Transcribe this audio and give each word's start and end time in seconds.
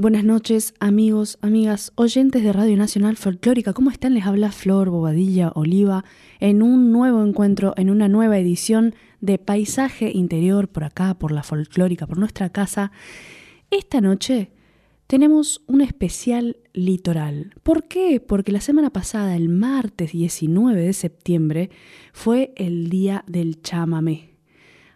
Buenas 0.00 0.24
noches, 0.24 0.72
amigos, 0.80 1.38
amigas, 1.42 1.92
oyentes 1.94 2.42
de 2.42 2.54
Radio 2.54 2.74
Nacional 2.74 3.18
Folclórica. 3.18 3.74
¿Cómo 3.74 3.90
están? 3.90 4.14
Les 4.14 4.24
habla 4.24 4.50
Flor 4.50 4.88
Bobadilla 4.88 5.52
Oliva 5.54 6.06
en 6.38 6.62
un 6.62 6.90
nuevo 6.90 7.22
encuentro, 7.22 7.74
en 7.76 7.90
una 7.90 8.08
nueva 8.08 8.38
edición 8.38 8.94
de 9.20 9.36
Paisaje 9.36 10.10
Interior 10.10 10.68
por 10.68 10.84
acá, 10.84 11.18
por 11.18 11.32
la 11.32 11.42
Folclórica, 11.42 12.06
por 12.06 12.16
nuestra 12.16 12.48
casa. 12.48 12.92
Esta 13.70 14.00
noche 14.00 14.52
tenemos 15.06 15.62
un 15.66 15.82
especial 15.82 16.56
litoral. 16.72 17.52
¿Por 17.62 17.84
qué? 17.84 18.20
Porque 18.26 18.52
la 18.52 18.62
semana 18.62 18.88
pasada, 18.88 19.36
el 19.36 19.50
martes 19.50 20.12
19 20.12 20.80
de 20.80 20.94
septiembre, 20.94 21.68
fue 22.14 22.54
el 22.56 22.88
día 22.88 23.22
del 23.26 23.60
chamamé. 23.60 24.29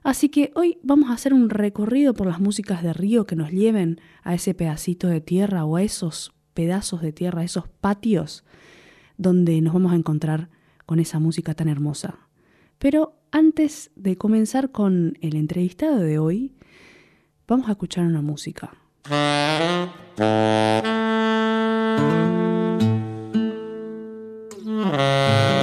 Así 0.05 0.29
que 0.29 0.53
hoy 0.55 0.79
vamos 0.83 1.11
a 1.11 1.15
hacer 1.15 1.33
un 1.33 1.49
recorrido 1.49 2.13
por 2.13 2.27
las 2.27 2.39
músicas 2.39 2.83
de 2.83 2.93
río 2.93 3.25
que 3.25 3.37
nos 3.37 3.51
lleven 3.51 4.03
a 4.23 4.35
ese 4.35 4.53
pedacito 4.53 5.09
de 5.09 5.23
tierra 5.23 5.65
o 5.65 5.77
a 5.77 5.83
esos 5.83 6.35
pedazos 6.53 7.01
de 7.01 7.13
tierra, 7.13 7.43
esos 7.43 7.69
patios 7.69 8.45
donde 9.17 9.59
nos 9.63 9.73
vamos 9.73 9.93
a 9.93 9.97
encontrar 9.97 10.51
con 10.85 11.01
esa 11.01 11.21
música 11.21 11.55
tan 11.55 11.69
hermosa. 11.69 12.19
Pero 12.79 13.17
antes 13.33 13.93
de 13.97 14.17
comenzar 14.17 14.73
con 14.73 15.17
el 15.23 15.37
entrevistado 15.37 15.97
de 16.01 16.19
hoy, 16.19 16.53
vamos 17.49 17.69
a 17.69 17.73
escuchar 17.73 18.05
una 18.05 18.21
música. 18.21 18.77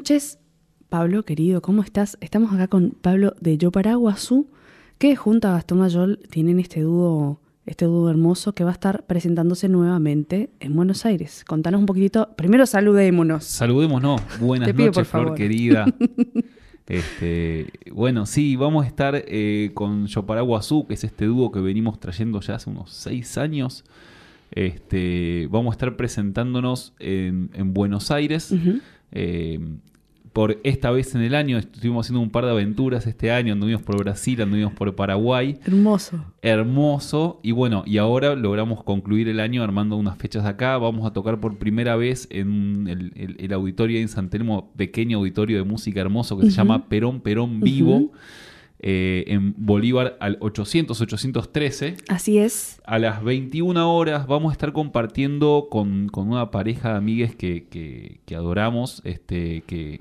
noches, 0.00 0.38
Pablo, 0.88 1.26
querido, 1.26 1.60
¿cómo 1.60 1.82
estás? 1.82 2.16
Estamos 2.22 2.54
acá 2.54 2.68
con 2.68 2.92
Pablo 2.92 3.34
de 3.38 3.58
Yo 3.58 3.70
Paraguazú, 3.70 4.48
que 4.96 5.14
junto 5.14 5.46
a 5.46 5.52
Gastón 5.52 5.80
Mayol 5.80 6.20
tienen 6.30 6.58
este 6.58 6.80
dúo, 6.80 7.38
este 7.66 7.84
dúo 7.84 8.08
hermoso 8.08 8.54
que 8.54 8.64
va 8.64 8.70
a 8.70 8.72
estar 8.72 9.04
presentándose 9.04 9.68
nuevamente 9.68 10.48
en 10.58 10.74
Buenos 10.74 11.04
Aires. 11.04 11.44
Contanos 11.46 11.80
un 11.80 11.84
poquitito, 11.84 12.30
primero 12.34 12.64
saludémonos. 12.64 13.44
Saludémonos, 13.44 14.22
buenas 14.40 14.68
Te 14.68 14.72
pido, 14.72 14.86
noches, 14.86 15.02
por 15.02 15.04
Flor 15.04 15.22
favor. 15.24 15.36
querida. 15.38 15.84
Este, 16.86 17.68
bueno, 17.92 18.26
sí, 18.26 18.56
vamos 18.56 18.84
a 18.84 18.88
estar 18.88 19.14
eh, 19.14 19.70
con 19.74 20.06
Yoparaguazú, 20.06 20.88
que 20.88 20.94
es 20.94 21.04
este 21.04 21.26
dúo 21.26 21.52
que 21.52 21.60
venimos 21.60 22.00
trayendo 22.00 22.40
ya 22.40 22.56
hace 22.56 22.68
unos 22.68 22.90
seis 22.90 23.38
años. 23.38 23.84
Este, 24.50 25.46
vamos 25.52 25.70
a 25.70 25.74
estar 25.74 25.94
presentándonos 25.96 26.92
en, 26.98 27.50
en 27.54 27.74
Buenos 27.74 28.10
Aires. 28.10 28.52
Eh, 29.12 29.60
por 30.32 30.60
esta 30.62 30.90
vez 30.90 31.14
en 31.14 31.22
el 31.22 31.34
año. 31.34 31.58
Estuvimos 31.58 32.06
haciendo 32.06 32.20
un 32.20 32.30
par 32.30 32.44
de 32.44 32.50
aventuras 32.50 33.06
este 33.06 33.30
año, 33.30 33.52
anduvimos 33.52 33.82
por 33.82 33.98
Brasil, 33.98 34.40
anduvimos 34.40 34.72
por 34.74 34.94
Paraguay. 34.94 35.58
Hermoso. 35.64 36.24
Hermoso. 36.42 37.40
Y 37.42 37.52
bueno, 37.52 37.82
y 37.86 37.98
ahora 37.98 38.34
logramos 38.34 38.84
concluir 38.84 39.28
el 39.28 39.40
año 39.40 39.62
armando 39.62 39.96
unas 39.96 40.18
fechas 40.18 40.44
acá. 40.44 40.78
Vamos 40.78 41.06
a 41.06 41.12
tocar 41.12 41.40
por 41.40 41.58
primera 41.58 41.96
vez 41.96 42.28
en 42.30 42.86
el, 42.88 43.36
el, 43.38 43.52
auditorio 43.52 44.00
en 44.00 44.08
San 44.08 44.30
Telmo, 44.30 44.72
pequeño 44.76 45.18
auditorio 45.18 45.58
de 45.58 45.64
música 45.64 46.00
hermoso 46.00 46.38
que 46.38 46.46
se 46.46 46.52
llama 46.52 46.88
Perón 46.88 47.20
Perón 47.20 47.60
Vivo. 47.60 48.12
Eh, 48.82 49.24
en 49.26 49.54
Bolívar 49.58 50.16
al 50.20 50.40
800-813. 50.40 51.96
Así 52.08 52.38
es. 52.38 52.80
A 52.86 52.98
las 52.98 53.22
21 53.22 53.94
horas 53.94 54.26
vamos 54.26 54.48
a 54.48 54.52
estar 54.52 54.72
compartiendo 54.72 55.68
con, 55.70 56.08
una 56.14 56.50
pareja 56.50 56.92
de 56.92 56.96
amigues 56.96 57.36
que, 57.36 57.68
que, 57.68 58.20
que, 58.24 58.34
adoramos, 58.34 59.02
este, 59.04 59.64
que 59.66 60.00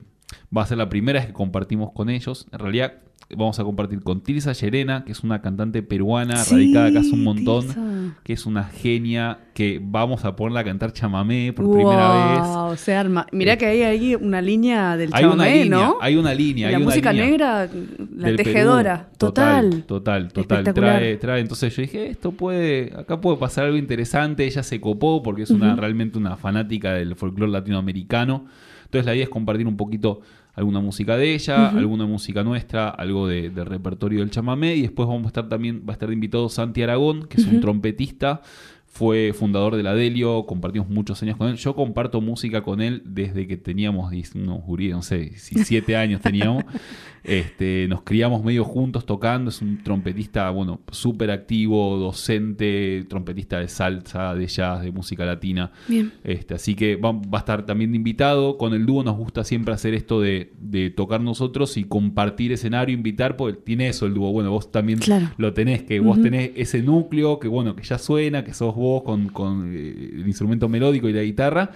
va 0.56 0.64
a 0.64 0.66
ser 0.66 0.78
la 0.78 0.90
primera 0.90 1.20
vez 1.20 1.28
que 1.28 1.34
compartimos 1.34 1.92
con 1.92 2.10
ellos. 2.10 2.48
En 2.52 2.60
realidad 2.60 2.94
vamos 3.36 3.60
a 3.60 3.64
compartir 3.64 4.02
con 4.02 4.22
Tirsa 4.22 4.54
Llerena, 4.54 5.04
que 5.06 5.12
es 5.12 5.24
una 5.24 5.42
cantante 5.42 5.84
peruana 5.84 6.44
radicada 6.50 6.88
acá 6.88 7.00
hace 7.02 7.12
un 7.12 7.24
montón, 7.24 8.16
que 8.24 8.34
es 8.34 8.46
una 8.46 8.64
genia, 8.64 9.40
que 9.54 9.80
vamos 9.82 10.26
a 10.26 10.36
ponerla 10.36 10.62
a 10.62 10.64
cantar 10.64 10.94
chamamé 10.94 11.54
por 11.54 11.72
primera 11.72 12.70
vez. 12.70 12.80
se 12.80 12.96
arma. 12.96 13.28
Mirá 13.32 13.58
que 13.58 13.68
hay 13.68 13.84
ahí 13.84 14.16
una 14.16 14.42
línea 14.42 14.98
del 14.98 15.12
chamamé, 15.12 15.66
¿no? 15.66 15.98
Hay 16.02 16.16
una 16.16 16.34
línea. 16.34 16.72
La 16.72 16.80
música 16.80 17.14
negra, 17.14 17.70
la 18.16 18.36
tejedora. 18.36 19.10
Total. 19.18 19.84
Total, 19.84 20.32
total. 20.32 20.74
Trae, 20.74 21.18
trae. 21.18 21.42
Entonces 21.42 21.76
yo 21.76 21.82
dije, 21.82 22.10
esto 22.10 22.32
puede, 22.32 22.94
acá 22.98 23.22
puede 23.22 23.38
pasar 23.38 23.66
algo 23.66 23.78
interesante. 23.78 24.46
Ella 24.46 24.64
se 24.64 24.82
copó 24.82 25.22
porque 25.22 25.44
es 25.44 25.52
una 25.52 25.76
realmente 25.76 26.18
una 26.18 26.36
fanática 26.38 26.94
del 26.94 27.16
folclore 27.16 27.52
latinoamericano. 27.52 28.46
Entonces 28.90 29.06
la 29.06 29.14
idea 29.14 29.26
es 29.26 29.30
compartir 29.30 29.68
un 29.68 29.78
poquito 29.78 30.22
alguna 30.56 30.80
música 30.80 31.16
de 31.16 31.36
ella, 31.36 31.70
alguna 31.70 32.08
música 32.08 32.44
nuestra, 32.44 32.90
algo 32.90 33.28
de, 33.28 33.52
del 33.52 33.68
repertorio 33.68 34.22
del 34.22 34.32
chamamé 34.32 34.76
y 34.76 34.82
después 34.82 35.08
vamos 35.08 35.26
a 35.26 35.28
estar 35.28 35.48
también, 35.48 35.84
va 35.88 35.92
a 35.92 35.94
estar 35.94 36.12
invitado 36.12 36.50
Santi 36.50 36.82
Aragón, 36.82 37.28
que 37.28 37.40
es 37.40 37.46
un 37.46 37.62
trompetista, 37.62 38.42
fue 38.88 39.32
fundador 39.34 39.76
de 39.76 39.84
la 39.84 39.94
Delio, 39.94 40.48
compartimos 40.48 40.90
muchos 40.90 41.22
años 41.22 41.38
con 41.38 41.50
él. 41.50 41.58
Yo 41.58 41.76
comparto 41.76 42.20
música 42.20 42.64
con 42.64 42.82
él 42.82 43.04
desde 43.06 43.46
que 43.46 43.58
teníamos, 43.58 44.12
no, 44.34 44.64
no 44.68 45.02
sé, 45.04 45.34
siete 45.38 45.96
años 45.96 46.22
teníamos. 46.22 46.64
Este, 47.24 47.88
nos 47.90 48.02
criamos 48.04 48.44
medio 48.44 48.64
juntos 48.64 49.06
tocando. 49.06 49.50
Es 49.50 49.62
un 49.62 49.84
trompetista, 49.84 50.50
bueno, 50.50 50.82
súper 50.92 51.32
activo, 51.32 51.98
docente, 51.98 53.06
trompetista 53.10 53.60
de 53.60 53.68
salsa, 53.68 54.34
de 54.36 54.48
jazz, 54.48 54.82
de 54.82 54.92
música 54.92 55.26
latina. 55.26 55.72
Bien. 55.88 56.12
Este, 56.24 56.54
así 56.54 56.76
que 56.76 56.96
va, 56.96 57.20
a 57.32 57.38
estar 57.38 57.66
también 57.66 57.92
de 57.92 57.98
invitado. 57.98 58.58
Con 58.58 58.74
el 58.74 58.86
dúo 58.86 59.04
nos 59.04 59.18
gusta 59.18 59.44
siempre 59.44 59.74
hacer 59.74 59.94
esto 59.94 60.22
de, 60.22 60.52
tocar 60.96 61.22
nosotros 61.22 61.78
y 61.78 61.84
compartir 61.84 62.52
escenario, 62.52 62.94
invitar, 62.94 63.36
porque 63.36 63.60
tiene 63.62 63.90
eso 63.90 64.06
el 64.06 64.14
dúo. 64.14 64.32
Bueno, 64.32 64.52
vos 64.52 64.72
también 64.72 65.00
lo 65.38 65.54
tenés, 65.54 65.84
que 65.84 66.00
vos 66.00 66.22
tenés 66.22 66.52
ese 66.56 66.82
núcleo, 66.82 67.40
que 67.40 67.48
bueno, 67.48 67.76
que 67.76 67.84
ya 67.84 67.98
suena, 67.98 68.44
que 68.44 68.54
sos 68.54 68.76
vos 68.76 69.04
con, 69.04 69.30
con 69.30 69.72
eh, 69.74 70.12
el 70.14 70.28
instrumento 70.28 70.70
melódico 70.70 71.10
y 71.10 71.14
la 71.14 71.24
guitarra 71.24 71.72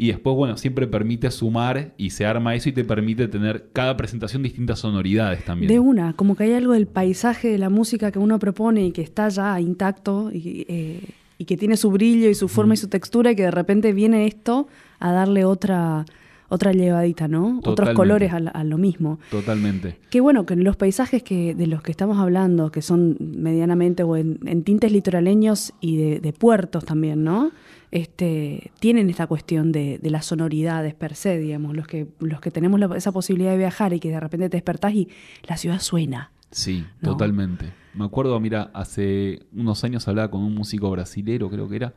y 0.00 0.06
después, 0.06 0.36
bueno, 0.36 0.56
siempre 0.56 0.86
permite 0.86 1.28
sumar 1.32 1.92
y 1.96 2.10
se 2.10 2.24
arma 2.24 2.54
eso 2.54 2.68
y 2.68 2.72
te 2.72 2.84
permite 2.84 3.26
tener 3.26 3.70
cada 3.72 3.96
presentación 3.96 4.44
distintas 4.44 4.78
sonoridades 4.78 5.44
también. 5.44 5.68
De 5.68 5.80
una, 5.80 6.12
como 6.12 6.36
que 6.36 6.44
hay 6.44 6.52
algo 6.52 6.74
del 6.74 6.86
paisaje 6.86 7.48
de 7.48 7.58
la 7.58 7.68
música 7.68 8.12
que 8.12 8.20
uno 8.20 8.38
propone 8.38 8.86
y 8.86 8.92
que 8.92 9.02
está 9.02 9.28
ya 9.28 9.60
intacto 9.60 10.30
y, 10.32 10.64
eh, 10.68 11.00
que 11.44 11.56
tiene 11.56 11.76
su 11.76 11.90
brillo 11.90 12.30
y 12.30 12.36
su 12.36 12.46
forma 12.46 12.74
y 12.74 12.76
su 12.76 12.86
textura 12.86 13.32
y 13.32 13.36
que 13.36 13.42
de 13.42 13.50
repente 13.50 13.92
viene 13.92 14.28
esto 14.28 14.68
a 15.00 15.10
darle 15.10 15.44
otra 15.44 16.04
otra 16.48 16.72
llevadita, 16.72 17.28
¿no? 17.28 17.60
Otros 17.64 17.90
colores 17.90 18.32
a, 18.32 18.64
lo 18.64 18.78
mismo. 18.78 19.18
Totalmente. 19.30 19.98
Qué 20.10 20.20
bueno 20.20 20.46
que 20.46 20.54
en 20.54 20.64
los 20.64 20.76
paisajes 20.76 21.22
que, 21.22 21.54
de 21.54 21.66
los 21.66 21.82
que 21.82 21.90
estamos 21.90 22.18
hablando, 22.18 22.70
que 22.70 22.82
son 22.82 23.16
medianamente 23.20 24.02
o 24.02 24.16
en, 24.16 24.62
tintes 24.64 24.92
litoraleños 24.92 25.74
y 25.80 26.18
de, 26.18 26.32
puertos 26.32 26.84
también, 26.84 27.24
¿no? 27.24 27.50
este, 27.90 28.70
tienen 28.80 29.08
esta 29.10 29.26
cuestión 29.26 29.72
de, 29.72 30.00
las 30.02 30.26
sonoridades 30.26 30.94
per 30.94 31.14
se, 31.14 31.38
digamos, 31.38 31.74
los 31.76 31.86
que, 31.86 32.06
los 32.20 32.40
que 32.40 32.50
tenemos 32.50 32.80
esa 32.96 33.12
posibilidad 33.12 33.52
de 33.52 33.58
viajar 33.58 33.92
y 33.92 34.00
que 34.00 34.10
de 34.10 34.20
repente 34.20 34.48
te 34.48 34.56
despertás 34.56 34.94
y 34.94 35.08
la 35.46 35.56
ciudad 35.56 35.80
suena. 35.80 36.32
Sí, 36.50 36.84
totalmente. 37.02 37.72
Me 37.94 38.04
acuerdo, 38.04 38.38
mira, 38.40 38.70
hace 38.74 39.46
unos 39.52 39.84
años 39.84 40.08
hablaba 40.08 40.30
con 40.30 40.42
un 40.42 40.54
músico 40.54 40.90
brasilero, 40.90 41.50
creo 41.50 41.68
que 41.68 41.76
era, 41.76 41.94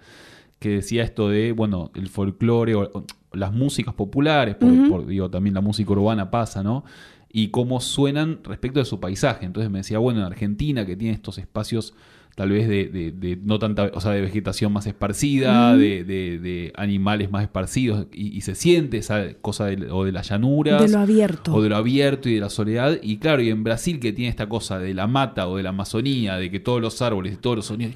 que 0.61 0.69
decía 0.69 1.03
esto 1.03 1.27
de, 1.27 1.53
bueno, 1.53 1.89
el 1.95 2.07
folclore 2.07 2.75
o, 2.75 3.05
las 3.33 3.51
músicas 3.51 3.95
populares, 3.95 4.55
por, 4.55 5.07
digo, 5.07 5.27
también 5.27 5.55
la 5.55 5.61
música 5.61 5.91
urbana 5.91 6.29
pasa, 6.29 6.61
¿no? 6.61 6.85
Y 7.33 7.47
cómo 7.47 7.81
suenan 7.81 8.41
respecto 8.43 8.77
de 8.77 8.85
su 8.85 8.99
paisaje. 8.99 9.47
Entonces 9.47 9.71
me 9.71 9.79
decía, 9.79 9.97
bueno, 9.97 10.19
en 10.19 10.27
Argentina, 10.27 10.85
que 10.85 10.95
tiene 10.95 11.15
estos 11.15 11.39
espacios 11.39 11.95
tal 12.35 12.51
vez 12.51 12.67
de, 12.67 13.39
no 13.43 13.57
tanta, 13.57 13.89
o 13.93 13.99
sea, 14.01 14.11
de 14.11 14.21
vegetación 14.21 14.71
más 14.71 14.85
esparcida, 14.85 15.75
de, 15.75 16.71
animales 16.75 17.31
más 17.31 17.41
esparcidos, 17.41 18.05
y, 18.13 18.39
se 18.41 18.53
siente 18.53 18.97
esa 18.97 19.33
cosa 19.41 19.65
de, 19.65 19.89
o 19.89 20.05
de 20.05 20.11
las 20.11 20.29
llanuras. 20.29 20.79
De 20.79 20.89
lo 20.89 20.99
abierto. 20.99 21.55
O 21.55 21.63
de 21.63 21.69
lo 21.69 21.75
abierto 21.75 22.29
y 22.29 22.35
de 22.35 22.39
la 22.39 22.51
soledad. 22.51 22.99
Y 23.01 23.17
claro, 23.17 23.41
y 23.41 23.49
en 23.49 23.63
Brasil 23.63 23.99
que 23.99 24.13
tiene 24.13 24.29
esta 24.29 24.47
cosa 24.47 24.77
de 24.77 24.93
la 24.93 25.07
mata 25.07 25.47
o 25.47 25.57
de 25.57 25.63
la 25.63 25.69
Amazonía, 25.69 26.35
de 26.35 26.51
que 26.51 26.59
todos 26.59 26.79
los 26.81 27.01
árboles, 27.01 27.33
y 27.33 27.37
todos 27.37 27.55
los 27.55 27.65
sonidos, 27.65 27.95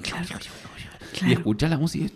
y 1.26 1.32
escuchar 1.32 1.70
la 1.70 1.78
música, 1.78 2.06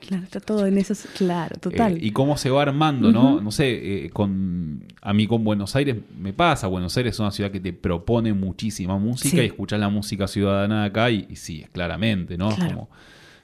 Claro, 0.00 0.24
está 0.24 0.40
todo 0.40 0.66
en 0.66 0.76
eso, 0.78 0.94
claro, 1.16 1.56
total. 1.60 1.96
Eh, 1.96 2.00
y 2.02 2.10
cómo 2.10 2.36
se 2.36 2.50
va 2.50 2.62
armando, 2.62 3.12
¿no? 3.12 3.40
No 3.40 3.50
sé, 3.52 4.06
eh, 4.06 4.10
con 4.10 4.82
a 5.02 5.12
mí 5.12 5.26
con 5.26 5.44
Buenos 5.44 5.76
Aires 5.76 5.96
me 6.18 6.32
pasa, 6.32 6.66
Buenos 6.66 6.96
Aires 6.96 7.14
es 7.14 7.20
una 7.20 7.30
ciudad 7.30 7.50
que 7.50 7.60
te 7.60 7.72
propone 7.72 8.32
muchísima 8.32 8.98
música 8.98 9.42
y 9.42 9.46
escuchar 9.46 9.78
la 9.78 9.88
música 9.88 10.26
ciudadana 10.26 10.82
de 10.82 10.86
acá 10.88 11.10
y, 11.10 11.36
sí, 11.36 11.64
claramente, 11.72 12.36
¿no? 12.36 12.50
Como 12.56 12.88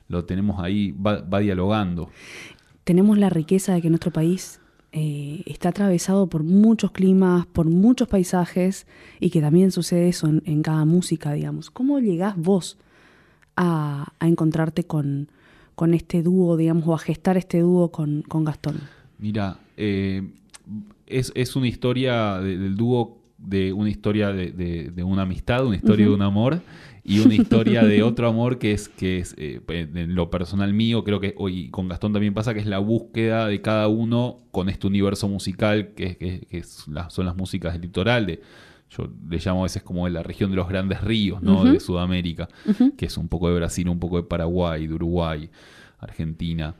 lo 0.09 0.25
tenemos 0.25 0.63
ahí, 0.63 0.93
va, 0.93 1.41
dialogando. 1.41 2.11
Tenemos 2.85 3.19
la 3.19 3.31
riqueza 3.31 3.75
de 3.75 3.83
que 3.83 3.89
nuestro 3.89 4.13
país 4.13 4.61
eh, 4.93 5.43
está 5.47 5.71
atravesado 5.71 6.29
por 6.29 6.43
muchos 6.43 6.93
climas, 6.93 7.47
por 7.47 7.67
muchos 7.67 8.09
paisajes 8.09 8.87
y 9.21 9.31
que 9.31 9.41
también 9.41 9.73
sucede 9.73 10.09
eso 10.09 10.29
en, 10.29 10.63
cada 10.63 10.85
música, 10.85 11.33
digamos. 11.33 11.71
¿Cómo 11.71 11.99
llegás 11.99 12.37
vos 12.37 12.79
a 13.57 14.07
encontrarte 14.21 14.85
con 14.85 15.29
con 15.77 15.93
este 15.93 16.23
dúo, 16.23 16.57
digamos, 16.57 16.89
o 16.89 16.95
a 16.95 16.99
gestar 16.99 17.37
este 17.37 17.61
dúo 17.61 17.93
con, 17.93 18.25
Gastón? 18.45 18.81
Mira, 19.19 19.59
eh, 19.77 20.27
es, 21.07 21.55
una 21.55 21.69
historia 21.69 22.41
del 22.41 22.75
dúo, 22.77 23.19
de 23.39 23.73
una 23.75 23.91
historia 23.91 24.33
de, 24.33 25.03
una 25.05 25.23
amistad, 25.23 25.65
una 25.65 25.77
historia 25.77 26.07
de 26.07 26.13
un 26.13 26.23
amor 26.23 26.63
y 27.05 27.21
una 27.21 27.35
historia 27.35 27.85
de 27.85 28.03
otro 28.03 28.27
amor 28.27 28.59
que 28.59 28.73
es, 28.73 28.89
que 28.89 29.19
es 29.19 29.35
eh, 29.37 29.61
en 29.69 30.15
lo 30.15 30.31
personal 30.31 30.73
mío, 30.73 31.05
creo 31.05 31.21
que 31.21 31.35
hoy 31.37 31.69
con 31.69 31.89
Gastón 31.89 32.15
también 32.15 32.33
pasa, 32.33 32.55
que 32.55 32.61
es 32.61 32.67
la 32.67 32.79
búsqueda 32.79 33.47
de 33.47 33.61
cada 33.61 33.87
uno 33.87 34.39
con 34.53 34.71
este 34.71 34.87
universo 34.87 35.29
musical 35.29 35.89
que, 35.95 36.17
que, 36.17 36.63
son 36.63 37.27
las 37.27 37.37
músicas 37.37 37.75
del 37.75 37.83
litoral, 37.83 38.25
de, 38.25 38.41
yo 38.91 39.09
le 39.29 39.39
llamo 39.39 39.61
a 39.61 39.63
veces 39.65 39.83
como 39.83 40.05
de 40.07 40.13
la 40.13 40.23
región 40.23 40.51
de 40.51 40.57
los 40.57 40.69
grandes 40.69 41.01
ríos, 41.01 41.43
¿no? 41.43 41.65
De 41.65 41.81
Sudamérica, 41.81 42.49
que 42.97 43.07
es 43.07 43.17
un 43.17 43.29
poco 43.29 43.49
de 43.49 43.57
Brasil, 43.57 43.89
un 43.89 43.99
poco 43.99 44.17
de 44.17 44.23
Paraguay, 44.23 44.87
de 44.87 44.95
Uruguay, 44.95 45.51
Argentina. 45.99 46.75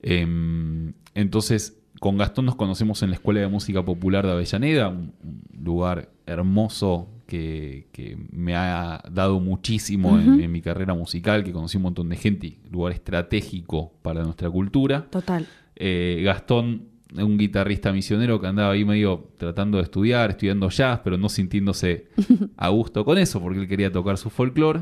Em, 0.00 0.92
entonces, 1.14 1.78
con 1.98 2.16
Gastón 2.16 2.46
nos 2.46 2.54
conocemos 2.54 3.02
en 3.02 3.10
la 3.10 3.16
Escuela 3.16 3.40
de 3.40 3.48
Música 3.48 3.84
Popular 3.84 4.24
de 4.24 4.32
Avellaneda, 4.32 4.88
un, 4.88 5.12
lugar 5.60 6.10
hermoso 6.26 7.08
que, 7.26 7.86
me 8.30 8.54
ha 8.54 9.02
dado 9.10 9.40
muchísimo 9.40 10.18
en, 10.18 10.50
mi 10.50 10.62
carrera 10.62 10.94
musical, 10.94 11.44
que 11.44 11.52
conocí 11.52 11.76
un 11.76 11.82
montón 11.84 12.08
de 12.08 12.16
gente, 12.16 12.58
lugar 12.70 12.92
estratégico 12.92 13.92
para 14.02 14.22
nuestra 14.22 14.48
cultura. 14.48 15.06
Total. 15.10 15.46
Eh, 15.74 16.22
Gastón 16.24 16.87
un 17.14 17.38
guitarrista 17.38 17.92
misionero 17.92 18.40
que 18.40 18.46
andaba 18.46 18.72
ahí 18.72 18.84
medio 18.84 19.28
tratando 19.38 19.78
de 19.78 19.84
estudiar, 19.84 20.30
estudiando 20.30 20.68
jazz, 20.68 21.00
pero 21.02 21.16
no 21.16 21.28
sintiéndose 21.28 22.08
a 22.56 22.68
gusto 22.68 23.04
con 23.04 23.18
eso, 23.18 23.40
porque 23.40 23.60
él 23.60 23.68
quería 23.68 23.90
tocar 23.90 24.18
su 24.18 24.30
folclore. 24.30 24.80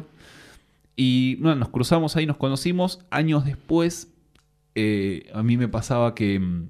Y 0.97 1.37
bueno, 1.37 1.56
nos 1.56 1.68
cruzamos 1.68 2.16
ahí, 2.16 2.26
nos 2.26 2.38
conocimos. 2.38 3.00
Años 3.11 3.45
después, 3.45 4.12
eh, 4.75 5.30
a 5.35 5.42
mí 5.42 5.56
me 5.56 5.68
pasaba 5.68 6.14
que 6.14 6.40
mm, 6.40 6.68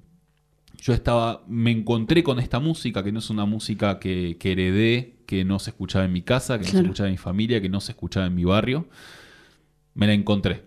yo 0.79 0.93
estaba, 0.93 1.43
me 1.47 1.71
encontré 1.71 2.23
con 2.23 2.39
esta 2.39 2.59
música, 2.59 3.03
que 3.03 3.13
no 3.13 3.21
es 3.21 3.31
una 3.31 3.47
música 3.47 3.99
que, 3.99 4.37
heredé, 4.43 5.15
que 5.27 5.45
no 5.45 5.59
se 5.59 5.71
escuchaba 5.71 6.05
en 6.05 6.13
mi 6.13 6.23
casa, 6.23 6.59
que 6.59 6.67
no 6.67 6.71
se 6.71 6.81
escuchaba 6.81 7.09
en 7.09 7.15
mi 7.15 7.19
familia, 7.19 7.61
que 7.61 7.69
no 7.69 7.81
se 7.81 7.93
escuchaba 7.93 8.27
en 8.27 8.35
mi 8.35 8.45
barrio. 8.45 8.87
Me 9.95 10.07
la 10.07 10.13
encontré. 10.13 10.65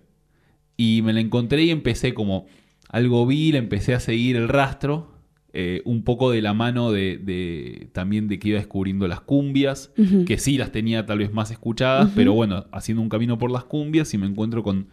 Y 0.77 1.01
me 1.03 1.13
la 1.13 1.19
encontré 1.19 1.63
y 1.63 1.71
empecé 1.71 2.13
como 2.13 2.47
algo 2.89 3.25
vi, 3.25 3.55
empecé 3.55 3.93
a 3.93 3.99
seguir 3.99 4.35
el 4.35 4.49
rastro, 4.49 5.13
eh, 5.53 5.81
un 5.85 6.03
poco 6.03 6.29
de 6.29 6.41
la 6.41 6.53
mano 6.53 6.91
de, 6.91 7.87
también 7.93 8.27
de 8.27 8.37
que 8.37 8.49
iba 8.49 8.57
descubriendo 8.59 9.07
las 9.07 9.21
cumbias, 9.21 9.91
que 10.25 10.37
sí 10.37 10.57
las 10.57 10.71
tenía 10.71 11.05
tal 11.05 11.19
vez 11.19 11.31
más 11.33 11.49
escuchadas, 11.51 12.11
pero 12.15 12.33
bueno, 12.33 12.65
haciendo 12.71 13.01
un 13.01 13.09
camino 13.09 13.37
por 13.37 13.49
las 13.51 13.63
cumbias 13.63 14.13
y 14.13 14.17
me 14.17 14.27
encuentro 14.27 14.61
con, 14.63 14.87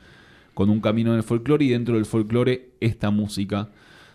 con 0.55 0.71
un 0.71 0.81
camino 0.81 1.11
en 1.11 1.17
el 1.19 1.23
folclore 1.25 1.65
y 1.65 1.69
dentro 1.69 1.97
del 1.97 2.07
folclore 2.07 2.71
esta 2.81 3.11
música 3.11 3.69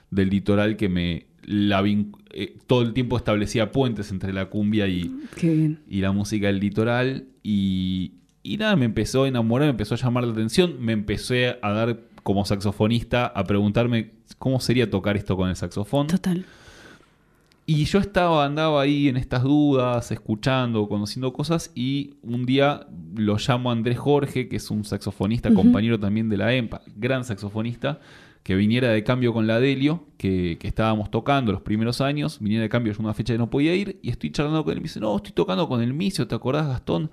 del 0.09 0.29
litoral 0.29 0.77
que 0.77 0.89
me 0.89 1.25
la 1.43 1.81
vin- 1.81 2.11
eh, 2.33 2.55
todo 2.67 2.81
el 2.83 2.93
tiempo 2.93 3.17
establecía 3.17 3.71
puentes 3.71 4.11
entre 4.11 4.31
la 4.33 4.45
cumbia 4.45 4.87
y 4.87 6.01
la 6.01 6.11
música 6.11 6.47
del 6.47 6.59
litoral. 6.59 7.25
Y, 7.43 8.13
y 8.43 8.57
nada, 8.57 8.75
me 8.75 8.85
empezó 8.85 9.23
a 9.23 9.27
enamorar, 9.27 9.67
me 9.67 9.71
empezó 9.71 9.95
a 9.95 9.97
llamar 9.97 10.23
la 10.25 10.33
atención. 10.33 10.75
Me 10.79 10.91
empecé 10.93 11.57
a 11.61 11.71
dar 11.71 11.99
como 12.23 12.45
saxofonista 12.45 13.27
a 13.27 13.43
preguntarme 13.43 14.11
cómo 14.37 14.59
sería 14.59 14.89
tocar 14.89 15.17
esto 15.17 15.35
con 15.35 15.49
el 15.49 15.55
saxofón. 15.55 16.07
Total. 16.07 16.45
Y 17.65 17.85
yo 17.85 17.99
estaba, 17.99 18.43
andaba 18.43 18.81
ahí 18.81 19.07
en 19.07 19.17
estas 19.17 19.43
dudas, 19.43 20.11
escuchando, 20.11 20.87
conociendo 20.89 21.31
cosas, 21.31 21.71
y 21.75 22.15
un 22.23 22.45
día 22.45 22.87
lo 23.15 23.37
llamo 23.37 23.69
a 23.69 23.73
Andrés 23.73 23.97
Jorge, 23.97 24.49
que 24.49 24.57
es 24.57 24.71
un 24.71 24.83
saxofonista, 24.83 25.53
compañero 25.53 25.99
también 25.99 26.27
de 26.27 26.37
la 26.37 26.53
EMPA, 26.53 26.81
gran 26.97 27.23
saxofonista, 27.23 27.99
que 28.43 28.55
viniera 28.55 28.89
de 28.89 29.03
cambio 29.03 29.31
con 29.31 29.45
la 29.45 29.59
Delio, 29.59 30.03
que, 30.17 30.57
que 30.59 30.67
estábamos 30.67 31.11
tocando 31.11 31.51
los 31.51 31.61
primeros 31.61 32.01
años, 32.01 32.39
viniera 32.39 32.63
de 32.63 32.69
cambio, 32.69 32.93
yo 32.93 32.99
una 32.99 33.13
fecha 33.13 33.33
que 33.33 33.37
no 33.37 33.49
podía 33.49 33.75
ir, 33.75 33.99
y 34.01 34.09
estoy 34.09 34.31
charlando 34.31 34.63
con 34.63 34.71
él, 34.73 34.79
y 34.79 34.81
me 34.81 34.87
dice, 34.87 34.99
no, 34.99 35.15
estoy 35.15 35.31
tocando 35.31 35.69
con 35.69 35.81
el 35.81 35.93
Micio, 35.93 36.27
¿te 36.27 36.33
acordás, 36.33 36.67
Gastón? 36.67 37.11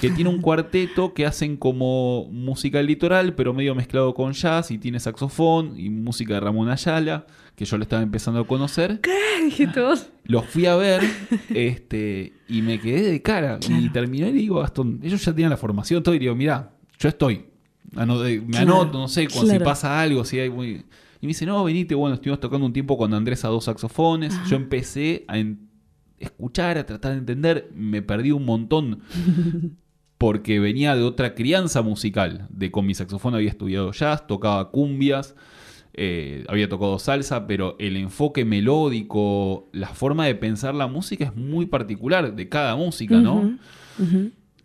Que 0.00 0.10
tiene 0.10 0.30
un 0.30 0.40
cuarteto 0.40 1.12
que 1.12 1.26
hacen 1.26 1.56
como 1.56 2.28
música 2.30 2.80
litoral, 2.82 3.34
pero 3.34 3.52
medio 3.52 3.74
mezclado 3.74 4.14
con 4.14 4.32
jazz, 4.32 4.70
y 4.70 4.78
tiene 4.78 5.00
saxofón, 5.00 5.78
y 5.78 5.90
música 5.90 6.34
de 6.34 6.40
Ramón 6.40 6.68
Ayala, 6.70 7.26
que 7.56 7.64
yo 7.64 7.76
le 7.76 7.82
estaba 7.82 8.02
empezando 8.02 8.40
a 8.40 8.46
conocer. 8.46 9.00
Dije 9.44 9.66
todos. 9.66 10.08
Los 10.24 10.44
fui 10.46 10.66
a 10.66 10.76
ver 10.76 11.02
este, 11.54 12.32
y 12.48 12.62
me 12.62 12.78
quedé 12.78 13.10
de 13.10 13.22
cara. 13.22 13.58
Y 13.68 13.88
terminé 13.88 14.28
y 14.28 14.32
digo, 14.32 14.60
Gastón, 14.60 15.00
ellos 15.02 15.24
ya 15.24 15.32
tenían 15.32 15.50
la 15.50 15.56
formación, 15.56 16.02
todo, 16.02 16.14
y 16.14 16.18
digo, 16.20 16.34
mira, 16.36 16.70
yo 16.98 17.08
estoy. 17.08 17.46
Ano- 17.96 18.24
eh, 18.24 18.40
me 18.40 18.52
Claro, 18.52 18.82
anoto, 18.82 18.98
no 18.98 19.08
sé, 19.08 19.26
cuando, 19.28 19.52
si 19.52 19.58
pasa 19.58 20.00
algo, 20.00 20.24
si 20.24 20.38
hay 20.38 20.50
muy... 20.50 20.84
Y 21.20 21.26
me 21.26 21.28
dice, 21.28 21.44
no, 21.46 21.64
venite, 21.64 21.96
bueno, 21.96 22.14
estuvimos 22.14 22.38
tocando 22.38 22.64
un 22.64 22.72
tiempo 22.72 22.96
con 22.96 23.12
Andrés 23.12 23.44
a 23.44 23.48
dos 23.48 23.64
saxofones. 23.64 24.34
Ajá. 24.34 24.48
Yo 24.48 24.56
empecé 24.56 25.24
a 25.26 25.36
escuchar, 26.20 26.78
a 26.78 26.86
tratar 26.86 27.12
de 27.12 27.18
entender, 27.18 27.70
me 27.74 28.02
perdí 28.02 28.30
un 28.30 28.44
montón. 28.44 29.00
Porque 30.18 30.58
venía 30.58 30.96
de 30.96 31.02
otra 31.04 31.34
crianza 31.34 31.80
musical. 31.82 32.46
De 32.50 32.70
con 32.70 32.84
mi 32.86 32.94
saxofón 32.94 33.34
había 33.36 33.50
estudiado 33.50 33.92
jazz, 33.92 34.26
tocaba 34.26 34.70
cumbias, 34.70 35.36
eh, 35.94 36.44
había 36.48 36.68
tocado 36.68 36.98
salsa, 36.98 37.46
pero 37.46 37.76
el 37.78 37.96
enfoque 37.96 38.44
melódico, 38.44 39.68
la 39.72 39.88
forma 39.88 40.26
de 40.26 40.34
pensar 40.34 40.74
la 40.74 40.86
música 40.86 41.24
es 41.24 41.36
muy 41.36 41.66
particular 41.66 42.34
de 42.34 42.48
cada 42.48 42.74
música, 42.76 43.16
¿no? 43.20 43.58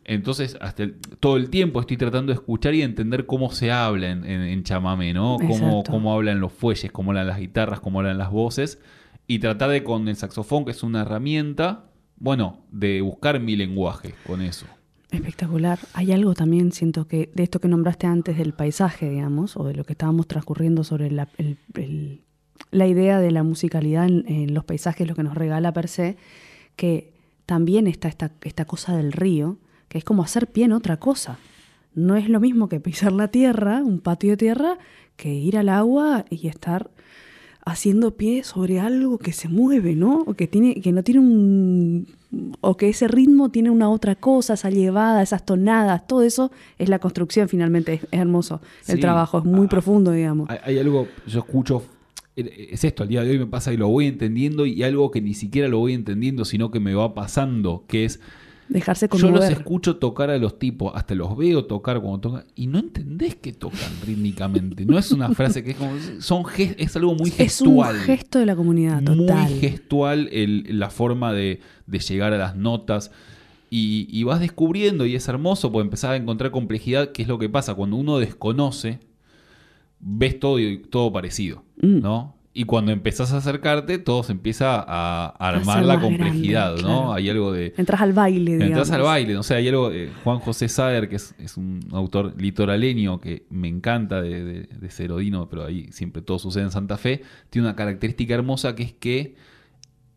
Entonces, 0.06 0.58
hasta 0.60 0.84
el- 0.84 0.96
todo 1.20 1.38
el 1.38 1.50
tiempo 1.50 1.80
estoy 1.80 1.98
tratando 1.98 2.32
de 2.34 2.36
escuchar 2.36 2.74
y 2.74 2.80
de 2.80 2.84
entender 2.84 3.26
cómo 3.26 3.52
se 3.52 3.72
habla 3.72 4.12
en, 4.12 4.26
en- 4.26 4.42
en 4.42 4.64
chamamé, 4.64 5.14
¿no? 5.14 5.38
Cómo, 5.48 5.84
cómo 5.92 6.14
hablan 6.14 6.40
los 6.40 6.52
fuelles, 6.52 6.92
cómo 6.92 7.12
hablan 7.12 7.28
las 7.28 7.40
guitarras, 7.40 7.80
cómo 7.80 8.00
hablan 8.00 8.18
las 8.18 8.30
voces. 8.32 8.80
Y 9.28 9.40
tratar 9.40 9.70
de 9.70 9.84
con 9.84 10.08
el 10.10 10.16
saxofón, 10.18 10.66
que 10.66 10.72
es 10.72 10.84
una 10.84 11.02
herramienta, 11.04 11.86
bueno, 12.18 12.60
de 12.72 13.00
buscar 13.02 13.40
mi 13.40 13.56
lenguaje 13.56 14.14
con 14.28 14.42
eso. 14.42 14.66
Espectacular. 15.14 15.78
Hay 15.94 16.12
algo 16.12 16.34
también, 16.34 16.72
siento 16.72 17.08
que, 17.08 17.30
de 17.36 17.44
esto 17.44 17.60
que 17.60 17.68
nombraste 17.68 18.08
antes 18.08 18.36
del 18.36 18.54
paisaje, 18.54 19.10
digamos, 19.10 19.56
o 19.56 19.64
de 19.64 19.76
lo 19.76 19.84
que 19.84 19.94
estábamos 19.94 20.28
transcurriendo 20.28 20.84
sobre 20.84 21.12
la, 21.12 21.28
la 22.72 22.88
idea 22.88 23.20
de 23.20 23.30
la 23.30 23.44
musicalidad 23.44 24.08
en, 24.08 24.26
en 24.28 24.54
los 24.56 24.66
paisajes, 24.66 25.08
lo 25.08 25.14
que 25.14 25.22
nos 25.22 25.36
regala 25.36 25.72
per 25.72 25.88
se, 25.88 26.18
que 26.76 27.14
también 27.46 27.86
está 27.86 28.08
esta, 28.08 28.32
esta 28.42 28.66
cosa 28.66 28.98
del 28.98 29.12
río, 29.12 29.60
que 29.88 30.00
es 30.00 30.04
como 30.04 30.24
hacer 30.24 30.48
pie 30.48 30.66
en 30.66 30.72
otra 30.72 30.98
cosa. 30.98 31.38
No 31.94 32.16
es 32.16 32.28
lo 32.28 32.40
mismo 32.40 32.68
que 32.68 32.80
pisar 32.80 33.12
la 33.12 33.28
tierra, 33.28 33.84
un 33.84 34.00
patio 34.00 34.32
de 34.32 34.38
tierra, 34.38 34.80
que 35.16 35.32
ir 35.32 35.60
al 35.60 35.70
agua 35.70 36.26
y 36.32 36.48
estar 36.48 36.90
haciendo 37.64 38.18
pie 38.18 38.44
sobre 38.44 38.80
algo 38.80 39.20
que 39.20 39.32
se 39.32 39.48
mueve, 39.48 39.96
¿no? 39.96 40.24
O 40.26 40.34
que 40.34 40.48
tiene, 40.48 40.82
que 40.82 40.92
no 40.92 41.04
tiene 41.04 41.20
un 41.20 42.08
o 42.62 42.78
que 42.78 42.90
ese 42.90 43.08
ritmo 43.08 43.50
tiene 43.50 43.70
una 43.70 43.90
otra 43.90 44.16
cosa, 44.16 44.54
esa 44.56 44.70
llevada, 44.70 45.22
esas 45.22 45.46
tonadas, 45.46 46.08
todo 46.08 46.24
eso 46.24 46.52
es 46.80 46.90
la 46.90 47.00
construcción 47.00 47.48
finalmente, 47.50 47.94
es, 47.94 48.04
es 48.12 48.20
hermoso. 48.20 48.62
El 48.88 48.96
Sí. 48.96 49.02
trabajo 49.02 49.40
es 49.40 49.46
muy 49.46 49.66
Ah, 49.68 49.70
profundo, 49.70 50.12
digamos. 50.12 50.50
Hay, 50.50 50.58
hay 50.64 50.80
algo, 50.80 51.08
yo 51.28 51.40
escucho, 51.40 51.84
eh, 52.36 52.70
es 52.72 52.84
esto, 52.84 53.04
al 53.04 53.10
día 53.10 53.24
de 53.24 53.32
hoy 53.32 53.40
me 53.40 53.46
pasa 53.46 53.72
y 53.74 53.78
lo 53.78 53.88
voy 53.88 54.08
entendiendo 54.08 54.66
y 54.66 54.82
algo 54.84 55.12
que 55.12 55.22
ni 55.22 55.34
siquiera 55.36 55.68
lo 55.68 55.80
voy 55.80 55.94
entendiendo, 55.94 56.46
sino 56.46 56.72
que 56.72 56.80
me 56.80 56.94
va 56.96 57.14
pasando, 57.14 57.84
que 57.88 58.06
es, 58.06 58.20
Dejarse 58.70 59.08
yo 59.12 59.30
los 59.30 59.44
escucho 59.60 59.98
tocar 59.98 60.30
a 60.30 60.38
los 60.38 60.58
tipos, 60.58 60.94
hasta 60.96 61.14
los 61.16 61.36
veo 61.38 61.66
tocar 61.66 62.00
cuando 62.00 62.20
tocan, 62.20 62.46
y 62.56 62.68
no 62.68 62.80
entendés 62.80 63.36
que 63.36 63.52
tocan 63.54 63.80
rítmicamente. 64.06 64.86
No 64.86 64.98
es 64.98 65.12
una 65.12 65.30
frase 65.30 65.64
que 65.64 65.72
es 65.72 65.78
como, 65.78 65.92
son 66.20 66.44
es 66.58 66.96
algo 66.96 67.14
muy 67.16 67.30
es 67.38 67.62
un 67.62 67.68
gestual. 67.68 67.96
gesto 67.98 68.40
de 68.40 68.46
la 68.46 68.56
comunidad, 68.56 69.04
total. 69.04 69.50
Muy 69.52 69.60
gestual 69.60 70.30
el- 70.32 70.80
la 70.80 70.90
forma 70.90 71.34
de, 71.34 71.60
de 71.88 72.00
llegar 72.00 72.34
a 72.34 72.38
las 72.38 72.56
notas. 72.56 73.12
Y, 73.70 74.08
y 74.12 74.24
vas 74.24 74.40
descubriendo, 74.40 75.06
y 75.08 75.16
es 75.16 75.28
hermoso, 75.28 75.72
porque 75.72 75.86
empezar 75.86 76.12
a 76.12 76.16
encontrar 76.16 76.52
complejidad, 76.52 77.12
que 77.12 77.24
es 77.24 77.28
lo 77.28 77.40
que 77.40 77.50
pasa 77.50 77.74
cuando 77.74 77.96
uno 77.98 78.20
desconoce, 78.20 79.00
ves 80.00 80.40
todo, 80.40 80.58
todo 80.90 81.12
parecido, 81.12 81.64
Mm. 81.82 82.00
¿no? 82.02 82.36
Y 82.56 82.66
cuando 82.66 82.92
empezás 82.92 83.34
a 83.34 83.38
acercarte, 83.38 83.98
todo 83.98 84.22
se 84.22 84.32
empieza 84.32 84.84
a, 84.88 85.28
armar 85.40 85.84
la 85.84 86.00
complejidad, 86.00 86.74
grande, 86.74 86.82
¿no? 86.84 86.88
claro. 86.88 87.14
Hay 87.14 87.30
algo 87.30 87.52
de... 87.52 87.74
Entras 87.78 88.02
al 88.02 88.14
baile, 88.14 88.52
digamos. 88.52 88.68
Entras 88.68 88.92
al 88.92 89.02
baile, 89.02 89.38
o 89.38 89.44
sea, 89.44 89.58
hay 89.58 89.68
algo, 89.70 89.92
eh, 89.92 90.12
Juan 90.24 90.38
José 90.38 90.70
Sader, 90.70 91.10
que 91.10 91.16
es, 91.16 91.34
es 91.40 91.58
un 91.58 91.80
autor 91.92 92.40
litoraleño 92.40 93.20
que 93.20 93.48
me 93.50 93.68
encanta 93.70 94.22
de, 94.22 94.44
de, 94.44 94.64
de 94.68 94.90
Cerodino, 94.92 95.50
pero 95.50 95.66
ahí 95.66 95.92
siempre 95.92 96.22
todo 96.22 96.38
sucede 96.38 96.64
en 96.64 96.72
Santa 96.72 96.98
Fe, 96.98 97.24
tiene 97.50 97.68
una 97.68 97.76
característica 97.76 98.36
hermosa 98.36 98.76
que 98.76 98.84
es 98.84 98.94
que 98.94 99.36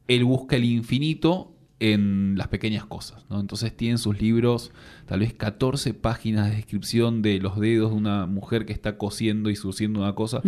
él 0.08 0.24
busca 0.24 0.56
el 0.56 0.64
infinito 0.64 1.56
en 1.78 2.36
las 2.36 2.48
pequeñas 2.48 2.84
cosas, 2.86 3.24
¿no? 3.28 3.38
Entonces 3.38 3.76
tiene 3.76 3.92
en 3.92 3.98
sus 3.98 4.20
libros 4.20 4.72
tal 5.04 5.20
vez 5.20 5.34
14 5.34 5.94
páginas 5.94 6.50
de 6.50 6.56
descripción 6.56 7.22
de 7.22 7.38
los 7.38 7.58
dedos 7.60 7.90
de 7.90 7.96
una 7.96 8.26
mujer 8.26 8.64
que 8.64 8.72
está 8.72 8.96
cosiendo 8.96 9.50
y 9.50 9.56
surciendo 9.56 10.00
una 10.00 10.14
cosa. 10.14 10.40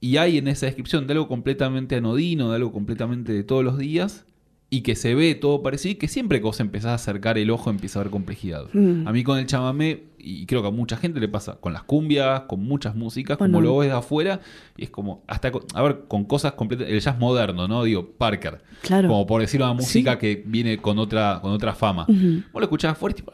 Y 0.00 0.16
hay 0.16 0.38
en 0.38 0.48
esa 0.48 0.66
descripción 0.66 1.06
de 1.06 1.14
algo 1.14 1.28
completamente 1.28 1.96
anodino, 1.96 2.50
de 2.50 2.56
algo 2.56 2.72
completamente 2.72 3.32
de 3.32 3.44
todos 3.44 3.64
los 3.64 3.78
días, 3.78 4.26
y 4.70 4.82
que 4.82 4.96
se 4.96 5.14
ve 5.14 5.34
todo 5.34 5.62
parecido, 5.62 5.92
y 5.92 5.94
que 5.96 6.08
siempre 6.08 6.38
que 6.40 6.44
vos 6.44 6.60
empezás 6.60 6.90
a 6.90 6.94
acercar 6.94 7.38
el 7.38 7.50
ojo 7.50 7.70
empieza 7.70 7.98
a 7.98 8.02
haber 8.02 8.10
complejidad. 8.10 8.66
Mm. 8.74 9.08
A 9.08 9.12
mí 9.12 9.24
con 9.24 9.38
el 9.38 9.46
chamamé, 9.46 10.04
y 10.18 10.44
creo 10.44 10.60
que 10.60 10.68
a 10.68 10.70
mucha 10.70 10.98
gente 10.98 11.20
le 11.20 11.28
pasa, 11.28 11.54
con 11.58 11.72
las 11.72 11.84
cumbias, 11.84 12.42
con 12.42 12.60
muchas 12.64 12.94
músicas, 12.94 13.38
Bueno. 13.38 13.52
como 13.58 13.64
lo 13.66 13.78
ves 13.78 13.88
de 13.88 13.96
afuera, 13.96 14.40
y 14.76 14.84
es 14.84 14.90
como, 14.90 15.22
hasta, 15.26 15.50
con- 15.52 15.62
a 15.72 15.80
ver, 15.80 16.00
con 16.06 16.24
cosas 16.26 16.52
completas, 16.52 16.86
el 16.86 17.00
jazz 17.00 17.18
moderno, 17.18 17.66
¿no? 17.66 17.82
Digo, 17.84 18.10
Parker. 18.18 18.60
Claro. 18.82 19.08
Como 19.08 19.26
por 19.26 19.40
decir 19.40 19.62
una 19.62 19.72
música 19.72 20.12
Sí. 20.12 20.18
que 20.18 20.42
viene 20.44 20.76
con 20.76 20.98
otra, 20.98 21.38
con 21.40 21.50
otra 21.52 21.74
fama. 21.74 22.02
Ujú. 22.06 22.42
Vos 22.52 22.60
lo 22.60 22.64
escuchabas 22.64 22.98
fuerte, 22.98 23.22
tipo, 23.22 23.32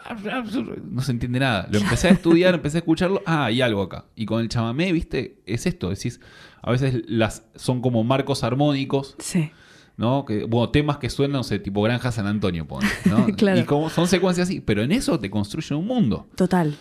no 0.88 1.02
se 1.02 1.10
entiende 1.10 1.40
nada. 1.40 1.66
Lo 1.72 1.78
empecé 1.80 2.08
a 2.08 2.10
estudiar, 2.12 2.54
empecé 2.54 2.76
a 2.76 2.80
escucharlo. 2.80 3.22
Ah, 3.26 3.46
hay 3.46 3.60
algo 3.60 3.82
acá. 3.82 4.04
Y 4.14 4.24
con 4.24 4.40
el 4.40 4.48
chamamé, 4.48 4.92
viste, 4.92 5.38
es 5.46 5.66
esto. 5.66 5.90
Decís, 5.90 6.20
a 6.62 6.70
veces 6.70 7.02
las 7.08 7.44
son 7.56 7.80
como 7.80 8.04
marcos 8.04 8.44
armónicos, 8.44 9.16
Sí. 9.18 9.50
¿No? 9.96 10.24
Que, 10.24 10.44
bueno, 10.44 10.70
temas 10.70 10.98
que 10.98 11.10
suenan, 11.10 11.38
no 11.38 11.42
sé, 11.44 11.58
tipo 11.58 11.82
Granja 11.82 12.12
San 12.12 12.26
Antonio, 12.26 12.66
¿no? 13.04 13.26
Claro. 13.36 13.60
Y 13.60 13.64
como 13.64 13.90
son 13.90 14.06
secuencias 14.08 14.48
así, 14.48 14.60
pero 14.60 14.82
en 14.82 14.92
eso 14.92 15.18
te 15.18 15.30
construyen 15.30 15.80
un 15.80 15.86
mundo. 15.86 16.26
Total. 16.34 16.76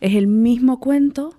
Es 0.00 0.14
el 0.14 0.26
mismo 0.26 0.80
cuento 0.80 1.34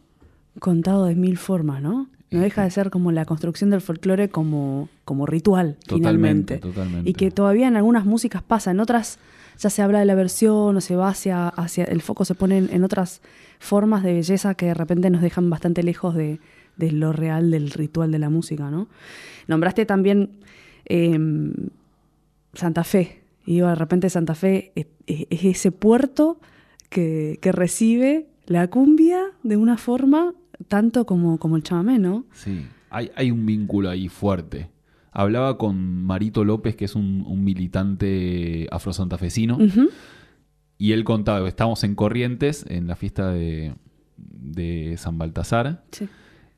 contado 0.59 1.05
de 1.05 1.15
mil 1.15 1.37
formas, 1.37 1.81
¿no? 1.81 2.09
No 2.29 2.41
deja 2.41 2.63
de 2.63 2.71
ser 2.71 2.89
como 2.89 3.13
la 3.13 3.23
construcción 3.23 3.69
del 3.69 3.79
folclore 3.79 4.27
como, 4.27 4.89
como 5.05 5.25
ritual, 5.25 5.77
Totalmente, 5.87 6.55
finalmente. 6.55 6.57
totalmente. 6.57 7.09
Y 7.09 7.13
que 7.13 7.31
todavía 7.31 7.67
en 7.69 7.77
algunas 7.77 8.05
músicas 8.05 8.43
pasa, 8.43 8.71
en 8.71 8.81
otras 8.81 9.17
ya 9.57 9.69
se 9.69 9.81
habla 9.81 9.99
de 9.99 10.05
la 10.05 10.13
versión 10.13 10.75
o 10.75 10.81
se 10.81 10.97
va 10.97 11.07
hacia, 11.07 11.47
hacia 11.47 11.85
el 11.85 12.01
foco 12.01 12.25
se 12.25 12.35
pone 12.35 12.57
en, 12.57 12.69
en 12.71 12.83
otras 12.83 13.21
formas 13.59 14.03
de 14.03 14.13
belleza 14.13 14.55
que 14.55 14.67
de 14.67 14.73
repente 14.73 15.09
nos 15.09 15.21
dejan 15.21 15.49
bastante 15.49 15.83
lejos 15.83 16.15
de, 16.15 16.39
de 16.75 16.91
lo 16.91 17.13
real 17.13 17.49
del 17.49 17.71
ritual 17.71 18.11
de 18.11 18.19
la 18.19 18.29
música, 18.29 18.69
¿no? 18.69 18.87
Nombraste 19.47 19.85
también 19.85 20.31
eh, 20.89 21.17
Santa 22.53 22.83
Fe. 22.83 23.21
Y 23.45 23.55
digo, 23.55 23.67
de 23.67 23.75
repente 23.75 24.09
Santa 24.09 24.35
Fe 24.35 24.71
es, 24.75 24.87
es- 25.05 25.27
es 25.29 25.45
ese 25.45 25.71
puerto 25.71 26.39
que, 26.89 27.37
que 27.41 27.51
recibe 27.51 28.27
la 28.45 28.67
cumbia 28.69 29.21
de 29.43 29.57
una 29.57 29.77
forma 29.77 30.33
tanto 30.67 31.05
como, 31.05 31.37
como 31.37 31.55
el 31.57 31.63
chamamé, 31.63 31.99
¿no? 31.99 32.25
Sí, 32.33 32.65
hay, 32.89 33.11
hay 33.15 33.31
un 33.31 33.45
vínculo 33.45 33.89
ahí 33.89 34.07
fuerte. 34.09 34.69
Hablaba 35.11 35.57
con 35.57 36.03
Marito 36.03 36.43
López, 36.43 36.75
que 36.75 36.85
es 36.85 36.95
un, 36.95 37.23
un 37.27 37.43
militante 37.43 38.67
afrosantafesino. 38.71 39.57
Ujú. 39.57 39.89
Y 40.77 40.91
él 40.91 41.03
contaba, 41.03 41.41
que 41.41 41.49
estábamos 41.49 41.83
en 41.83 41.95
Corrientes, 41.95 42.65
en 42.69 42.87
la 42.87 42.95
fiesta 42.95 43.31
de, 43.31 43.73
de 44.17 44.95
San 44.97 45.17
Baltasar, 45.17 45.83
Sí. 45.91 46.07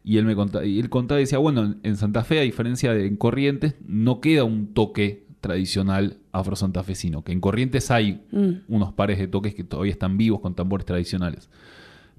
Y 0.04 0.18
él 0.18 0.26
me 0.26 0.36
contaba, 0.36 0.66
y 0.66 0.80
él 0.80 0.90
contaba 0.90 1.20
y 1.20 1.24
decía, 1.24 1.38
bueno, 1.40 1.76
en, 1.84 1.96
Santa 1.98 2.24
Fe, 2.24 2.40
a 2.40 2.44
diferencia 2.44 2.94
de 2.94 3.06
en 3.08 3.16
Corrientes, 3.18 3.76
no 3.86 4.22
queda 4.22 4.44
un 4.44 4.74
toque 4.74 5.26
tradicional 5.42 6.18
afrosantafesino, 6.32 7.24
que 7.24 7.32
en 7.32 7.40
Corrientes 7.42 7.92
hay 7.92 8.22
Mm. 8.32 8.50
unos 8.68 8.94
pares 8.94 9.20
de 9.20 9.28
toques 9.28 9.56
que 9.56 9.64
todavía 9.64 9.92
están 9.92 10.18
vivos 10.18 10.40
con 10.42 10.56
tambores 10.56 10.86
tradicionales. 10.86 11.50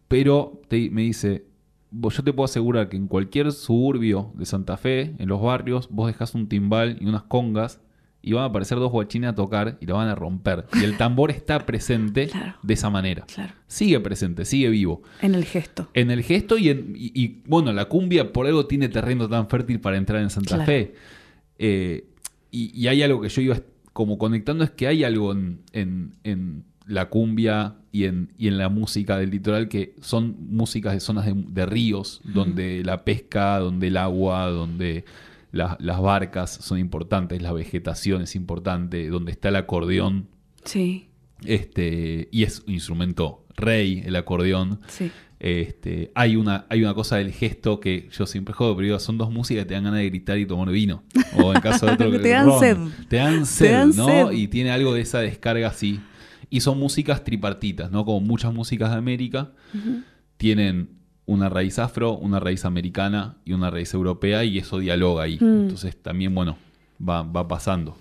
Pero 0.09 0.61
te- 0.69 0.91
me 0.91 1.03
dice, 1.03 1.45
yo 1.93 2.23
te 2.23 2.33
puedo 2.33 2.45
asegurar 2.45 2.89
que 2.89 2.97
en 2.97 3.07
cualquier 3.09 3.53
suburbio 3.53 4.31
de 4.35 4.47
Santa 4.47 4.77
Fe, 4.77 5.15
en 5.19 5.29
los 5.29 5.41
barrios, 5.43 5.89
vos 5.91 6.07
dejás 6.07 6.35
un 6.35 6.49
timbal 6.49 6.97
y 7.01 7.07
unas 7.07 7.23
congas 7.25 7.81
y 8.23 8.33
van 8.33 8.43
a 8.43 8.47
aparecer 8.47 8.79
dos 8.79 8.91
guachines 8.93 9.31
a 9.31 9.35
tocar 9.35 9.79
y 9.81 9.87
lo 9.87 9.95
van 9.95 10.09
a 10.09 10.15
romper. 10.15 10.67
Y 10.75 10.85
el 10.85 10.97
tambor 10.97 11.31
está 11.31 11.65
presente 11.67 12.29
Claro. 12.33 12.55
de 12.63 12.75
esa 12.75 12.91
manera. 12.91 13.25
Claro. 13.33 13.55
Sigue 13.67 13.99
presente, 14.01 14.45
sigue 14.45 14.69
vivo. 14.69 15.03
En 15.23 15.35
el 15.35 15.45
gesto. 15.45 15.89
En 15.95 16.11
el 16.11 16.23
gesto 16.23 16.59
y, 16.59 16.69
en- 16.69 16.95
y- 16.97 17.13
y, 17.15 17.43
bueno, 17.47 17.73
la 17.73 17.87
cumbia 17.87 18.33
por 18.33 18.47
algo 18.47 18.67
tiene 18.67 18.89
terreno 18.89 19.29
tan 19.29 19.49
fértil 19.49 19.81
para 19.81 19.97
entrar 19.97 20.21
en 20.21 20.31
Santa 20.31 20.57
Claro. 20.57 20.65
Fe. 20.67 20.95
Eh, 21.59 22.05
y, 22.51 22.79
y 22.79 22.89
hay 22.89 23.03
algo 23.03 23.21
que 23.21 23.29
yo 23.29 23.43
iba 23.43 23.57
como 23.93 24.19
conectando, 24.19 24.65
es 24.65 24.71
que 24.71 24.87
hay 24.87 25.05
algo 25.05 25.33
en, 25.33 25.61
en- 25.73 26.15
en 26.25 26.65
la 26.87 27.09
cumbia 27.09 27.77
y 27.93 28.05
en, 28.05 28.33
y 28.37 28.49
en 28.49 28.59
la 28.59 28.69
música 28.69 29.17
del 29.17 29.31
litoral 29.31 29.69
que 29.69 29.95
son 30.01 30.37
músicas 30.51 30.93
de 30.93 31.01
zonas 31.01 31.27
de, 31.27 31.35
de 31.37 31.67
ríos, 31.67 32.21
donde 32.25 32.83
la 32.85 33.05
pesca, 33.05 33.59
donde 33.59 33.89
el 33.89 33.97
agua, 33.97 34.47
donde 34.49 35.05
la- 35.53 35.77
las 35.81 36.01
barcas 36.01 36.51
son 36.51 36.79
importantes, 36.79 37.41
la 37.43 37.53
vegetación 37.53 38.23
es 38.23 38.35
importante, 38.37 39.09
donde 39.09 39.33
está 39.33 39.49
el 39.49 39.57
acordeón, 39.57 40.29
Sí, 40.65 41.09
este, 41.45 42.29
y 42.31 42.43
es 42.45 42.61
un 42.67 42.75
instrumento 42.75 43.45
rey, 43.57 44.03
el 44.05 44.17
acordeón. 44.17 44.81
sí. 44.89 45.11
Este, 45.43 46.13
hay, 46.15 46.37
una, 46.37 46.67
hay 46.69 46.83
una 46.83 46.93
cosa 46.93 47.17
del 47.17 47.33
gesto 47.33 47.81
que 47.81 48.11
yo 48.13 48.27
siempre 48.27 48.53
juego, 48.53 48.77
pero 48.77 48.85
digo, 48.85 48.99
son 48.99 49.17
dos 49.17 49.31
músicas 49.31 49.63
que 49.65 49.69
te 49.69 49.75
dan 49.75 49.85
ganas 49.85 50.01
de 50.01 50.11
gritar 50.11 50.37
y 50.39 50.45
tomar 50.45 50.69
vino. 50.69 51.03
O 51.35 51.55
en 51.55 51.63
caso 51.63 51.87
de 51.87 51.93
otro, 51.93 52.11
te 52.21 52.29
dan 52.29 52.45
ron. 52.47 52.61
sed. 52.61 52.77
Te 53.09 53.17
dan 53.17 53.47
sed, 53.47 53.73
dan 53.73 53.97
¿no? 53.97 54.05
sed. 54.07 54.33
Y 54.33 54.49
tiene 54.49 54.71
algo 54.71 54.93
de 54.93 55.01
esa 55.01 55.21
descarga 55.21 55.69
así. 55.69 55.99
Y 56.51 56.61
son 56.61 56.79
músicas 56.79 57.25
tripartitas, 57.25 57.91
¿no? 57.91 58.05
Como 58.05 58.21
muchas 58.21 58.53
músicas 58.53 58.91
de 58.91 58.97
América. 58.99 59.53
Tienen 60.37 60.91
una 61.27 61.49
raíz 61.49 61.79
afro, 61.79 62.17
una 62.17 62.41
raíz 62.41 62.65
americana 62.65 63.37
y 63.45 63.53
una 63.53 63.71
raíz 63.71 63.95
europea 63.95 64.45
y 64.45 64.59
eso 64.59 64.79
dialoga 64.79 65.25
ahí. 65.25 65.37
Mm. 65.41 65.63
Entonces 65.63 65.97
también, 65.97 66.35
bueno, 66.35 66.57
va, 67.01 67.23
va 67.23 67.47
pasando. 67.47 67.97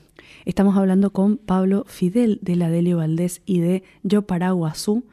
Estamos 0.46 0.76
hablando 0.78 1.12
con 1.12 1.38
Pablo 1.38 1.86
Fidel 1.88 2.40
de 2.42 2.56
la 2.56 2.70
Delio 2.70 2.98
Valdés 2.98 3.42
y 3.46 3.60
de 3.60 3.84
Yo 4.04 4.24
Pará 4.24 4.52
Guazú, 4.52 5.06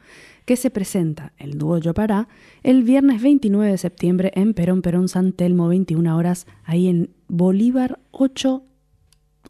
que 0.45 0.55
se 0.55 0.69
presenta 0.69 1.33
el 1.37 1.57
dúo 1.57 1.77
Yo 1.77 1.93
Pará 1.93 2.27
el 2.63 2.83
viernes 2.83 3.21
29 3.21 3.71
de 3.71 3.77
septiembre 3.77 4.31
en 4.35 4.53
Perón 4.53 4.81
Perón 4.81 5.09
San 5.09 5.33
Telmo, 5.33 5.67
21 5.67 6.15
horas, 6.15 6.47
ahí 6.63 6.87
en 6.87 7.09
Bolívar 7.27 7.99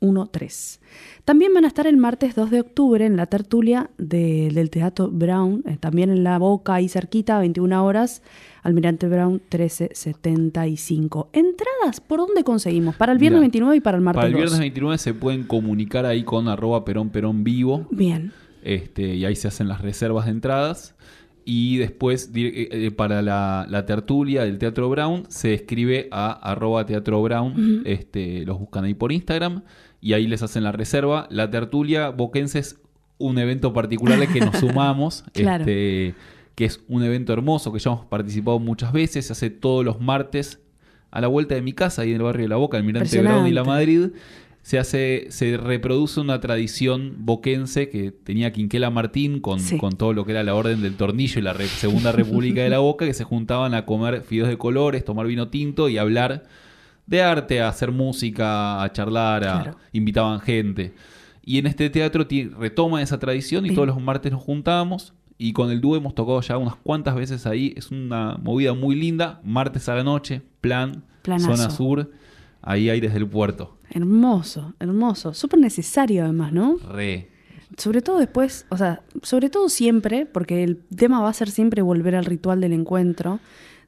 813. 0.02 0.80
También 1.26 1.54
van 1.54 1.66
a 1.66 1.68
estar 1.68 1.88
el 1.88 1.98
martes 1.98 2.36
2 2.36 2.52
de 2.52 2.62
octubre 2.62 3.06
en 3.06 3.18
la 3.18 3.26
tertulia 3.26 3.90
de- 3.98 4.50
del 4.54 4.70
Teatro 4.70 5.10
Brown, 5.12 5.64
eh, 5.68 5.78
también 5.80 6.10
en 6.10 6.24
La 6.24 6.38
Boca, 6.38 6.76
ahí 6.76 6.88
cerquita, 6.90 7.40
21 7.40 7.84
horas, 7.86 8.22
Almirante 8.64 9.08
Brown 9.08 9.42
1375. 9.50 11.30
Entradas, 11.34 12.00
¿por 12.02 12.20
dónde 12.20 12.44
conseguimos? 12.44 12.96
Para 12.96 13.12
el 13.14 13.18
viernes 13.20 13.38
Mira, 13.40 13.46
29 13.46 13.78
y 13.78 13.80
para 13.82 13.98
el 13.98 14.04
martes 14.04 14.18
Para 14.18 14.28
el 14.28 14.34
2. 14.34 14.40
viernes 14.42 14.60
29 14.60 14.98
se 14.98 15.14
pueden 15.14 15.44
comunicar 15.44 16.06
ahí 16.06 16.24
con 16.24 16.48
arroba 16.48 16.84
perón 16.86 17.10
perón 17.10 17.44
vivo 17.44 17.88
Bien. 17.92 18.32
este, 18.64 19.16
y 19.16 19.26
ahí 19.26 19.36
se 19.36 19.48
hacen 19.48 19.68
las 19.68 19.82
reservas 19.82 20.26
de 20.26 20.32
entradas. 20.32 20.96
Y 21.50 21.78
después, 21.78 22.30
eh, 22.36 22.68
eh, 22.72 22.92
para 22.92 23.22
la, 23.22 23.66
la 23.70 23.86
tertulia 23.86 24.44
del 24.44 24.58
Teatro 24.58 24.90
Brown, 24.90 25.24
se 25.30 25.54
escribe 25.54 26.10
a 26.12 26.32
arroba 26.34 26.86
Teatro 26.86 27.22
Brown. 27.24 27.84
este, 27.86 28.46
los 28.46 28.60
buscan 28.60 28.84
ahí 28.84 28.94
por 28.94 29.14
Instagram 29.14 29.62
y 30.02 30.14
ahí 30.14 30.28
les 30.28 30.42
hacen 30.44 30.64
la 30.64 30.72
reserva. 30.72 31.28
La 31.32 31.50
tertulia 31.50 32.10
boquense 32.10 32.60
es 32.60 32.80
un 33.18 33.38
evento 33.40 33.74
particular 33.74 34.20
al 34.22 34.32
que 34.32 34.40
nos 34.42 34.56
sumamos. 34.60 35.24
Claro. 35.34 35.62
este, 35.64 36.14
que 36.56 36.66
es 36.66 36.84
un 36.88 37.04
evento 37.04 37.34
hermoso 37.34 37.72
que 37.72 37.80
ya 37.80 37.92
hemos 37.92 38.06
participado 38.06 38.60
muchas 38.60 38.92
veces. 38.92 39.26
Se 39.28 39.34
hace 39.34 39.50
todos 39.50 39.86
los 39.86 40.00
martes 40.02 40.60
a 41.12 41.22
la 41.22 41.28
vuelta 41.28 41.56
de 41.56 41.62
mi 41.62 41.74
casa, 41.74 42.02
ahí 42.02 42.10
en 42.10 42.18
el 42.18 42.24
barrio 42.24 42.44
de 42.44 42.50
La 42.50 42.56
Boca, 42.58 42.78
Almirante 42.78 43.22
Brown 43.22 43.48
y 43.48 43.52
La. 43.52 43.64
Madrid 43.64 44.08
se 44.64 44.78
hace, 44.80 45.28
se 45.30 45.56
reproduce 45.56 46.20
una 46.20 46.42
tradición 46.42 47.14
boquense 47.20 47.88
que 47.88 48.12
tenía 48.12 48.52
Quinquela 48.52 48.90
Martín 48.90 49.40
con, 49.40 49.62
Sí. 49.62 49.78
con 49.78 49.94
todo 49.96 50.12
lo 50.12 50.26
que 50.26 50.32
era 50.34 50.44
la 50.44 50.56
Orden 50.56 50.82
del 50.82 50.96
Tornillo 50.96 51.40
y 51.40 51.42
la 51.44 51.54
Re- 51.54 51.68
Segunda 51.68 52.12
República 52.12 52.62
de 52.64 52.70
la 52.70 52.80
Boca, 52.80 53.06
que 53.06 53.14
se 53.14 53.24
juntaban 53.24 53.74
a 53.74 53.86
comer 53.86 54.24
fideos 54.24 54.50
de 54.50 54.58
colores, 54.58 55.06
tomar 55.06 55.26
vino 55.28 55.48
tinto 55.48 55.88
y 55.88 55.98
hablar 55.98 56.44
de 57.08 57.22
arte, 57.24 57.62
a 57.62 57.70
hacer 57.70 57.92
música, 57.92 58.84
a 58.84 58.92
charlar, 58.92 59.44
a- 59.48 59.64
Claro. 59.64 59.78
invitaban 59.94 60.40
gente. 60.40 60.94
Y 61.44 61.58
en 61.60 61.66
este 61.68 61.90
teatro 61.90 62.28
retoma 62.60 63.02
esa 63.02 63.18
tradición 63.18 63.66
y 63.66 63.74
todos 63.74 63.88
los 63.88 64.00
martes 64.02 64.32
nos 64.32 64.44
juntábamos. 64.44 65.14
Y 65.40 65.54
con 65.54 65.70
el 65.72 65.80
dúo 65.82 65.96
hemos 65.96 66.14
tocado 66.16 66.42
ya 66.42 66.58
unas 66.58 66.76
cuantas 66.76 67.16
veces 67.16 67.46
ahí. 67.46 67.74
Es 67.78 67.90
una 67.92 68.38
movida 68.42 68.74
muy 68.74 68.96
linda. 68.96 69.40
Martes 69.44 69.88
a 69.88 69.96
la 69.96 70.04
noche, 70.04 70.42
plan, 70.62 71.04
Planazo. 71.22 71.56
zona 71.56 71.70
sur, 71.70 72.12
ahí 72.62 72.90
aires 72.90 73.14
del 73.14 73.28
puerto. 73.28 73.78
Hermoso, 73.90 74.74
hermoso. 74.80 75.34
Súper 75.34 75.60
necesario 75.60 76.24
además, 76.24 76.52
¿no? 76.52 76.78
Re. 76.92 77.30
Sobre 77.78 78.02
todo 78.02 78.18
después, 78.18 78.66
o 78.70 78.78
sea, 78.78 79.02
sobre 79.22 79.50
todo 79.50 79.70
siempre, 79.70 80.26
porque 80.26 80.64
el 80.64 80.78
tema 80.96 81.22
va 81.22 81.30
a 81.30 81.34
ser 81.34 81.50
siempre 81.52 81.82
volver 81.82 82.16
al 82.16 82.26
ritual 82.26 82.60
del 82.60 82.74
encuentro, 82.74 83.40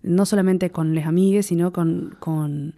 no 0.04 0.26
solamente 0.26 0.70
con 0.70 0.94
les 0.96 1.06
amigues, 1.08 1.48
sino 1.48 1.74
con, 1.74 2.16
con, 2.20 2.76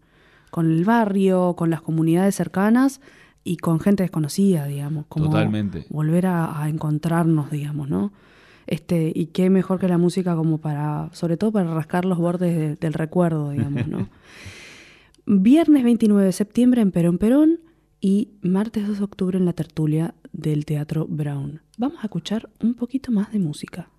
con 0.52 0.70
el 0.72 0.86
barrio, 0.86 1.56
con 1.58 1.70
las 1.72 1.82
comunidades 1.82 2.36
cercanas 2.36 3.02
y 3.44 3.58
con 3.58 3.80
gente 3.80 4.04
desconocida, 4.04 4.66
digamos. 4.68 5.06
Como 5.08 5.26
Totalmente. 5.26 5.86
Volver 5.90 6.28
a, 6.28 6.62
a 6.62 6.70
encontrarnos, 6.70 7.50
digamos, 7.50 7.90
¿no? 7.90 8.14
Este, 8.68 9.12
y 9.16 9.28
qué 9.28 9.50
mejor 9.50 9.80
que 9.80 9.88
la 9.88 9.98
música 9.98 10.36
como 10.36 10.60
para, 10.60 11.10
sobre 11.14 11.36
todo 11.38 11.52
para 11.52 11.74
rascar 11.74 12.06
los 12.06 12.20
bordes 12.20 12.56
de- 12.56 12.76
del 12.76 12.94
recuerdo, 12.94 13.50
digamos, 13.50 13.88
¿no? 13.88 14.08
Viernes 15.26 15.84
29 15.84 16.26
de 16.26 16.32
septiembre 16.32 16.82
en 16.82 16.92
Perón 16.92 17.18
Perón 17.18 17.60
y 18.00 18.30
martes 18.42 18.88
2 18.88 18.98
de 19.00 19.04
octubre 19.04 19.38
en 19.38 19.46
la 19.46 19.54
tertulia 19.54 20.14
del 20.32 20.66
Teatro 20.66 21.06
Brown. 21.10 21.62
Vamos 21.78 22.00
a 22.02 22.04
escuchar 22.08 22.50
un 22.62 22.74
poquito 22.76 23.12
más 23.12 23.32
de 23.32 23.40
música. 23.40 23.90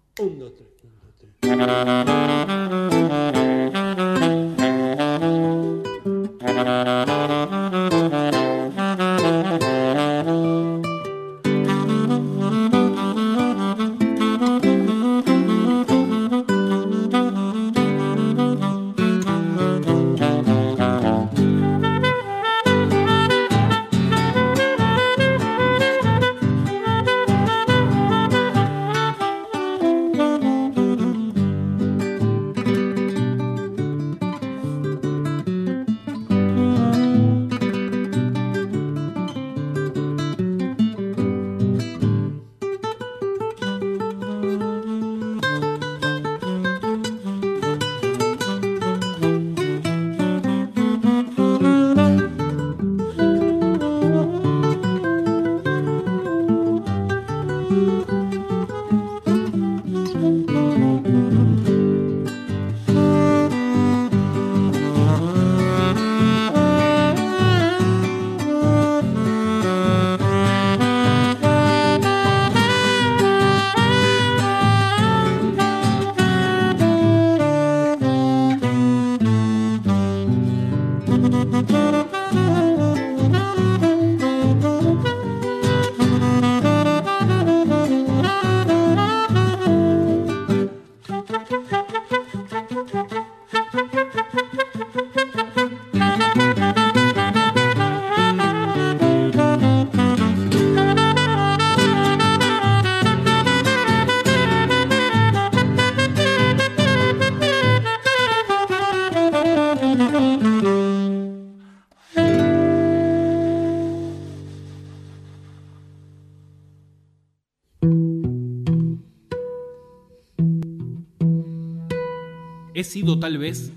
He 122.83 122.85
sido 122.85 123.21
tal 123.21 123.38
vez 123.38 123.73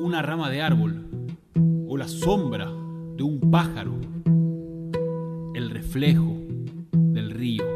una 0.00 0.22
rama 0.22 0.48
de 0.48 0.62
árbol 0.62 1.10
o 1.86 1.98
la 1.98 2.08
sombra 2.08 2.64
de 2.64 3.22
un 3.22 3.50
pájaro, 3.50 4.00
el 5.54 5.68
reflejo 5.68 6.38
del 6.90 7.32
río. 7.32 7.75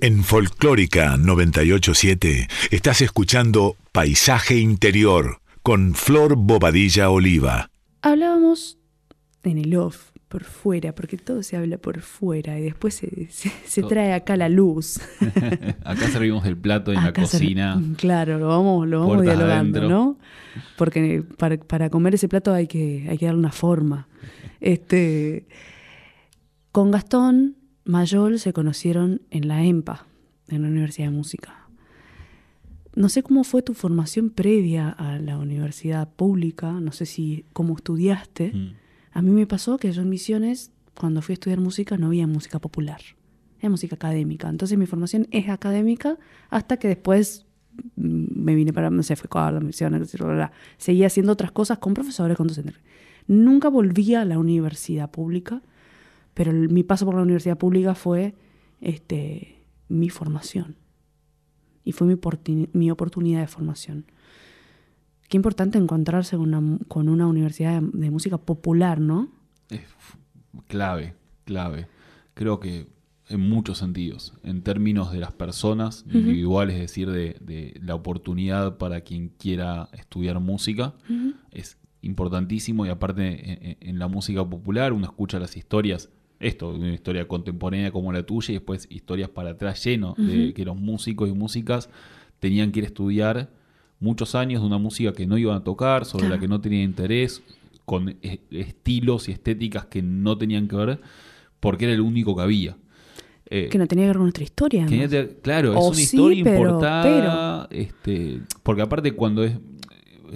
En 0.00 0.22
Folclórica 0.22 1.16
987 1.16 2.46
estás 2.70 3.00
escuchando 3.00 3.74
Paisaje 3.90 4.56
Interior 4.56 5.40
con 5.64 5.94
Flor 5.94 6.36
Bobadilla 6.36 7.10
Oliva. 7.10 7.68
Hablábamos 8.02 8.78
en 9.42 9.58
el 9.58 9.74
off, 9.74 10.10
por 10.28 10.44
fuera, 10.44 10.94
porque 10.94 11.16
todo 11.16 11.42
se 11.42 11.56
habla 11.56 11.78
por 11.78 12.00
fuera 12.00 12.60
y 12.60 12.62
después 12.62 12.94
se, 12.94 13.82
trae 13.82 14.12
acá 14.12 14.36
la 14.36 14.48
luz. 14.48 15.00
acá 15.84 16.08
servimos 16.08 16.46
el 16.46 16.56
plato 16.56 16.92
en 16.92 17.02
la 17.02 17.12
cocina. 17.12 17.82
claro, 17.96 18.38
lo 18.38 18.46
vamos, 18.46 18.86
lo 18.86 19.00
vamos 19.00 19.22
dialogando, 19.22 19.88
¿no? 19.88 20.18
Porque 20.76 21.24
para, 21.36 21.90
comer 21.90 22.14
ese 22.14 22.28
plato 22.28 22.54
hay 22.54 22.68
que, 22.68 23.06
hay 23.10 23.18
que 23.18 23.26
darle 23.26 23.40
una 23.40 23.52
forma. 23.52 24.06
Este, 24.60 25.48
con 26.70 26.92
Gastón 26.92 27.57
Mayol 27.88 28.38
se 28.38 28.52
conocieron 28.52 29.22
en 29.30 29.48
la 29.48 29.64
EMPA, 29.64 30.04
en 30.48 30.60
la 30.60 30.68
Universidad 30.68 31.06
de 31.06 31.16
Música. 31.16 31.66
No 32.94 33.08
sé 33.08 33.22
cómo 33.22 33.44
fue 33.44 33.62
tu 33.62 33.72
formación 33.72 34.28
previa 34.28 34.90
a 34.90 35.18
la 35.18 35.38
universidad 35.38 36.06
pública, 36.06 36.70
no 36.72 36.92
sé 36.92 37.06
si 37.06 37.46
cómo 37.54 37.74
estudiaste. 37.74 38.52
Mm. 38.52 38.74
A 39.12 39.22
mí 39.22 39.30
me 39.30 39.46
pasó 39.46 39.78
que 39.78 39.90
yo 39.90 40.02
en 40.02 40.10
Misiones, 40.10 40.70
cuando 41.00 41.22
fui 41.22 41.32
a 41.32 41.34
estudiar 41.34 41.60
música, 41.60 41.96
no 41.96 42.08
había 42.08 42.26
música 42.26 42.58
popular, 42.58 43.00
era 43.58 43.70
música 43.70 43.94
académica. 43.96 44.50
Entonces 44.50 44.76
mi 44.76 44.84
formación 44.84 45.26
es 45.30 45.48
académica 45.48 46.18
hasta 46.50 46.76
que 46.76 46.88
después 46.88 47.46
mm, 47.96 48.42
me 48.44 48.54
vine 48.54 48.74
para, 48.74 48.90
no 48.90 49.02
sé, 49.02 49.16
fue 49.16 49.30
a 49.40 49.50
la 49.50 49.60
Misiones, 49.60 50.14
seguía 50.76 51.06
haciendo 51.06 51.32
otras 51.32 51.52
cosas 51.52 51.78
con 51.78 51.94
profesores, 51.94 52.36
con 52.36 52.48
docentes. 52.48 52.74
Nunca 53.26 53.70
volví 53.70 54.14
a 54.14 54.26
la 54.26 54.38
universidad 54.38 55.10
pública 55.10 55.62
pero 56.38 56.52
mi 56.52 56.84
paso 56.84 57.04
por 57.04 57.16
la 57.16 57.22
universidad 57.22 57.58
pública 57.58 57.96
fue 57.96 58.32
este, 58.80 59.64
mi 59.88 60.08
formación. 60.08 60.76
Y 61.82 61.90
fue 61.90 62.06
mi, 62.06 62.90
oportunidad 62.92 63.40
de 63.40 63.48
formación. 63.48 64.04
Qué 65.28 65.36
importante 65.36 65.78
encontrarse 65.78 66.36
con 66.36 66.54
una, 66.54 66.78
con 66.86 67.08
una 67.08 67.26
universidad 67.26 67.82
de, 67.82 68.10
música 68.12 68.38
popular, 68.38 69.00
¿no? 69.00 69.32
Es 69.68 69.80
clave, 70.68 71.16
clave. 71.44 71.88
Creo 72.34 72.60
que 72.60 72.86
en 73.28 73.40
muchos 73.40 73.78
sentidos, 73.78 74.32
en 74.44 74.62
términos 74.62 75.10
de 75.10 75.18
las 75.18 75.32
personas 75.32 76.04
individuales, 76.06 76.76
es 76.76 76.82
decir, 76.82 77.10
de, 77.10 77.80
la 77.82 77.96
oportunidad 77.96 78.78
para 78.78 79.00
quien 79.00 79.30
quiera 79.30 79.88
estudiar 79.92 80.38
música, 80.38 80.94
es 81.50 81.78
importantísimo 82.00 82.86
y 82.86 82.90
aparte 82.90 83.76
en, 83.80 83.98
la 83.98 84.06
música 84.06 84.48
popular 84.48 84.92
uno 84.92 85.04
escucha 85.04 85.40
las 85.40 85.56
historias 85.56 86.10
esto, 86.40 86.70
una 86.70 86.94
historia 86.94 87.26
contemporánea 87.26 87.90
como 87.90 88.12
la 88.12 88.22
tuya 88.22 88.52
y 88.52 88.54
después 88.54 88.86
historias 88.90 89.28
para 89.28 89.50
atrás 89.50 89.84
lleno 89.84 90.14
de 90.16 90.52
que 90.54 90.64
los 90.64 90.76
músicos 90.76 91.28
y 91.28 91.32
músicas 91.32 91.90
tenían 92.38 92.70
que 92.70 92.80
ir 92.80 92.84
a 92.84 92.88
estudiar 92.88 93.50
muchos 94.00 94.34
años 94.34 94.60
de 94.62 94.66
una 94.66 94.78
música 94.78 95.12
que 95.12 95.26
no 95.26 95.36
iban 95.36 95.56
a 95.56 95.64
tocar, 95.64 96.04
sobre 96.04 96.28
la 96.28 96.38
que 96.38 96.46
no 96.46 96.60
tenían 96.60 96.82
interés, 96.82 97.42
con 97.84 98.16
estilos 98.22 99.28
y 99.28 99.32
estéticas 99.32 99.86
que 99.86 100.02
no 100.02 100.38
tenían 100.38 100.68
que 100.68 100.76
ver, 100.76 101.00
porque 101.58 101.86
era 101.86 101.94
el 101.94 102.00
único 102.00 102.36
que 102.36 102.42
había. 102.42 102.76
Eh, 103.50 103.68
que 103.70 103.78
no 103.78 103.86
tenía 103.86 104.04
que 104.04 104.08
ver 104.08 104.16
con 104.16 104.24
nuestra 104.26 104.44
historia. 104.44 104.86
que 104.86 105.38
claro, 105.42 105.72
es 105.72 105.84
una 105.84 105.94
sí, 105.94 106.02
historia 106.02 106.44
pero- 106.44 106.56
importada. 106.58 107.66
Este, 107.70 108.40
porque 108.62 108.82
aparte 108.82 109.12
cuando 109.12 109.42
es... 109.42 109.54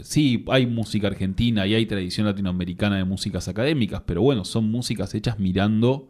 Sí, 0.03 0.45
hay 0.49 0.67
música 0.67 1.09
argentina 1.09 1.67
y 1.67 1.75
hay 1.75 1.87
tradición 1.87 2.27
latinoamericana 2.27 2.97
de 2.97 3.05
músicas 3.05 3.49
académicas, 3.49 4.03
pero 4.07 4.23
bueno, 4.23 4.45
son 4.45 4.71
músicas 4.71 5.15
hechas 5.15 5.39
mirando 5.39 6.09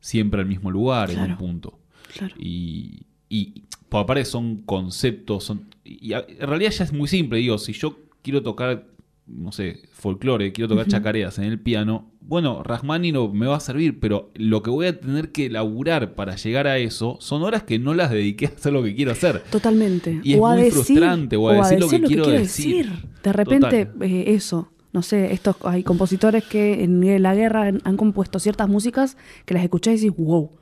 siempre 0.00 0.40
al 0.40 0.46
mismo 0.46 0.70
lugar 0.70 1.10
en 1.10 1.20
un 1.20 1.36
punto. 1.36 1.78
Claro. 2.12 2.34
Y, 2.38 3.06
y 3.28 3.64
por 3.88 4.02
aparte 4.02 4.24
son 4.24 4.58
conceptos, 4.58 5.44
son, 5.44 5.68
y 5.84 6.12
en 6.12 6.48
realidad 6.48 6.70
ya 6.70 6.84
es 6.84 6.92
muy 6.92 7.08
simple, 7.08 7.38
digo, 7.38 7.58
si 7.58 7.72
yo 7.72 7.98
quiero 8.22 8.42
tocar, 8.42 8.86
no 9.26 9.52
sé, 9.52 9.82
folclore, 9.92 10.52
quiero 10.52 10.68
tocar 10.68 10.86
chacareas 10.86 11.38
en 11.38 11.44
el 11.44 11.58
piano, 11.58 12.12
bueno, 12.20 12.62
Rachmaninoff 12.62 13.32
me 13.34 13.46
va 13.46 13.56
a 13.56 13.60
servir, 13.60 14.00
pero 14.00 14.30
lo 14.34 14.62
que 14.62 14.70
voy 14.70 14.86
a 14.86 14.98
tener 14.98 15.30
que 15.30 15.46
elaborar 15.46 16.14
para 16.14 16.36
llegar 16.36 16.66
a 16.66 16.78
eso 16.78 17.18
son 17.20 17.42
horas 17.42 17.64
que 17.64 17.78
no 17.78 17.92
las 17.94 18.10
dediqué 18.10 18.46
a 18.46 18.48
hacer 18.50 18.72
lo 18.72 18.82
que 18.82 18.94
quiero 18.94 19.12
hacer. 19.12 19.42
Totalmente. 19.50 20.20
Y 20.22 20.34
es 20.34 20.40
o 20.40 20.46
a 20.46 20.54
muy 20.54 20.62
decir, 20.62 20.84
frustrante, 20.84 21.36
o 21.36 21.50
a 21.50 21.68
decir 21.68 21.80
lo 21.80 21.88
que 21.88 22.00
quiero 22.00 22.26
decir. 22.28 22.90
De 23.22 23.32
repente, 23.32 23.90
eh, 24.00 24.24
eso. 24.28 24.70
No 24.92 25.02
sé, 25.02 25.32
estos 25.32 25.56
hay 25.64 25.82
compositores 25.82 26.44
que 26.44 26.84
en 26.84 27.20
la 27.20 27.34
guerra 27.34 27.64
han, 27.64 27.80
han 27.82 27.96
compuesto 27.96 28.38
ciertas 28.38 28.68
músicas 28.68 29.16
que 29.44 29.52
las 29.52 29.64
escuchás 29.64 29.94
y 29.94 30.06
decís, 30.06 30.16
wow. 30.16 30.52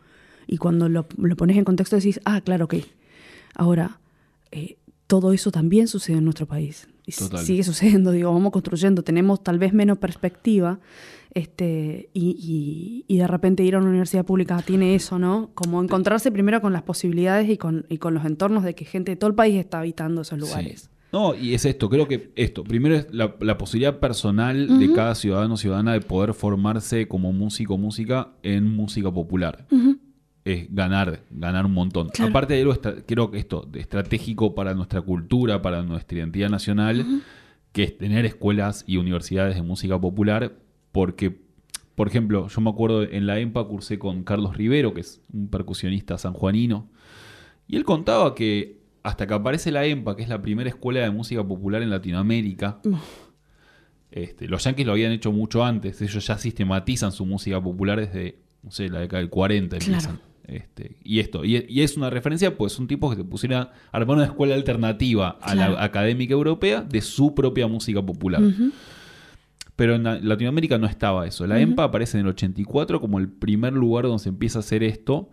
Y 0.47 0.57
cuando 0.57 0.89
lo, 0.89 1.07
lo 1.19 1.37
pones 1.37 1.59
en 1.59 1.65
contexto 1.65 1.97
decís, 1.97 2.19
ah, 2.25 2.41
claro, 2.41 2.65
ok. 2.65 2.77
Ahora, 3.55 4.01
eh, 4.51 4.79
todo 5.07 5.33
eso 5.35 5.53
también 5.53 5.87
sucede 5.87 6.17
en 6.17 6.25
nuestro 6.25 6.47
país. 6.47 6.89
Y 7.07 7.13
Total. 7.13 7.45
sigue 7.45 7.63
sucediendo, 7.65 8.11
digo, 8.13 8.33
vamos 8.33 8.53
construyendo, 8.53 9.03
tenemos 9.03 9.43
tal 9.43 9.59
vez 9.59 9.73
menos 9.73 9.99
perspectiva. 9.99 10.79
Este, 11.35 12.11
y, 12.13 12.37
y- 12.39 13.05
y 13.09 13.19
de 13.19 13.27
repente 13.27 13.65
ir 13.65 13.75
a 13.75 13.79
una 13.79 13.89
universidad 13.89 14.25
pública 14.27 14.61
tiene 14.63 14.95
eso, 14.95 15.19
¿no? 15.19 15.51
Como 15.55 15.83
encontrarse 15.83 16.31
primero 16.31 16.61
con 16.61 16.73
las 16.75 16.83
posibilidades 16.83 17.49
y 17.49 17.57
con, 17.57 17.87
y 17.89 17.97
con 17.99 18.13
los 18.15 18.25
entornos 18.27 18.65
de 18.65 18.75
que 18.75 18.85
gente 18.85 19.13
de 19.13 19.17
todo 19.17 19.29
el 19.31 19.35
país 19.35 19.57
está 19.59 19.79
habitando 19.79 20.21
esos 20.21 20.39
lugares. 20.39 20.83
Sí. 20.83 20.89
No, 21.13 21.35
y 21.35 21.53
es 21.55 21.65
esto, 21.67 21.89
creo 21.91 22.07
que 22.09 22.33
esto, 22.37 22.65
primero 22.65 22.95
es 22.97 23.07
la, 23.13 23.35
la 23.41 23.59
posibilidad 23.59 23.99
personal 23.99 24.79
de 24.79 24.93
cada 24.95 25.15
ciudadano 25.15 25.55
o 25.55 25.57
ciudadana 25.59 25.93
de 25.93 26.01
poder 26.01 26.33
formarse 26.33 27.07
como 27.07 27.33
músico 27.35 27.75
o 27.75 27.79
música 27.79 28.31
en 28.43 28.75
música 28.75 29.11
popular. 29.13 29.67
Es 30.45 30.67
ganar, 30.75 31.23
ganar 31.31 31.67
un 31.67 31.73
montón. 31.73 32.09
Claro. 32.09 32.31
Aparte 32.31 32.55
de 32.55 32.63
algo, 32.63 32.75
creo 33.07 33.31
que 33.31 33.39
esto, 33.39 33.69
estratégico 33.75 34.55
para 34.55 34.75
nuestra 34.75 35.01
cultura, 35.01 35.63
para 35.63 35.83
nuestra 35.83 36.19
identidad 36.19 36.49
nacional, 36.51 37.23
que 37.71 37.85
es 37.85 37.97
tener 37.97 38.27
escuelas 38.27 38.85
y 38.87 38.97
universidades 38.97 39.55
de 39.55 39.63
música 39.63 40.01
popular, 40.01 40.53
porque, 40.91 41.39
por 41.95 42.09
ejemplo, 42.09 42.49
yo 42.49 42.61
me 42.61 42.71
acuerdo 42.71 43.03
en 43.05 43.27
la 43.27 43.39
EMPA 43.39 43.65
cursé 43.69 43.99
con 43.99 44.25
Carlos 44.25 44.57
Rivero, 44.57 44.93
que 44.95 45.03
es 45.03 45.21
un 45.33 45.49
percusionista 45.49 46.19
sanjuanino, 46.19 46.89
y 47.69 47.77
él 47.77 47.85
contaba 47.85 48.35
que 48.35 48.83
hasta 49.05 49.27
que 49.27 49.35
aparece 49.35 49.71
la 49.71 49.85
EMPA, 49.87 50.17
que 50.17 50.23
es 50.23 50.29
la 50.29 50.43
primera 50.43 50.69
escuela 50.69 51.01
de 51.01 51.11
música 51.11 51.43
popular 51.47 51.83
en 51.83 51.91
Latinoamérica, 51.91 52.81
este, 54.11 54.47
los 54.49 54.63
yankees 54.65 54.87
lo 54.87 54.93
habían 54.93 55.13
hecho 55.13 55.33
mucho 55.33 55.65
antes, 55.65 56.03
ellos 56.03 56.27
ya 56.27 56.37
sistematizan 56.37 57.13
su 57.13 57.25
música 57.25 57.61
popular 57.63 57.99
desde, 58.01 58.39
no 58.63 58.71
sé, 58.71 58.89
la 58.89 59.01
década 59.01 59.21
del 59.21 59.31
40 59.31 59.79
Claro. 59.79 59.93
empiezan. 59.95 60.32
Este, 60.47 60.97
y 61.05 61.21
esto, 61.21 61.45
y, 61.45 61.65
y 61.69 61.83
es 61.83 61.97
una 61.97 62.11
referencia, 62.11 62.57
pues 62.57 62.73
son 62.73 62.87
tipos 62.89 63.11
que 63.15 63.23
se 63.23 63.25
pusieron 63.25 63.59
a 63.63 63.71
armar 63.93 64.17
una 64.17 64.27
escuela 64.27 64.55
alternativa 64.55 65.39
a 65.41 65.53
Claro. 65.53 65.75
la 65.75 65.85
académica 65.85 66.33
europea 66.33 66.83
de 66.83 67.01
su 67.01 67.35
propia 67.35 67.67
música 67.69 68.03
popular. 68.03 68.43
Pero 69.77 69.95
en 69.95 70.03
la- 70.05 70.19
Latinoamérica 70.21 70.79
no 70.79 70.87
estaba 70.87 71.27
eso. 71.27 71.47
La 71.47 71.59
EMPA 71.61 71.85
aparece 71.85 72.19
en 72.19 72.27
el 72.27 72.31
84 72.31 73.01
como 73.01 73.19
el 73.19 73.29
primer 73.29 73.73
lugar 73.73 74.05
donde 74.05 74.19
se 74.23 74.29
empieza 74.29 74.59
a 74.59 74.61
hacer 74.61 74.83
esto. 74.83 75.31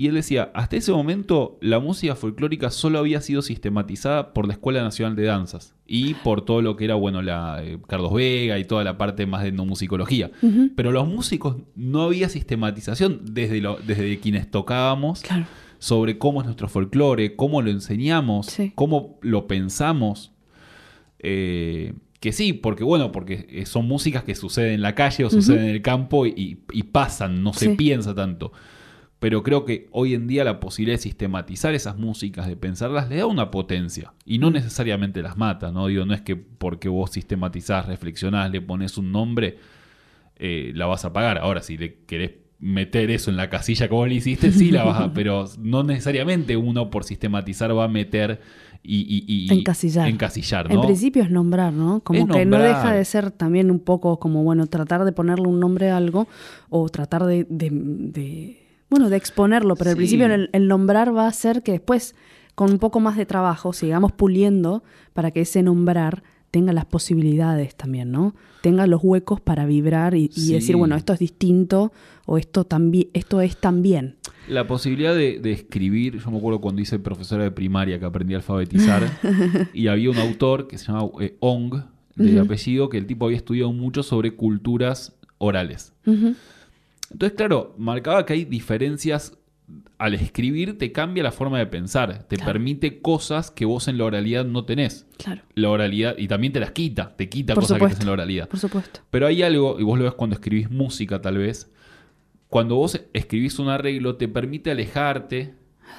Y 0.00 0.06
él 0.06 0.14
decía, 0.14 0.52
hasta 0.54 0.76
ese 0.76 0.92
momento 0.92 1.58
la 1.60 1.80
música 1.80 2.14
folclórica 2.14 2.70
solo 2.70 3.00
había 3.00 3.20
sido 3.20 3.42
sistematizada 3.42 4.32
por 4.32 4.46
la 4.46 4.52
Escuela 4.52 4.80
Nacional 4.80 5.16
de 5.16 5.24
Danzas 5.24 5.74
y 5.88 6.14
por 6.14 6.44
todo 6.44 6.62
lo 6.62 6.76
que 6.76 6.84
era, 6.84 6.94
bueno, 6.94 7.20
la 7.20 7.58
eh, 7.64 7.78
Carlos 7.88 8.14
Vega 8.14 8.60
y 8.60 8.64
toda 8.64 8.84
la 8.84 8.96
parte 8.96 9.26
más 9.26 9.42
de 9.42 9.48
etnomusicología. 9.48 10.30
Ujú. 10.40 10.70
Pero 10.76 10.92
los 10.92 11.08
músicos 11.08 11.56
no 11.74 12.02
había 12.02 12.28
sistematización 12.28 13.22
desde, 13.24 13.60
lo- 13.60 13.80
desde 13.84 14.20
quienes 14.20 14.48
tocábamos 14.48 15.22
Claro. 15.22 15.46
sobre 15.80 16.16
cómo 16.16 16.42
es 16.42 16.44
nuestro 16.46 16.68
folclore, 16.68 17.34
cómo 17.34 17.60
lo 17.60 17.70
enseñamos, 17.72 18.46
Sí. 18.46 18.70
cómo 18.76 19.18
lo 19.22 19.48
pensamos. 19.48 20.30
Eh, 21.18 21.94
que 22.20 22.30
sí, 22.32 22.52
porque 22.52 22.84
bueno, 22.84 23.10
porque 23.12 23.46
eh, 23.50 23.66
son 23.66 23.86
músicas 23.88 24.22
que 24.24 24.34
suceden 24.36 24.74
en 24.74 24.82
la 24.82 24.94
calle 24.94 25.24
o 25.24 25.30
suceden 25.30 25.64
en 25.64 25.70
el 25.70 25.82
campo 25.82 26.26
y, 26.26 26.60
y 26.72 26.82
pasan, 26.84 27.42
no 27.42 27.52
se 27.52 27.70
piensa 27.70 28.14
tanto. 28.14 28.52
Pero 29.20 29.42
creo 29.42 29.64
que 29.64 29.88
hoy 29.90 30.14
en 30.14 30.28
día 30.28 30.44
la 30.44 30.60
posibilidad 30.60 30.96
de 30.96 31.02
sistematizar 31.02 31.74
esas 31.74 31.96
músicas, 31.98 32.46
de 32.46 32.54
pensarlas, 32.56 33.08
le 33.08 33.16
da 33.16 33.26
una 33.26 33.50
potencia. 33.50 34.12
Y 34.24 34.38
Mm. 34.38 34.40
no 34.42 34.50
necesariamente 34.52 35.22
las 35.22 35.36
mata, 35.36 35.72
¿no? 35.72 35.88
Digo, 35.88 36.04
no 36.06 36.14
es 36.14 36.20
que 36.20 36.36
porque 36.36 36.88
vos 36.88 37.10
sistematizás, 37.10 37.86
reflexionás, 37.86 38.50
le 38.52 38.60
pones 38.60 38.96
un 38.96 39.10
nombre, 39.10 39.58
eh, 40.36 40.70
la 40.74 40.86
vas 40.86 41.04
a 41.04 41.12
pagar. 41.12 41.38
Ahora, 41.38 41.62
si 41.62 41.76
le 41.76 41.96
querés 42.06 42.32
meter 42.60 43.10
eso 43.10 43.30
en 43.30 43.36
la 43.36 43.48
casilla 43.50 43.88
como 43.88 44.06
le 44.06 44.14
hiciste, 44.14 44.50
sí 44.52 44.70
la 44.70 44.84
vas 44.84 45.00
a, 45.00 45.12
pero 45.14 45.46
no 45.60 45.82
necesariamente 45.82 46.56
uno 46.56 46.90
por 46.90 47.02
sistematizar 47.04 47.76
va 47.76 47.84
a 47.84 47.88
meter 47.88 48.40
y, 48.84 48.98
y- 49.00 49.24
y- 49.26 49.52
Encasillar. 49.58 50.08
encasillar, 50.08 50.66
En 50.70 50.76
¿no? 50.76 50.82
principio 50.82 51.22
es 51.24 51.30
nombrar, 51.30 51.72
¿no? 51.72 52.00
Como 52.00 52.20
Es 52.20 52.26
que 52.32 52.44
no 52.46 52.58
deja 52.60 52.92
de 52.94 53.04
ser 53.04 53.32
también 53.32 53.70
un 53.72 53.80
poco 53.80 54.18
como, 54.20 54.44
bueno, 54.44 54.66
tratar 54.68 55.04
de 55.04 55.10
ponerle 55.12 55.48
un 55.48 55.58
nombre 55.58 55.90
a 55.90 55.96
algo 55.96 56.28
o 56.68 56.88
tratar 56.88 57.24
de, 57.26 57.44
de- 57.48 57.70
de- 57.72 58.57
bueno, 58.90 59.10
de 59.10 59.16
exponerlo, 59.16 59.76
pero 59.76 59.90
al 59.90 59.96
Sí. 59.96 59.98
principio 59.98 60.26
el, 60.26 60.50
el 60.52 60.68
nombrar 60.68 61.14
va 61.16 61.24
a 61.24 61.28
hacer 61.28 61.62
que 61.62 61.72
después, 61.72 62.14
con 62.54 62.70
un 62.72 62.78
poco 62.78 63.00
más 63.00 63.16
de 63.16 63.26
trabajo, 63.26 63.72
sigamos 63.72 64.12
puliendo 64.12 64.82
para 65.12 65.30
que 65.30 65.42
ese 65.42 65.62
nombrar 65.62 66.22
tenga 66.50 66.72
las 66.72 66.86
posibilidades 66.86 67.74
también, 67.76 68.10
¿no? 68.10 68.34
Tenga 68.62 68.86
los 68.86 69.00
huecos 69.04 69.40
para 69.40 69.66
vibrar 69.66 70.14
y, 70.14 70.24
y 70.24 70.30
Sí. 70.30 70.52
decir, 70.54 70.76
bueno, 70.76 70.96
esto 70.96 71.12
es 71.12 71.18
distinto 71.18 71.92
o 72.24 72.38
esto, 72.38 72.64
también, 72.64 73.08
esto 73.12 73.40
es 73.42 73.58
también. 73.58 74.16
La 74.48 74.66
posibilidad 74.66 75.14
de, 75.14 75.38
de 75.40 75.52
escribir, 75.52 76.18
yo 76.18 76.30
me 76.30 76.38
acuerdo 76.38 76.62
cuando 76.62 76.80
hice 76.80 76.98
profesora 76.98 77.44
de 77.44 77.50
primaria 77.50 77.98
que 77.98 78.06
aprendí 78.06 78.32
a 78.32 78.38
alfabetizar, 78.38 79.04
y 79.74 79.88
había 79.88 80.10
un 80.10 80.18
autor 80.18 80.66
que 80.68 80.78
se 80.78 80.86
llamaba 80.86 81.10
eh, 81.20 81.36
Ong, 81.40 81.74
de 82.16 82.40
apellido, 82.40 82.88
que 82.88 82.96
el 82.96 83.06
tipo 83.06 83.26
había 83.26 83.36
estudiado 83.36 83.70
mucho 83.72 84.02
sobre 84.02 84.34
culturas 84.34 85.14
orales. 85.36 85.92
Ujú. 86.06 86.34
Entonces, 87.10 87.36
claro, 87.36 87.74
marcaba 87.78 88.24
que 88.26 88.32
hay 88.34 88.44
diferencias. 88.44 89.36
Al 89.98 90.14
escribir 90.14 90.78
te 90.78 90.92
cambia 90.92 91.22
la 91.22 91.32
forma 91.32 91.58
de 91.58 91.66
pensar, 91.66 92.22
te 92.28 92.36
Claro. 92.36 92.52
permite 92.52 93.02
cosas 93.02 93.50
que 93.50 93.64
vos 93.66 93.86
en 93.88 93.98
la 93.98 94.04
oralidad 94.04 94.44
no 94.46 94.64
tenés. 94.64 95.06
Claro, 95.18 95.42
La 95.54 95.68
oralidad, 95.68 96.16
y 96.16 96.26
también 96.28 96.52
te 96.54 96.60
las 96.60 96.70
quita, 96.70 97.14
te 97.16 97.28
quita 97.28 97.54
Por 97.54 97.64
cosas 97.64 97.78
que 97.78 97.84
tenés 97.84 98.00
en 98.00 98.06
la 98.06 98.12
oralidad. 98.12 98.48
por 98.48 98.58
supuesto. 98.60 99.00
Pero 99.10 99.26
hay 99.26 99.42
algo, 99.42 99.78
y 99.78 99.82
vos 99.82 99.98
lo 99.98 100.04
ves 100.04 100.14
cuando 100.14 100.34
escribís 100.34 100.70
música 100.70 101.20
tal 101.20 101.36
vez, 101.38 101.70
cuando 102.48 102.76
vos 102.76 102.98
escribís 103.12 103.58
un 103.58 103.68
arreglo 103.68 104.16
te 104.16 104.26
permite 104.28 104.70
alejarte 104.70 105.54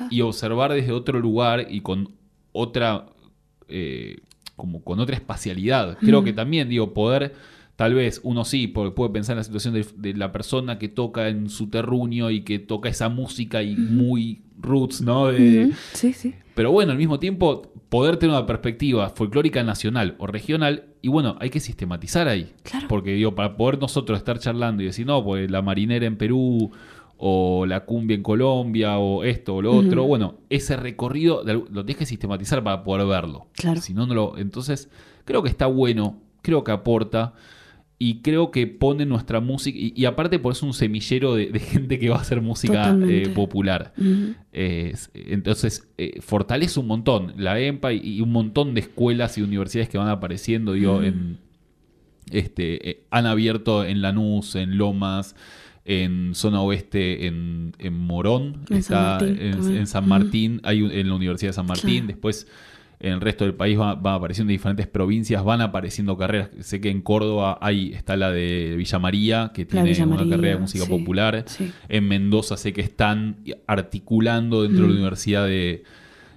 y 0.10 0.22
observar 0.22 0.74
desde 0.74 0.92
otro 0.94 1.20
lugar 1.20 1.68
y 1.70 1.82
con 1.82 2.12
otra, 2.54 3.06
eh, 3.68 4.18
como 4.56 4.84
con 4.84 5.00
otra 5.00 5.16
espacialidad. 5.16 5.98
Creo 6.00 6.24
que 6.24 6.34
también, 6.34 6.70
digo, 6.70 6.94
poder, 6.94 7.36
tal 7.80 7.94
vez 7.94 8.20
uno 8.24 8.44
sí, 8.44 8.68
porque 8.68 8.92
puede 8.94 9.10
pensar 9.12 9.36
en 9.36 9.38
la 9.38 9.44
situación 9.46 9.74
de, 9.74 9.86
de 9.96 10.14
la 10.14 10.34
persona 10.34 10.78
que 10.78 10.90
toca 10.90 11.30
en 11.30 11.50
su 11.50 11.70
terruño 11.70 12.30
y 12.30 12.42
que 12.42 12.60
toca 12.60 12.90
esa 12.90 13.08
música 13.08 13.64
y 13.64 13.78
muy 13.78 14.42
roots, 14.60 15.00
¿no? 15.00 15.28
De- 15.28 15.68
Ujú. 15.68 15.74
Sí, 15.94 16.12
sí. 16.12 16.36
pero 16.56 16.74
bueno, 16.74 16.92
al 16.92 16.98
mismo 16.98 17.20
tiempo, 17.20 17.72
poder 17.88 18.18
tener 18.18 18.36
una 18.36 18.46
perspectiva 18.46 19.08
folclórica 19.12 19.64
nacional 19.64 20.16
o 20.20 20.28
regional, 20.28 20.88
y 21.02 21.08
bueno, 21.08 21.38
hay 21.40 21.50
que 21.52 21.62
sistematizar 21.62 22.28
ahí. 22.28 22.52
Claro. 22.64 22.88
Porque 22.90 23.14
digo, 23.14 23.34
para 23.34 23.56
poder 23.56 23.80
nosotros 23.80 24.18
estar 24.18 24.40
charlando 24.40 24.84
y 24.84 24.88
decir, 24.88 25.06
no, 25.08 25.24
pues 25.24 25.50
la 25.50 25.62
marinera 25.62 26.06
en 26.06 26.18
Perú, 26.18 26.72
o 27.18 27.66
la 27.66 27.86
cumbia 27.86 28.16
en 28.16 28.24
Colombia, 28.24 28.98
o 28.98 29.24
esto 29.24 29.56
o 29.56 29.62
lo 29.62 29.74
otro, 29.74 30.04
bueno, 30.04 30.36
ese 30.50 30.76
recorrido 30.76 31.44
lo 31.46 31.86
tienes 31.86 31.96
que 31.96 32.06
sistematizar 32.06 32.62
para 32.62 32.84
poder 32.84 33.08
verlo. 33.08 33.48
Claro. 33.54 33.80
Si 33.80 33.94
no, 33.94 34.06
no 34.06 34.14
lo. 34.14 34.38
Entonces, 34.38 34.90
creo 35.24 35.42
que 35.44 35.50
está 35.50 35.66
bueno, 35.68 36.18
creo 36.42 36.66
que 36.66 36.72
aporta. 36.74 37.34
Y 38.02 38.22
creo 38.22 38.50
que 38.50 38.66
pone 38.66 39.06
nuestra 39.06 39.42
música. 39.42 39.78
Y, 39.78 39.92
y 39.94 40.06
aparte, 40.06 40.40
pues 40.40 40.58
es 40.58 40.64
un 40.64 40.74
semillero 40.74 41.36
de, 41.36 41.48
de 41.52 41.60
gente 41.60 42.00
que 42.00 42.08
va 42.10 42.16
a 42.16 42.22
hacer 42.22 42.42
música 42.42 42.98
eh, 43.06 43.30
popular. 43.36 43.94
Eh, 44.54 44.96
entonces, 45.14 45.90
eh, 45.98 46.22
fortalece 46.22 46.80
un 46.80 46.88
montón 46.88 47.34
la 47.38 47.60
EMPA 47.60 47.92
y, 47.92 48.00
y 48.00 48.22
un 48.22 48.32
montón 48.32 48.74
de 48.74 48.80
escuelas 48.80 49.38
y 49.38 49.42
universidades 49.42 49.90
que 49.90 49.98
van 49.98 50.08
apareciendo, 50.08 50.72
digo, 50.74 51.04
en, 51.04 51.40
este, 52.32 52.90
eh, 52.90 53.04
han 53.12 53.26
abierto 53.26 53.84
en 53.84 54.02
Lanús, 54.02 54.56
en 54.56 54.78
Lomas, 54.78 55.36
en 55.86 56.36
zona 56.36 56.62
oeste, 56.62 57.26
en, 57.28 57.74
en 57.80 57.94
Morón, 57.98 58.62
En 58.70 58.78
está 58.78 59.20
San 59.20 59.28
Martín 59.28 59.76
en, 59.78 59.88
San. 59.88 60.08
Martín, 60.08 60.62
hay 60.64 60.82
un- 60.84 60.92
en 60.92 61.10
la 61.10 61.16
Universidad 61.16 61.50
de 61.50 61.54
San 61.54 61.66
Martín, 61.66 61.90
Claro. 61.96 62.08
después 62.08 62.48
en 63.02 63.14
el 63.14 63.22
resto 63.22 63.46
del 63.46 63.54
país 63.54 63.80
va, 63.80 63.96
va 63.96 64.16
apareciendo 64.16 64.52
en 64.52 64.58
diferentes 64.58 64.86
provincias, 64.88 65.44
van 65.44 65.62
apareciendo 65.62 66.18
carreras. 66.18 66.50
Sé 66.60 66.82
que 66.82 66.90
en 66.90 67.02
Córdoba 67.02 67.58
hay, 67.62 67.94
está 67.94 68.18
la 68.18 68.30
de 68.32 68.76
Villa 68.78 69.00
María, 69.00 69.52
que 69.54 69.66
tiene 69.66 69.92
una 70.04 70.06
María, 70.18 70.30
carrera 70.36 70.56
de 70.56 70.62
música 70.62 70.84
sí, 70.86 70.90
popular. 70.90 71.44
sí. 71.48 71.72
En 71.88 72.08
Mendoza 72.08 72.58
sé 72.58 72.74
que 72.74 72.82
están 72.82 73.38
articulando 73.68 74.64
dentro 74.64 74.82
de 74.84 74.88
la 74.88 74.94
Mm. 74.94 74.98
Universidad 74.98 75.46
de- 75.48 75.84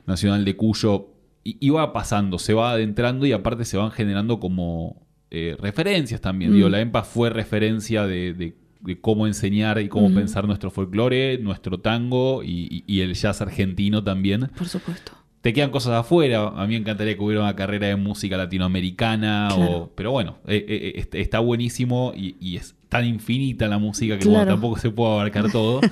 Nacional 0.06 0.44
de 0.44 0.56
Cuyo. 0.56 1.08
Y, 1.44 1.56
y 1.60 1.70
va 1.70 1.92
pasando, 1.92 2.38
se 2.38 2.54
va 2.54 2.70
adentrando 2.72 3.26
y 3.26 3.32
aparte 3.32 3.64
se 3.64 3.76
van 3.76 3.90
generando 3.90 4.38
como 4.38 5.02
eh, 5.34 5.56
referencias 5.58 6.20
también. 6.20 6.52
Mm. 6.52 6.54
Digo, 6.54 6.68
la 6.68 6.80
EMPA 6.80 7.02
fue 7.02 7.30
referencia 7.30 8.06
de, 8.06 8.34
de- 8.34 8.54
de 8.80 9.00
cómo 9.00 9.26
enseñar 9.26 9.80
y 9.80 9.88
cómo 9.88 10.06
Ujú. 10.06 10.16
pensar 10.16 10.46
nuestro 10.46 10.70
folclore, 10.70 11.38
nuestro 11.38 11.78
tango 11.80 12.42
y, 12.42 12.68
y- 12.70 12.84
y 12.86 13.00
el 13.00 13.14
jazz 13.14 13.40
argentino 13.40 14.02
también. 14.04 14.50
Por 14.58 14.68
supuesto. 14.68 15.12
Te 15.42 15.52
quedan 15.52 15.70
cosas 15.70 15.92
afuera. 15.94 16.48
A 16.56 16.62
mí 16.66 16.74
me 16.74 16.76
encantaría 16.76 17.14
que 17.16 17.22
hubiera 17.22 17.42
una 17.42 17.54
carrera 17.56 17.88
de 17.88 17.96
música 17.96 18.36
latinoamericana. 18.36 19.48
Claro. 19.54 19.70
O, 19.72 19.90
pero 19.94 20.12
bueno, 20.12 20.38
eh, 20.46 20.64
eh, 20.68 20.92
est- 20.96 21.14
está 21.16 21.40
buenísimo 21.40 22.12
y, 22.16 22.36
y 22.40 22.56
es 22.56 22.74
tan 22.88 23.04
infinita 23.04 23.66
la 23.68 23.78
música 23.78 24.14
que 24.18 24.20
Claro. 24.22 24.36
bueno, 24.38 24.52
tampoco 24.52 24.78
se 24.78 24.90
puede 24.90 25.12
abarcar 25.12 25.50
todo. 25.52 25.80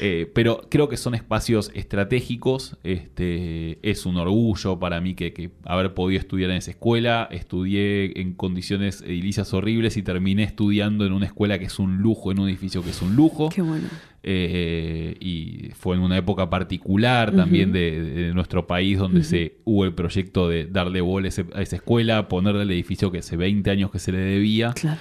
Eh, 0.00 0.30
pero 0.34 0.62
creo 0.70 0.88
que 0.88 0.96
son 0.96 1.14
espacios 1.14 1.70
estratégicos. 1.74 2.76
Este, 2.84 3.78
es 3.88 4.06
un 4.06 4.16
orgullo 4.16 4.78
para 4.78 5.00
mí 5.00 5.14
que, 5.14 5.32
que 5.32 5.50
haber 5.64 5.94
podido 5.94 6.20
estudiar 6.20 6.50
en 6.50 6.56
esa 6.56 6.70
escuela. 6.70 7.28
Estudié 7.30 8.20
en 8.20 8.34
condiciones 8.34 9.02
edilicias 9.02 9.52
horribles 9.52 9.96
y 9.96 10.02
terminé 10.02 10.44
estudiando 10.44 11.06
en 11.06 11.12
una 11.12 11.26
escuela 11.26 11.58
que 11.58 11.66
es 11.66 11.78
un 11.78 11.98
lujo, 11.98 12.32
en 12.32 12.40
un 12.40 12.48
edificio 12.48 12.82
que 12.82 12.90
es 12.90 13.02
un 13.02 13.16
lujo. 13.16 13.48
Qué 13.48 13.62
bueno. 13.62 13.88
Eh, 14.22 15.16
y 15.18 15.70
fue 15.74 15.96
en 15.96 16.02
una 16.02 16.18
época 16.18 16.50
particular 16.50 17.34
también 17.34 17.72
de, 17.72 18.02
de 18.02 18.34
nuestro 18.34 18.66
país 18.66 18.98
donde 18.98 19.24
se 19.24 19.56
hubo 19.64 19.86
el 19.86 19.94
proyecto 19.94 20.46
de 20.46 20.66
darle 20.66 21.00
bola 21.00 21.30
a 21.54 21.62
esa 21.62 21.76
escuela, 21.76 22.28
ponerle 22.28 22.62
el 22.62 22.70
edificio 22.70 23.10
que 23.10 23.18
hace 23.18 23.38
20 23.38 23.70
años 23.70 23.90
que 23.90 23.98
se 23.98 24.12
le 24.12 24.18
debía. 24.18 24.74
Claro. 24.74 25.00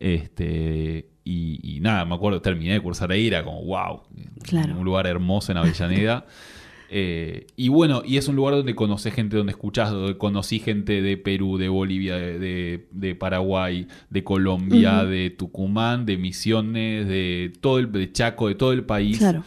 Este, 0.00 1.08
y, 1.24 1.76
y 1.76 1.80
nada, 1.80 2.04
me 2.04 2.14
acuerdo, 2.14 2.40
terminé 2.42 2.74
de 2.74 2.80
cursar 2.80 3.10
ahí, 3.12 3.26
era 3.28 3.44
como, 3.44 3.62
wow, 3.64 4.02
Claro. 4.42 4.76
un 4.78 4.84
lugar 4.84 5.06
hermoso 5.06 5.52
en 5.52 5.58
Avellaneda. 5.58 6.26
Eh, 6.96 7.46
y 7.56 7.70
bueno, 7.70 8.02
y 8.06 8.18
es 8.18 8.28
un 8.28 8.36
lugar 8.36 8.54
donde 8.54 8.76
conocí 8.76 9.10
gente, 9.10 9.36
donde 9.36 9.50
escuchás, 9.52 9.90
donde 9.90 10.16
conocí 10.16 10.60
gente 10.60 11.02
de 11.02 11.16
Perú, 11.16 11.56
de 11.58 11.68
Bolivia, 11.68 12.14
de, 12.14 12.38
de- 12.38 12.86
de 12.92 13.14
Paraguay, 13.16 13.88
de 14.10 14.22
Colombia, 14.22 15.02
de 15.04 15.30
Tucumán, 15.30 16.06
de 16.06 16.18
Misiones, 16.18 17.08
de 17.08 17.52
todo 17.60 17.78
el 17.78 17.90
de 17.90 18.12
Chaco, 18.12 18.46
de 18.46 18.54
todo 18.54 18.72
el 18.72 18.84
país. 18.84 19.18
Claro. 19.18 19.42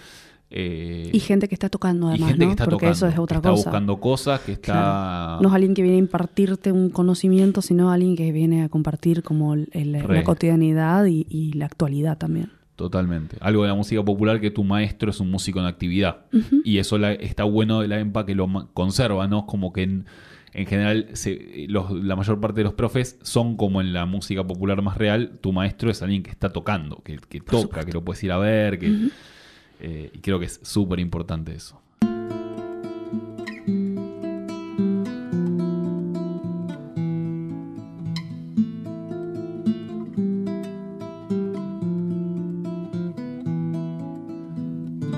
Eh, 0.49 1.09
Y 1.11 1.19
gente 1.19 1.47
que 1.49 1.55
está 1.55 1.67
tocando 1.69 2.07
y 2.07 2.11
además, 2.11 2.29
gente 2.29 2.45
¿no? 2.45 2.49
que 2.49 2.53
está 2.53 2.63
Porque 2.65 2.75
tocando, 2.85 2.93
eso 2.93 3.07
es 3.07 3.13
que 3.15 3.19
otra 3.19 3.37
está 3.37 3.49
cosa. 3.49 3.63
buscando 3.69 3.99
cosas, 3.99 4.39
que 4.41 4.51
está... 4.53 4.71
Claro. 4.73 5.41
No 5.41 5.49
es 5.49 5.53
alguien 5.55 5.73
que 5.73 5.81
viene 5.81 5.97
a 5.97 5.99
impartirte 5.99 6.71
un 6.71 6.89
conocimiento, 6.89 7.61
sino 7.61 7.91
alguien 7.91 8.15
que 8.15 8.31
viene 8.31 8.63
a 8.63 8.69
compartir 8.69 9.23
como 9.23 9.53
el- 9.55 9.67
el- 9.73 10.01
Re. 10.01 10.15
la 10.15 10.23
cotidianidad 10.23 11.05
y, 11.05 11.25
y 11.29 11.51
la 11.53 11.65
actualidad 11.65 12.17
también. 12.17 12.51
Totalmente. 12.77 13.37
Algo 13.41 13.63
de 13.63 13.69
la 13.69 13.75
música 13.75 14.03
popular 14.05 14.39
que 14.39 14.51
tu 14.51 14.63
maestro 14.63 15.09
es 15.09 15.19
un 15.19 15.31
músico 15.31 15.59
en 15.59 15.65
actividad. 15.65 16.25
Y 16.63 16.77
eso 16.77 16.97
la- 16.97 17.11
está 17.13 17.43
bueno 17.43 17.81
de 17.81 17.87
la 17.89 17.99
EMPA 17.99 18.25
que 18.25 18.35
lo 18.35 18.47
conserva, 18.73 19.27
¿no? 19.27 19.47
Como 19.47 19.73
que 19.73 19.81
en, 19.83 20.05
en 20.53 20.65
general 20.67 21.07
se- 21.13 21.65
los- 21.67 21.91
la 21.91 22.15
mayor 22.15 22.39
parte 22.39 22.59
de 22.61 22.65
los 22.65 22.73
profes 22.73 23.17
son 23.23 23.57
como 23.57 23.81
en 23.81 23.91
la 23.93 24.05
música 24.05 24.45
popular 24.45 24.81
más 24.83 24.95
real. 24.97 25.39
Tu 25.41 25.51
maestro 25.51 25.89
es 25.89 26.01
alguien 26.03 26.21
que 26.23 26.29
está 26.29 26.53
tocando, 26.53 27.01
que, 27.03 27.17
que 27.17 27.39
toca, 27.41 27.57
supuesto. 27.63 27.85
que 27.87 27.91
lo 27.93 28.05
puedes 28.05 28.23
ir 28.23 28.31
a 28.31 28.37
ver. 28.37 28.77
Que. 28.79 29.09
Eh, 29.79 30.11
y 30.13 30.19
creo 30.19 30.39
que 30.39 30.45
es 30.45 30.59
súper 30.63 30.99
importante 30.99 31.53
eso. 31.53 31.81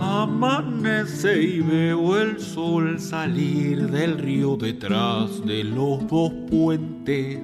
Amanece 0.02 1.42
y 1.42 1.60
veo 1.62 2.18
el 2.18 2.40
sol 2.40 3.00
salir 3.00 3.90
del 3.90 4.18
río 4.18 4.58
detrás 4.58 5.46
de 5.46 5.64
los 5.64 6.08
dos 6.08 6.32
puentes. 6.50 7.40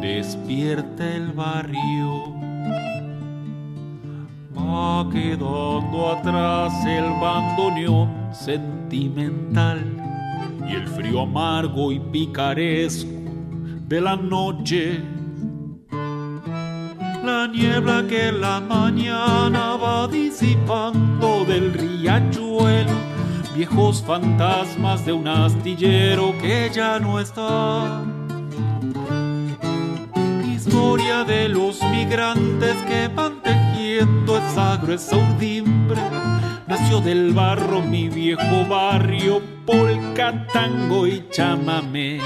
Despierta 0.00 1.16
el 1.16 1.32
barrio. 1.32 2.33
Va 4.74 5.08
quedando 5.08 6.10
atrás 6.10 6.72
el 6.84 7.04
bandoneón 7.20 8.30
sentimental 8.32 9.78
y 10.68 10.74
el 10.74 10.88
frío 10.88 11.20
amargo 11.20 11.92
y 11.92 12.00
picaresco 12.00 13.08
de 13.86 14.00
la 14.00 14.16
noche. 14.16 15.00
La 17.22 17.46
niebla 17.46 18.04
que 18.08 18.32
la 18.32 18.58
mañana 18.58 19.76
va 19.76 20.08
disipando 20.08 21.44
del 21.44 21.72
riachuelo, 21.72 22.94
viejos 23.54 24.02
fantasmas 24.02 25.06
de 25.06 25.12
un 25.12 25.28
astillero 25.28 26.34
que 26.40 26.68
ya 26.74 26.98
no 26.98 27.20
está. 27.20 28.02
Historia 30.52 31.22
de 31.22 31.48
los 31.48 31.80
migrantes 31.92 32.74
que 32.88 33.06
van 33.14 33.40
tejiendo 33.40 34.36
esa 34.54 34.76
gruesa 34.76 35.16
urdimbre. 35.16 36.00
Nació 36.68 37.00
del 37.00 37.32
barro 37.32 37.82
mi 37.82 38.08
viejo 38.08 38.64
barrio, 38.68 39.42
polka, 39.66 40.46
tango 40.52 41.08
y 41.08 41.26
chamamé. 41.28 42.20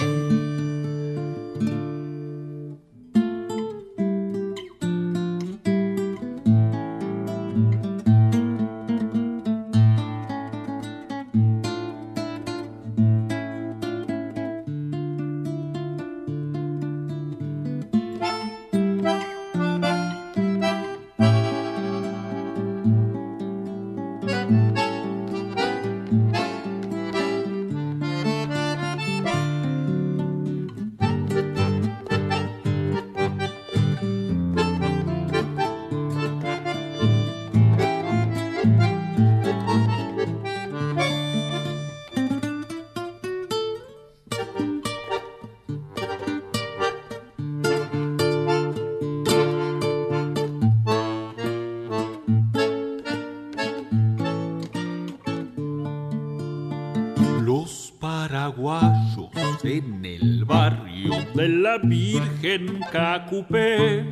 En 59.88 60.05
el 60.05 60.44
barrio 60.44 61.14
de 61.35 61.48
la 61.48 61.79
Virgen 61.79 62.81
Cacupé. 62.92 64.05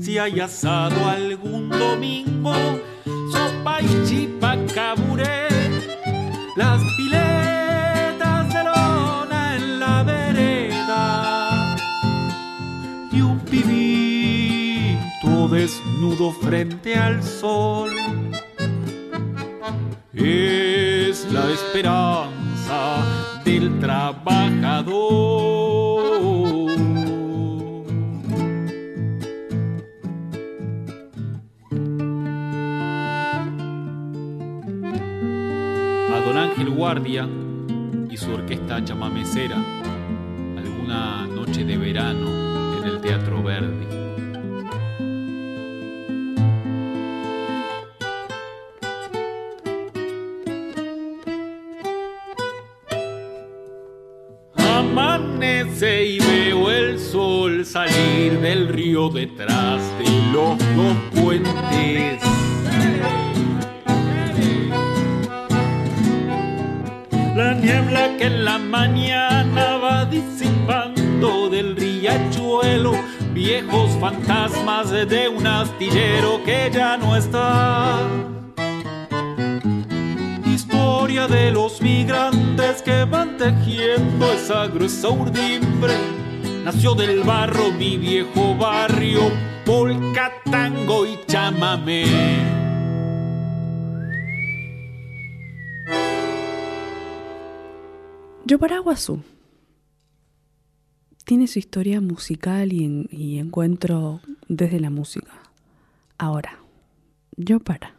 Si 0.00 0.18
hay 0.18 0.38
asado 0.40 1.08
algún 1.08 1.70
domingo, 1.70 2.52
sopa 3.32 3.80
y 3.80 3.88
chipa 4.06 4.56
caburé. 4.74 5.48
Las 6.56 6.82
piletas 6.96 8.52
de 8.52 8.64
lona 8.64 9.56
en 9.56 9.80
la 9.80 10.02
vereda. 10.02 11.76
Y 13.10 13.20
un 13.22 13.38
pibito 13.40 14.98
desnudo 15.48 16.32
frente 16.32 16.96
al 16.96 17.22
sol 17.22 17.90
es 20.12 21.26
la 21.32 21.50
esperanza 21.50 23.27
del 23.48 23.78
trabajador. 23.80 24.92
A 36.10 36.20
don 36.26 36.36
Ángel 36.36 36.68
Guardia 36.68 37.26
y 38.10 38.16
su 38.18 38.32
orquesta 38.32 38.84
chamamecera, 38.84 39.56
alguna 40.58 41.26
noche 41.26 41.64
de 41.64 41.78
verano 41.78 42.78
en 42.78 42.84
el 42.84 43.00
Teatro 43.00 43.42
Verdi. 43.42 43.97
Y 55.40 56.18
veo 56.18 56.70
el 56.72 56.98
sol 56.98 57.64
salir 57.64 58.40
del 58.40 58.66
río 58.66 59.08
detrás 59.08 59.80
de 59.98 60.10
los 60.32 60.58
dos 60.58 60.96
puentes. 61.14 62.20
La 67.36 67.54
niebla 67.54 68.16
que 68.18 68.24
en 68.24 68.44
la 68.44 68.58
mañana 68.58 69.76
va 69.76 70.04
disipando 70.06 71.48
del 71.48 71.76
riachuelo, 71.76 72.94
viejos 73.32 73.90
fantasmas 74.00 74.90
de 74.90 75.28
un 75.28 75.46
astillero 75.46 76.42
que 76.44 76.70
ya 76.72 76.96
no 76.96 77.14
está 77.14 78.00
historia 80.62 81.28
de 81.28 81.52
los 81.52 81.80
migrantes 81.80 82.82
que 82.82 83.04
van 83.04 83.36
tejiendo 83.38 84.32
esa 84.32 84.66
gruesa 84.66 85.08
urdimbre. 85.08 85.94
Nació 86.64 86.94
del 86.94 87.22
barro 87.22 87.70
mi 87.78 87.96
viejo 87.96 88.56
barrio, 88.56 89.20
polka, 89.64 90.32
tango 90.50 91.06
y 91.06 91.16
chamamé. 91.26 92.04
Yoparaguazú 98.46 99.22
tiene 101.24 101.46
su 101.46 101.58
historia 101.58 102.00
musical 102.00 102.72
y, 102.72 102.84
en- 102.84 103.08
y 103.10 103.38
encuentro 103.38 104.20
desde 104.48 104.80
la 104.80 104.88
música. 104.90 105.32
Ahora, 106.16 106.58
Yopara. 107.36 107.94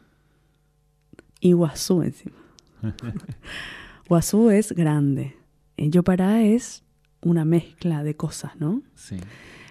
Iguazú 1.39 2.01
encima. 2.01 2.35
Guazú 4.07 4.49
es 4.49 4.71
grande. 4.73 5.35
Yopara 5.77 6.43
es 6.43 6.83
una 7.21 7.45
mezcla 7.45 8.03
de 8.03 8.15
cosas, 8.15 8.51
¿no? 8.59 8.81
Sí. 8.95 9.17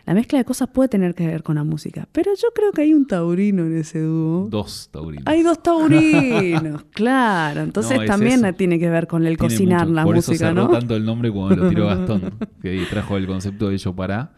La 0.06 0.14
mezcla 0.14 0.38
de 0.38 0.44
cosas 0.46 0.68
puede 0.68 0.88
tener 0.88 1.14
que 1.14 1.26
ver 1.26 1.42
con 1.42 1.56
la 1.56 1.64
música, 1.64 2.08
pero 2.12 2.30
yo 2.34 2.48
creo 2.54 2.72
que 2.72 2.80
hay 2.80 2.94
un 2.94 3.06
taurino 3.06 3.66
en 3.66 3.76
ese 3.76 4.00
dúo. 4.00 4.48
Dos 4.48 4.88
taurinos. 4.90 5.24
Hay 5.26 5.42
dos 5.42 5.62
taurinos, 5.62 6.84
claro. 6.92 7.60
Entonces 7.60 7.96
No, 7.98 8.02
es 8.04 8.08
también 8.08 8.42
eso. 8.44 8.56
tiene 8.56 8.78
que 8.78 8.88
ver 8.88 9.06
con 9.06 9.26
el 9.26 9.36
Tiene 9.36 9.52
cocinar 9.54 9.80
mucho. 9.82 9.94
la 9.94 10.04
Por 10.04 10.16
música, 10.16 10.34
eso 10.34 10.44
cerró 10.46 10.62
¿no? 10.64 10.70
tanto 10.70 10.96
el 10.96 11.04
nombre 11.04 11.30
cuando 11.30 11.56
lo 11.56 11.68
tiró 11.68 11.86
Gastón, 11.88 12.34
que 12.62 12.86
trajo 12.88 13.18
el 13.18 13.26
concepto 13.26 13.68
de 13.68 13.76
Yo 13.76 13.94
Pará. 13.94 14.32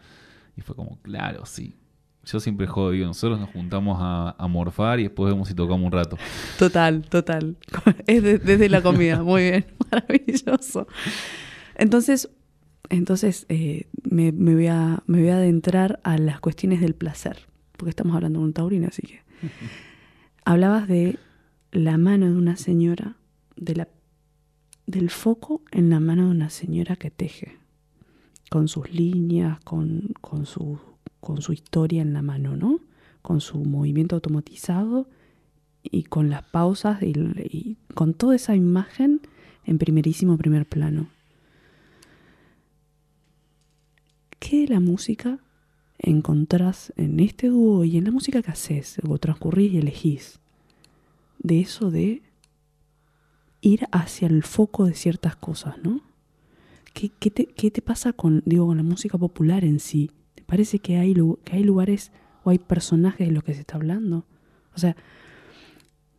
Y 0.57 0.61
fue 0.61 0.75
como, 0.75 0.99
claro, 1.01 1.45
sí. 1.45 1.73
Yo 2.23 2.39
siempre 2.39 2.67
jodo, 2.67 2.91
digo, 2.91 3.07
nosotros 3.07 3.39
nos 3.39 3.49
juntamos 3.49 3.97
a, 3.99 4.35
a 4.37 4.47
morfar 4.47 4.99
y 4.99 5.03
después 5.03 5.33
vemos 5.33 5.47
si 5.47 5.55
tocamos 5.55 5.85
un 5.85 5.91
rato. 5.91 6.17
Total, 6.59 7.01
total. 7.09 7.55
Es 8.07 8.21
de- 8.21 8.37
desde 8.37 8.69
la 8.69 8.81
comida, 8.83 9.23
muy 9.23 9.41
bien, 9.43 9.65
maravilloso. 9.91 10.87
Entonces, 11.75 12.29
entonces 12.89 13.45
eh, 13.49 13.87
me, 14.03 14.31
me 14.31 14.53
voy 14.53 14.67
a, 14.67 15.01
me 15.07 15.19
voy 15.19 15.29
a 15.29 15.37
adentrar 15.37 15.99
a 16.03 16.17
las 16.19 16.39
cuestiones 16.39 16.79
del 16.79 16.93
placer, 16.93 17.47
porque 17.75 17.89
estamos 17.89 18.15
hablando 18.15 18.39
de 18.39 18.45
un 18.45 18.53
taurino, 18.53 18.87
así 18.87 19.01
que. 19.01 19.19
Hablabas 20.45 20.87
de 20.87 21.17
la 21.71 21.97
mano 21.97 22.27
de 22.27 22.35
una 22.37 22.55
señora, 22.55 23.15
de 23.55 23.75
la, 23.75 23.87
del 24.85 25.09
foco 25.09 25.61
en 25.71 25.89
la 25.89 25.99
mano 25.99 26.25
de 26.25 26.31
una 26.31 26.49
señora 26.49 26.95
que 26.95 27.09
teje, 27.11 27.57
con 28.49 28.67
sus 28.67 28.91
líneas, 28.91 29.59
con, 29.63 30.09
con, 30.19 30.45
su, 30.45 30.79
con 31.21 31.41
su 31.41 31.53
historia 31.53 32.01
en 32.01 32.13
la 32.13 32.21
mano, 32.21 32.57
¿no? 32.57 32.81
Con 33.21 33.39
su 33.39 33.59
movimiento 33.59 34.15
automatizado 34.15 35.07
y 35.83 36.03
con 36.03 36.29
las 36.29 36.43
pausas 36.43 37.01
y, 37.01 37.77
con 37.93 38.13
toda 38.13 38.35
esa 38.35 38.55
imagen 38.55 39.21
en 39.65 39.77
primerísimo 39.77 40.37
primer 40.37 40.67
plano. 40.67 41.07
¿Qué 44.39 44.61
de 44.61 44.67
la 44.67 44.79
música 44.79 45.39
encontrás 45.99 46.91
en 46.97 47.19
este 47.19 47.47
dúo 47.47 47.85
y 47.85 47.97
en 47.97 48.05
la 48.05 48.11
música 48.11 48.41
que 48.41 48.51
haces 48.51 48.97
o 49.07 49.17
transcurrís 49.19 49.73
y 49.73 49.77
elegís? 49.77 50.39
De 51.37 51.59
eso 51.59 51.91
de 51.91 52.23
ir 53.61 53.87
hacia 53.91 54.27
el 54.27 54.41
foco 54.43 54.85
de 54.85 54.95
ciertas 54.95 55.35
cosas, 55.35 55.75
¿no? 55.83 56.01
¿Qué, 56.93 57.09
qué 57.19 57.29
te, 57.29 57.45
qué 57.45 57.69
te 57.69 57.81
pasa 57.81 58.11
con, 58.11 58.41
digo, 58.45 58.65
con 58.65 58.77
la 58.77 58.83
música 58.83 59.17
popular 59.17 59.63
en 59.63 59.79
sí? 59.79 60.11
¿Te 60.51 60.57
parece 60.57 60.79
que 60.79 60.97
hay, 60.97 61.15
que 61.45 61.55
hay 61.55 61.63
lugares 61.63 62.11
o 62.43 62.49
hay 62.49 62.59
personajes 62.59 63.25
de 63.25 63.33
los 63.33 63.41
que 63.41 63.53
se 63.53 63.61
está 63.61 63.77
hablando? 63.77 64.25
O 64.75 64.79
sea, 64.79 64.97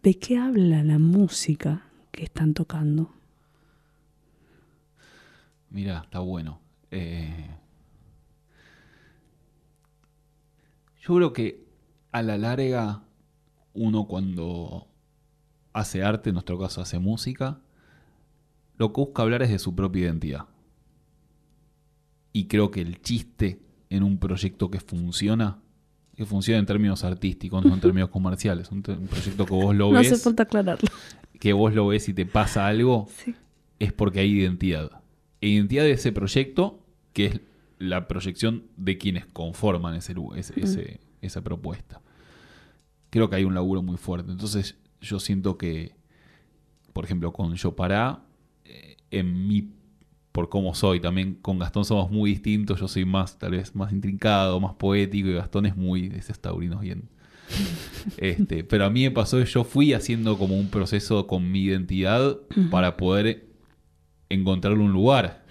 ¿de 0.02 0.18
qué 0.18 0.38
habla 0.38 0.82
la 0.82 0.98
música 0.98 1.84
que 2.10 2.24
están 2.24 2.54
tocando? 2.54 3.10
Mira, 5.68 6.00
está 6.04 6.20
bueno. 6.20 6.62
Eh, 6.90 7.50
yo 11.02 11.14
creo 11.14 11.34
que 11.34 11.66
a 12.10 12.22
la 12.22 12.38
larga, 12.38 13.02
uno 13.74 14.06
cuando 14.06 14.88
hace 15.74 16.02
arte, 16.02 16.30
en 16.30 16.36
nuestro 16.36 16.58
caso 16.58 16.80
hace 16.80 16.98
música, 16.98 17.60
lo 18.78 18.94
que 18.94 19.00
busca 19.02 19.24
hablar 19.24 19.42
es 19.42 19.50
de 19.50 19.58
su 19.58 19.74
propia 19.74 20.04
identidad. 20.04 20.46
Y 22.32 22.46
creo 22.46 22.70
que 22.70 22.80
el 22.80 23.02
chiste 23.02 23.71
en 23.94 24.02
un 24.02 24.18
proyecto 24.18 24.70
que 24.70 24.80
funciona, 24.80 25.58
que 26.16 26.24
funciona 26.24 26.58
en 26.58 26.66
términos 26.66 27.04
artísticos, 27.04 27.64
no 27.64 27.74
en 27.74 27.80
términos 27.80 28.08
comerciales, 28.16 28.70
un, 28.70 28.82
proyecto 28.82 29.44
que 29.46 29.52
vos 29.54 29.74
lo 29.74 29.92
No 29.92 29.98
hace 29.98 30.10
ves, 30.10 30.22
falta 30.22 30.44
aclararlo. 30.44 30.88
que 31.38 31.52
vos 31.52 31.74
lo 31.74 31.86
ves 31.88 32.08
y 32.08 32.14
te 32.14 32.24
pasa 32.26 32.66
algo, 32.66 33.08
Sí. 33.24 33.34
es 33.78 33.92
porque 33.92 34.20
hay 34.20 34.30
identidad. 34.32 35.02
E 35.40 35.48
Identidad 35.48 35.84
de 35.84 35.92
ese 35.92 36.12
proyecto, 36.12 36.80
que 37.12 37.26
es 37.26 37.40
la 37.78 38.06
proyección 38.08 38.64
de 38.76 38.96
quienes 38.96 39.26
conforman 39.26 39.94
ese- 39.96 40.14
ese- 40.36 41.00
esa 41.20 41.42
propuesta. 41.42 42.00
Creo 43.10 43.28
que 43.28 43.36
hay 43.36 43.44
un 43.44 43.54
laburo 43.54 43.82
muy 43.82 43.96
fuerte. 43.98 44.30
Entonces, 44.32 44.76
yo 45.00 45.18
siento 45.20 45.58
que, 45.58 45.94
por 46.92 47.04
ejemplo, 47.04 47.32
con 47.32 47.54
Yo 47.56 47.74
Pará, 47.76 48.22
eh, 48.64 48.96
en 49.10 49.46
mi, 49.48 49.68
por 50.32 50.48
cómo 50.48 50.74
soy, 50.74 50.98
también 51.00 51.34
con 51.42 51.58
Gastón 51.58 51.84
somos 51.84 52.10
muy 52.10 52.30
distintos. 52.30 52.80
Yo 52.80 52.88
soy 52.88 53.04
más, 53.04 53.38
tal 53.38 53.52
vez, 53.52 53.74
más 53.76 53.92
intrincado, 53.92 54.58
más 54.60 54.74
poético, 54.74 55.28
y 55.28 55.34
Gastón 55.34 55.66
es 55.66 55.76
muy 55.76 56.08
de 56.08 56.18
esos 56.18 56.38
taurinos 56.40 56.80
bien. 56.80 57.08
Este, 58.16 58.64
pero 58.64 58.84
a 58.86 58.90
mí 58.90 59.02
me 59.04 59.10
pasó 59.10 59.38
que 59.38 59.44
yo 59.44 59.62
fui 59.62 59.92
haciendo 59.92 60.36
como 60.38 60.56
un 60.58 60.68
proceso 60.68 61.26
con 61.26 61.52
mi 61.52 61.60
identidad 61.62 62.36
para 62.70 62.96
poder 62.96 63.46
encontrarle 64.28 64.82
un 64.82 64.92
lugar 64.92 65.44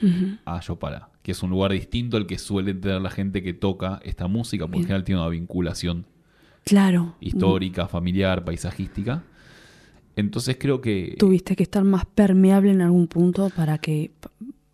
a 0.46 0.60
Yo 0.62 0.78
Para, 0.78 1.10
que 1.22 1.32
es 1.32 1.44
un 1.44 1.52
lugar 1.52 1.72
distinto 1.72 2.18
al 2.18 2.26
que 2.26 2.38
suele 2.40 2.74
tener 2.74 3.02
la 3.02 3.10
gente 3.10 3.42
que 3.44 3.54
toca 3.54 4.00
esta 4.04 4.28
música, 4.28 4.66
porque 4.66 4.80
en 4.80 4.84
general 4.84 5.04
tiene 5.04 5.22
una 5.22 5.30
vinculación 5.30 6.06
Claro. 6.66 7.16
histórica, 7.22 7.88
familiar, 7.88 8.44
paisajística. 8.44 9.24
Entonces 10.16 10.58
creo 10.60 10.82
que 10.82 11.16
Tuviste 11.18 11.56
que 11.56 11.64
estar 11.64 11.84
más 11.84 12.06
permeable 12.06 12.72
en 12.72 12.82
algún 12.82 13.08
punto 13.08 13.50
para 13.56 13.78
que. 13.78 14.12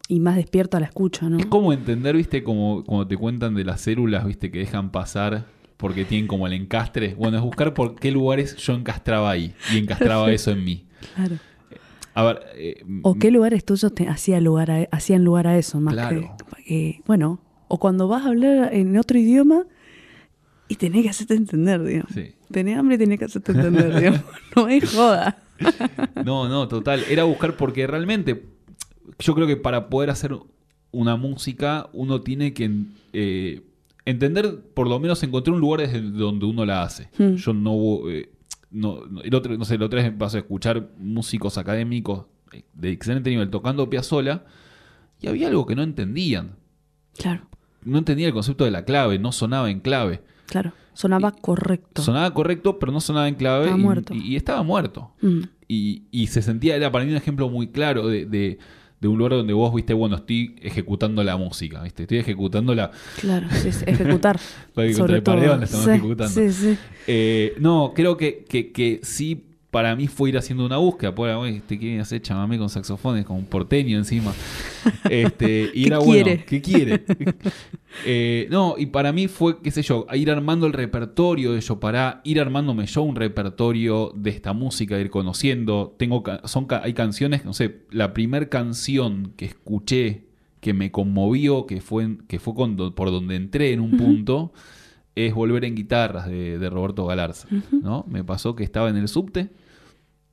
Y 0.08 0.20
más 0.20 0.36
despierto 0.36 0.78
a 0.78 0.80
la 0.80 0.86
escucha, 0.88 1.30
¿no? 1.30 1.38
es 1.38 1.45
como 1.47 1.74
entender, 1.74 2.16
viste, 2.16 2.43
como 2.43 2.84
cuando 2.84 3.08
te 3.08 3.18
cuentan 3.18 3.55
de 3.55 3.64
las 3.66 3.82
células, 3.82 4.26
viste, 4.26 4.49
que 4.51 4.60
dejan 4.60 4.91
pasar 4.91 5.45
porque 5.78 6.05
tienen 6.05 6.28
como 6.28 6.47
el 6.47 6.53
encastre. 6.53 7.14
Bueno, 7.16 7.38
es 7.38 7.43
buscar 7.43 7.74
por 7.74 7.95
qué 7.95 8.10
lugares 8.12 8.55
yo 8.55 8.74
encastraba 8.74 9.30
ahí 9.30 9.53
y 9.74 9.78
encastraba 9.78 10.32
eso 10.32 10.51
en 10.51 10.64
mí. 10.64 10.86
Claro. 11.16 11.36
A 12.14 12.24
ver, 12.24 12.39
eh, 12.55 12.84
¿O 13.03 13.14
qué 13.16 13.30
lugares 13.30 13.64
tuyos 13.64 13.93
te 13.93 14.08
hacía 14.08 14.41
lugar 14.41 14.72
a, 14.72 14.88
hacían 14.91 15.24
lugar 15.24 15.45
a 15.45 15.58
eso? 15.58 15.80
Más 15.80 15.93
Claro. 15.93 16.36
que, 16.55 16.64
que- 16.64 17.01
Bueno, 17.05 17.39
o 17.68 17.80
cuando 17.80 18.08
vas 18.08 18.26
a 18.26 18.30
hablar 18.30 18.74
en 18.74 18.97
otro 18.97 19.20
idioma 19.20 19.66
y 20.68 20.76
tenés 20.76 21.03
que 21.03 21.10
hacerte 21.10 21.36
entender, 21.36 21.84
digamos. 21.84 22.12
Sí. 22.14 22.32
Tenés 22.51 22.78
hambre 22.78 22.95
y 22.95 22.97
tenés 22.99 23.20
que 23.20 23.26
hacerte 23.26 23.51
entender, 23.51 23.95
digamos. 23.99 24.22
No 24.55 24.68
es 24.68 24.91
joda. 24.95 25.38
No, 26.26 26.47
no, 26.49 26.68
total. 26.68 27.03
Era 27.10 27.24
buscar 27.26 27.55
porque 27.55 27.86
realmente 27.86 28.41
yo 29.20 29.36
creo 29.36 29.47
que 29.47 29.58
para 29.58 29.89
poder 29.89 30.10
hacer 30.10 30.36
una 30.91 31.16
música 31.16 31.89
uno 31.93 32.22
tiene 32.22 32.53
que 32.53 32.72
eh, 33.14 33.62
entender, 34.05 34.62
por 34.74 34.88
lo 34.88 34.99
menos 34.99 35.22
encontrar 35.24 35.53
un 35.55 35.62
lugar 35.62 35.82
desde 35.82 36.01
donde 36.01 36.45
uno 36.45 36.66
la 36.66 36.84
hace. 36.84 37.10
Hmm. 37.18 37.36
Yo 37.36 37.53
no, 37.53 38.10
eh, 38.10 38.30
no, 38.72 39.01
el 39.24 39.34
otro, 39.36 39.58
no 39.58 39.66
sé, 39.66 39.76
el 39.76 39.84
otro 39.84 40.01
me 40.01 40.12
pasó 40.12 40.38
a 40.38 40.41
escuchar 40.41 40.89
músicos 40.97 41.58
académicos 41.58 42.26
de 42.74 42.91
excelente 42.91 43.30
nivel 43.30 43.49
tocando 43.49 43.89
Piazzolla 43.89 44.45
y 45.20 45.28
había 45.28 45.47
algo 45.47 45.66
que 45.66 45.76
no 45.76 45.84
entendían. 45.84 46.55
Claro, 47.18 47.47
No 47.84 47.97
entendía 47.97 48.28
el 48.28 48.34
concepto 48.34 48.64
de 48.66 48.72
la 48.72 48.86
clave, 48.86 49.20
no 49.20 49.32
sonaba 49.32 49.70
en 49.72 49.80
clave. 49.80 50.22
claro. 50.47 50.74
Sonaba 50.93 51.32
correcto. 51.32 52.01
Sonaba 52.01 52.34
correcto, 52.34 52.80
pero 52.80 52.91
no 52.91 52.99
sonaba 53.01 53.28
en 53.28 53.36
clave 53.36 53.66
Estaba 53.66 53.80
y- 53.80 53.84
muerto. 53.84 54.14
y- 54.16 54.34
y 54.34 54.36
estaba 54.36 54.64
muerto. 54.64 55.12
Mm, 55.22 55.41
Y, 55.68 56.03
y 56.10 56.26
se 56.28 56.41
sentía, 56.41 56.76
era 56.76 56.91
para 56.91 57.05
mí 57.05 57.12
un 57.12 57.18
ejemplo 57.18 57.49
muy 57.49 57.68
claro 57.68 58.08
de, 58.08 58.26
de- 58.26 58.58
de 59.00 59.08
un 59.08 59.18
lugar 59.18 59.34
donde 59.34 59.54
vos, 59.54 59.74
viste, 59.74 59.93
bueno, 59.93 60.16
estoy 60.16 60.56
ejecutando 60.62 61.24
la 61.24 61.38
música, 61.38 61.82
viste, 61.84 62.04
estoy 62.04 62.18
ejecutando 62.18 62.74
la... 62.74 62.91
claro, 63.20 63.48
sí, 63.52 63.72
sí, 63.72 63.84
ejecutar. 63.86 64.39
Para 64.74 64.88
que 64.88 64.93
sobre 64.95 65.22
todo. 65.22 65.36
paredón 65.36 65.60
la 65.60 65.66
estamos 65.66 65.86
Sí, 65.86 65.91
ejecutando. 65.91 66.34
Sí, 66.34 66.52
sí. 66.52 66.78
Eh, 67.06 67.54
no, 67.60 67.93
creo 67.95 68.18
que, 68.18 68.43
que, 68.50 68.72
que 68.72 69.00
sí, 69.04 69.43
para 69.78 69.95
mí 69.95 70.07
fue 70.07 70.30
ir 70.30 70.38
haciendo 70.39 70.65
una 70.65 70.78
búsqueda. 70.78 71.13
Pues, 71.13 71.36
"Oye, 71.36 71.57
este 71.57 71.78
quiere 71.78 71.99
hacer 71.99 72.19
chamamé 72.19 72.57
con 72.57 72.67
saxofones, 72.67 73.25
con 73.25 73.36
un 73.38 73.45
porteño 73.45 73.95
encima. 73.99 74.34
Este, 75.07 75.69
y 75.71 75.82
¿Qué 75.84 75.88
era 75.88 75.99
quiere? 75.99 76.23
bueno, 76.32 76.43
¿qué 76.47 76.61
quiere? 76.63 77.03
Eh, 78.05 78.47
no, 78.49 78.75
y 78.78 78.88
para 78.88 79.11
mí 79.11 79.28
fue, 79.28 79.61
qué 79.61 79.69
sé 79.69 79.82
yo, 79.84 80.07
ir 80.13 80.32
armando 80.32 80.65
el 80.65 80.73
repertorio 80.73 81.53
de 81.53 81.61
Yopará, 81.61 82.21
ir 82.23 82.39
armándome 82.39 82.86
yo 82.88 83.03
un 83.03 83.15
repertorio 83.15 84.11
de 84.15 84.32
esta 84.32 84.53
música, 84.53 84.99
ir 84.99 85.11
conociendo. 85.11 85.95
Tengo, 85.97 86.23
son, 86.45 86.67
hay 86.82 86.93
canciones, 86.93 87.45
no 87.45 87.53
sé, 87.53 87.82
la 87.91 88.13
primer 88.13 88.49
canción 88.49 89.34
que 89.38 89.45
escuché 89.45 90.23
que 90.59 90.73
me 90.73 90.91
conmovió, 90.91 91.67
que 91.67 91.82
fue, 91.82 92.17
que 92.28 92.39
fue 92.39 92.55
por 92.55 93.11
donde 93.11 93.36
entré 93.36 93.73
en 93.73 93.80
un 93.80 93.95
punto, 93.97 94.53
es 95.15 95.34
Volver 95.36 95.65
en 95.65 95.75
Guitarras 95.75 96.28
de, 96.28 96.57
de 96.57 96.69
Roberto 96.69 97.05
Galarza. 97.05 97.47
¿no? 97.71 98.05
Me 98.09 98.23
pasó 98.23 98.55
que 98.55 98.63
estaba 98.63 98.89
en 98.89 98.97
el 98.97 99.07
subte 99.07 99.49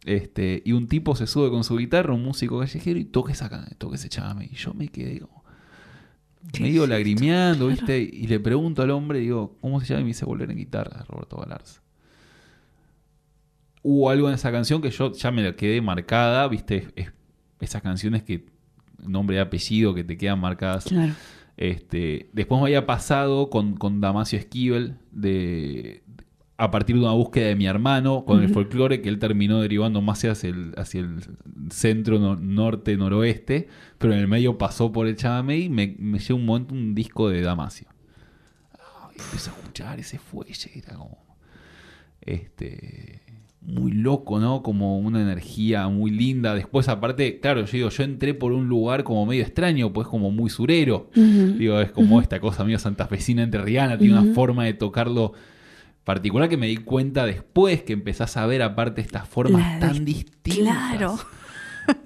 este, 0.04 0.62
y 0.64 0.72
un 0.72 0.86
tipo 0.86 1.16
se 1.16 1.26
sube 1.26 1.50
con 1.50 1.64
su 1.64 1.76
guitarra, 1.76 2.12
un 2.14 2.22
músico 2.22 2.58
callejero, 2.60 2.98
y 2.98 3.04
toca 3.04 3.32
esa, 3.32 3.48
can- 3.48 3.68
toca 3.78 3.96
ese 3.96 4.08
chame. 4.08 4.48
Y 4.52 4.54
yo 4.56 4.72
me 4.74 4.88
quedé 4.88 5.20
como 5.20 5.42
¿Qué 6.52 6.62
medio 6.62 6.86
lagrimeando, 6.86 7.66
Claro. 7.68 7.80
¿viste? 7.80 7.98
Y 8.00 8.26
le 8.26 8.38
pregunto 8.38 8.82
al 8.82 8.90
hombre, 8.90 9.18
digo, 9.20 9.56
¿cómo 9.62 9.80
se 9.80 9.86
llama? 9.86 10.00
Y 10.02 10.04
me 10.04 10.08
dice 10.08 10.24
Volver 10.26 10.50
en 10.50 10.58
Guitarras 10.58 10.98
de 10.98 11.04
Roberto 11.06 11.36
Galarza. 11.38 11.80
Hubo 13.82 14.08
algo 14.10 14.28
en 14.28 14.34
esa 14.34 14.50
canción 14.50 14.80
que 14.80 14.90
yo 14.90 15.12
ya 15.12 15.30
me 15.30 15.42
la 15.42 15.56
quedé 15.56 15.80
marcada, 15.80 16.46
¿viste? 16.48 16.88
Es- 16.96 17.12
esas 17.60 17.82
canciones 17.82 18.22
que 18.22 18.46
nombre 19.06 19.36
y 19.36 19.38
apellido 19.40 19.94
que 19.94 20.04
te 20.04 20.16
quedan 20.16 20.38
marcadas. 20.40 20.84
Claro. 20.84 21.14
Este, 21.56 22.28
después 22.32 22.60
me 22.60 22.66
había 22.66 22.84
pasado 22.86 23.48
con, 23.48 23.76
con 23.76 24.00
Damasio 24.00 24.38
Esquivel 24.38 24.96
de, 25.12 26.02
a 26.56 26.70
partir 26.70 26.94
de 26.96 27.02
una 27.02 27.12
búsqueda 27.12 27.48
de 27.48 27.56
mi 27.56 27.66
hermano 27.66 28.24
con 28.24 28.40
el 28.42 28.48
folclore 28.48 29.00
que 29.00 29.08
él 29.08 29.18
terminó 29.18 29.60
derivando 29.60 30.00
más 30.00 30.24
hacia 30.24 30.50
el, 30.50 30.72
hacia 30.76 31.00
el 31.00 31.16
centro, 31.70 32.18
no- 32.20 32.36
norte, 32.36 32.96
noroeste, 32.96 33.66
pero 33.98 34.12
en 34.12 34.20
el 34.20 34.28
medio 34.28 34.56
pasó 34.56 34.92
por 34.92 35.06
el 35.08 35.16
chamamé 35.16 35.58
y 35.58 35.68
me, 35.68 35.96
me 35.98 36.18
llegó 36.20 36.36
un 36.38 36.46
momento 36.46 36.74
un 36.74 36.94
disco 36.94 37.28
de 37.28 37.40
Damasio. 37.40 37.88
Ay, 38.72 39.16
empecé 39.18 39.50
a 39.50 39.52
escuchar 39.54 39.98
ese 39.98 40.18
fuelle, 40.18 40.70
era 40.76 40.94
como 40.94 41.18
este 42.20 43.20
muy 43.60 43.92
loco, 43.92 44.38
¿no? 44.40 44.62
Como 44.62 44.98
una 44.98 45.22
energía 45.22 45.88
muy 45.88 46.10
linda. 46.10 46.54
Después, 46.54 46.86
aparte, 46.88 47.40
claro, 47.40 47.64
yo 47.64 47.72
digo, 47.72 47.88
yo 47.88 48.04
entré 48.04 48.34
por 48.34 48.52
un 48.52 48.68
lugar 48.68 49.04
como 49.04 49.24
medio 49.24 49.42
extraño, 49.42 49.90
pues 49.92 50.06
como 50.06 50.30
muy 50.30 50.50
surero. 50.50 51.08
Digo, 51.58 51.80
es 51.80 51.90
como 51.90 52.20
esta 52.20 52.40
cosa 52.40 52.62
medio 52.62 52.78
santafesina 52.78 53.42
entrerriana, 53.42 53.96
tiene 53.96 54.18
una 54.18 54.34
forma 54.34 54.64
de 54.64 54.74
tocarlo 54.74 55.32
particular 56.04 56.48
que 56.48 56.56
me 56.56 56.66
di 56.66 56.76
cuenta 56.76 57.24
después 57.26 57.82
que 57.82 57.92
empezás 57.94 58.36
a 58.36 58.46
ver 58.46 58.62
aparte 58.62 59.00
estas 59.00 59.26
formas 59.28 59.62
La 59.80 59.88
tan 59.88 60.04
dis- 60.04 60.26
distintas. 60.44 60.96
Claro. 60.96 61.18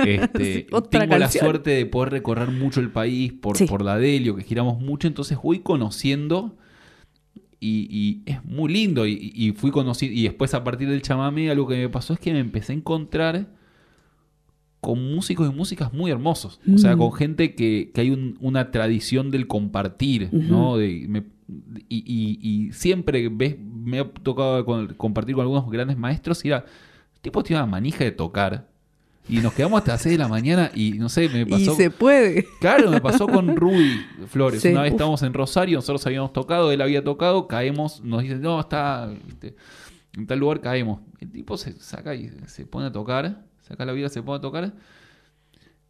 Este, 0.05 0.67
tengo 0.91 1.19
la 1.19 1.31
suerte 1.31 1.71
de 1.71 1.87
poder 1.87 2.11
recorrer 2.13 2.51
mucho 2.51 2.81
el 2.81 2.91
país 2.91 3.33
por, 3.33 3.57
Sí. 3.57 3.67
por 3.67 3.83
la 3.85 3.97
Delio, 3.99 4.35
que 4.37 4.43
giramos 4.45 4.81
mucho, 4.81 5.07
entonces 5.09 5.39
voy 5.43 5.61
conociendo 5.61 6.57
y, 7.61 7.89
y 7.91 8.23
es 8.31 8.45
muy 8.45 8.73
lindo. 8.73 9.07
Y, 9.07 9.33
y 9.35 9.53
fui 9.53 9.71
conociendo, 9.71 10.17
y 10.19 10.23
después 10.23 10.55
a 10.55 10.63
partir 10.65 10.89
del 10.89 11.03
chamamé, 11.03 11.51
algo 11.51 11.67
que 11.67 11.77
me 11.77 11.89
pasó 11.89 12.13
es 12.15 12.21
que 12.21 12.33
me 12.33 12.39
empecé 12.41 12.73
a 12.73 12.77
encontrar 12.77 13.49
con 14.81 15.13
músicos 15.13 15.51
y 15.53 15.55
músicas 15.57 15.93
muy 15.93 16.11
hermosos. 16.11 16.61
O 16.73 16.79
sea, 16.79 16.95
Mm. 16.95 16.99
con 16.99 17.13
gente 17.13 17.55
que, 17.57 17.91
que 17.93 18.01
hay 18.01 18.11
un- 18.11 18.37
una 18.41 18.71
tradición 18.71 19.31
del 19.33 19.49
compartir. 19.49 20.29
¿no? 20.33 20.77
De- 20.77 21.07
me- 21.09 21.25
y, 21.89 21.97
y- 22.07 22.39
y 22.69 22.73
siempre 22.73 23.29
ves, 23.31 23.57
me 23.59 24.01
ha 24.01 24.09
tocado 24.11 24.65
con- 24.65 24.89
compartir 24.95 25.35
con 25.35 25.43
algunos 25.43 25.71
grandes 25.71 25.97
maestros 25.97 26.45
y 26.45 26.49
era, 26.49 26.59
el 27.15 27.21
tipo 27.21 27.43
tiene 27.43 27.63
una 27.63 27.71
manija 27.71 28.05
de 28.05 28.11
tocar. 28.13 28.69
Y 29.31 29.41
nos 29.41 29.53
quedamos 29.53 29.79
hasta 29.79 29.93
las 29.93 30.03
6 30.03 30.15
de 30.15 30.19
la 30.19 30.29
mañana 30.29 30.71
y 30.75 30.93
no 30.93 31.11
sé, 31.11 31.29
me 31.29 31.43
Y 31.43 31.45
pasó. 31.45 31.75
se 31.75 31.91
puede. 31.91 32.47
Claro, 32.61 32.91
me 32.91 33.01
pasó 33.01 33.27
con 33.29 33.57
Rudy 33.57 34.01
Flores. 34.27 34.63
Sí, 34.63 34.69
Una 34.69 34.81
vez 34.83 34.91
uf. 34.93 34.95
estábamos 34.95 35.23
en 35.23 35.35
Rosario, 35.35 35.77
nosotros 35.79 36.07
habíamos 36.07 36.33
tocado, 36.33 36.73
él 36.73 36.81
había 36.81 37.05
tocado, 37.05 37.47
caemos, 37.47 38.03
nos 38.03 38.23
dicen, 38.23 38.41
no, 38.41 38.59
está 38.61 39.07
viste, 39.27 39.55
en 40.17 40.27
tal 40.27 40.39
lugar, 40.39 40.61
caemos. 40.63 41.01
El 41.21 41.31
tipo 41.31 41.59
se 41.59 41.73
saca 41.79 42.15
y 42.15 42.31
se 42.47 42.65
pone 42.65 42.87
a 42.87 42.93
tocar, 42.93 43.45
saca 43.61 43.85
la 43.85 43.93
vida, 43.93 44.09
se 44.09 44.23
pone 44.23 44.39
a 44.39 44.41
tocar. 44.41 44.73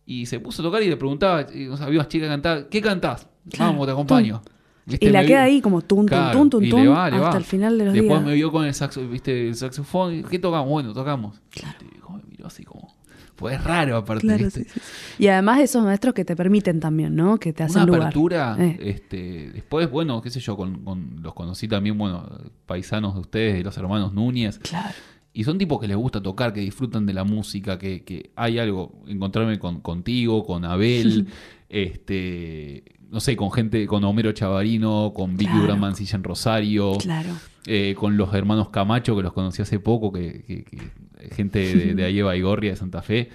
Y 0.05 0.27
se 0.27 0.41
puso 0.41 0.63
a 0.63 0.65
tocar 0.65 0.83
y 0.83 0.89
le 0.89 0.97
preguntaba, 0.97 1.47
y, 1.55 1.69
o 1.69 1.77
sea, 1.77 1.87
había 1.87 2.01
unas 2.01 2.09
chicas 2.09 2.29
cantaban, 2.29 2.67
¿qué 2.71 2.81
cantás? 2.81 3.29
Vamos, 3.59 3.87
te 3.87 3.93
acompaño. 3.93 4.43
¿Viste? 4.89 5.07
Y 5.07 5.11
la 5.11 5.20
Me 5.20 5.26
queda 5.26 5.43
ahí 5.43 5.61
como 5.61 5.82
tun, 5.82 6.07
Claro, 6.07 6.49
tun, 6.49 6.64
y 6.64 6.70
tun, 6.70 6.82
le 6.82 6.89
va, 6.89 7.11
le 7.11 7.16
hasta 7.16 7.30
va. 7.30 7.36
el 7.36 7.45
final 7.45 7.76
de 7.78 7.84
los 7.84 7.95
Después 7.95 8.18
días. 8.20 8.26
me 8.26 8.34
vio 8.34 8.51
con 8.51 8.64
el, 8.64 8.74
saxo, 8.74 9.07
¿viste? 9.09 9.49
el 9.49 9.55
saxofón. 9.55 10.22
¿Qué 10.24 10.39
tocamos? 10.39 10.68
Bueno, 10.70 10.93
tocamos. 10.95 11.41
Y 11.55 11.95
dijo, 11.95 12.12
me 12.12 12.22
miró 12.30 12.47
así 12.47 12.64
como. 12.64 12.97
Pues 13.36 13.55
es 13.57 13.62
raro, 13.62 13.97
aparte. 13.99 14.22
Claro, 14.26 14.45
¿viste? 14.47 14.64
sí. 14.64 14.80
Y 15.20 15.28
además 15.28 15.61
esos 15.61 15.84
maestros 15.84 16.12
que 16.12 16.24
te 16.24 16.34
permiten 16.34 16.80
también, 16.80 17.14
¿no? 17.14 17.39
Que 17.39 17.53
te 17.53 17.62
hacen 17.62 17.76
Una 17.82 17.86
lugar. 17.86 18.03
apertura. 18.03 18.57
Eh. 18.59 18.78
Este, 18.80 19.51
después, 19.53 19.89
bueno, 19.91 20.20
qué 20.22 20.30
sé 20.30 20.41
yo, 20.41 20.57
con, 20.57 20.82
con- 20.82 21.18
los 21.22 21.34
conocí 21.34 21.68
también, 21.68 21.97
bueno, 21.97 22.28
paisanos 22.66 23.14
de 23.14 23.20
ustedes, 23.20 23.55
de 23.55 23.62
los 23.62 23.76
hermanos 23.78 24.12
Núñez. 24.12 24.59
Claro. 24.59 24.93
Y 25.32 25.45
son 25.45 25.57
tipos 25.57 25.78
que 25.80 25.86
les 25.86 25.97
gusta 25.97 26.20
tocar, 26.20 26.53
que 26.53 26.61
disfrutan 26.61 27.07
de 27.07 27.12
la 27.12 27.22
música, 27.22 27.78
que, 27.78 28.03
que 28.03 28.30
hay 28.34 28.59
algo. 28.59 29.05
Encontrarme 29.07 29.61
con, 29.61 29.82
contigo, 29.82 30.45
con 30.45 30.64
Abel, 30.64 31.28
este, 31.68 32.82
no 33.11 33.21
sé, 33.21 33.37
con 33.37 33.51
gente, 33.53 33.87
con 33.87 34.05
Homero 34.05 34.33
Chavarino, 34.33 35.13
con 35.15 35.33
Vicky 35.37 35.47
Claro. 35.51 35.61
Durán 35.63 35.81
Mancilla 35.81 36.17
en 36.17 36.25
Rosario, 36.25 36.93
Claro. 36.99 37.31
eh, 37.67 37.95
con 37.99 38.17
los 38.17 38.35
hermanos 38.35 38.69
Camacho, 38.71 39.17
que 39.17 39.23
los 39.23 39.33
conocí 39.33 39.63
hace 39.63 39.81
poco, 39.81 40.13
que, 40.13 40.43
que- 40.47 40.65
que- 40.65 41.35
gente 41.35 41.59
de, 41.75 41.95
de 41.95 42.05
ahí 42.07 42.17
de 42.17 42.23
Baigorria, 42.23 42.71
de 42.71 42.77
Santa 42.77 43.03
Fe. 43.03 43.29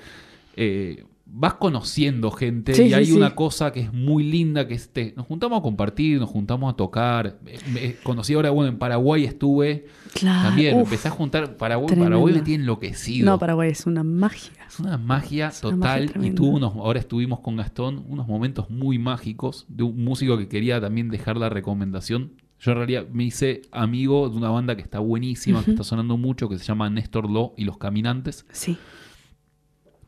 Eh, 0.56 1.04
vas 1.36 1.56
conociendo 1.56 2.30
gente 2.30 2.76
Sí, 2.76 2.84
y 2.84 2.94
hay 2.94 3.08
sí. 3.08 3.12
una 3.14 3.34
cosa 3.34 3.72
que 3.72 3.80
es 3.80 3.92
muy 3.92 4.24
linda, 4.24 4.68
que 4.68 4.76
este, 4.76 5.14
nos 5.18 5.26
juntamos 5.26 5.60
a 5.60 5.62
compartir, 5.64 6.20
nos 6.20 6.30
juntamos 6.30 6.72
a 6.72 6.76
tocar. 6.76 7.40
Eh, 7.76 7.98
conocí 8.04 8.36
ahora, 8.36 8.52
bueno, 8.52 8.70
en 8.70 8.78
Paraguay 8.78 9.24
estuve. 9.26 9.88
Claro. 10.14 10.50
También 10.50 10.76
Uf. 10.78 10.84
empecé 10.84 11.08
a 11.08 11.12
juntar 11.12 11.58
Paraguay. 11.58 11.88
tremendo. 11.88 12.12
Paraguay 12.12 12.34
me 12.36 12.42
tiene 12.42 12.64
enloquecido. 12.64 13.26
No, 13.26 13.40
Paraguay 13.40 13.72
es 13.72 13.88
una 13.88 14.04
magia. 14.04 14.52
Es 14.68 14.80
una 14.80 14.98
magia 14.98 15.48
Es 15.48 15.64
una 15.64 15.76
total 15.76 16.12
magia 16.16 16.28
y 16.30 16.32
tuvo 16.36 16.58
unos, 16.58 16.76
ahora 16.76 17.00
estuvimos 17.00 17.40
con 17.40 17.56
Gastón, 17.58 18.06
unos 18.08 18.28
momentos 18.28 18.70
muy 18.70 19.00
mágicos 19.00 19.66
de 19.70 19.84
un 19.84 20.04
músico 20.04 20.38
que 20.38 20.48
quería 20.48 20.80
también 20.80 21.10
dejar 21.10 21.38
la 21.38 21.50
recomendación. 21.50 22.34
Yo 22.60 22.72
en 22.72 22.78
realidad 22.78 23.08
me 23.12 23.24
hice 23.26 23.64
amigo 23.72 24.30
de 24.30 24.38
una 24.38 24.50
banda 24.50 24.76
que 24.76 24.84
está 24.84 25.00
buenísima, 25.00 25.64
que 25.66 25.72
está 25.72 25.84
sonando 25.84 26.16
mucho, 26.16 26.48
que 26.48 26.58
se 26.60 26.64
llama 26.64 26.90
Néstor 26.90 27.30
Lo 27.30 27.54
y 27.58 27.66
Los 27.66 27.78
Caminantes. 27.78 28.46
Sí. 28.52 28.78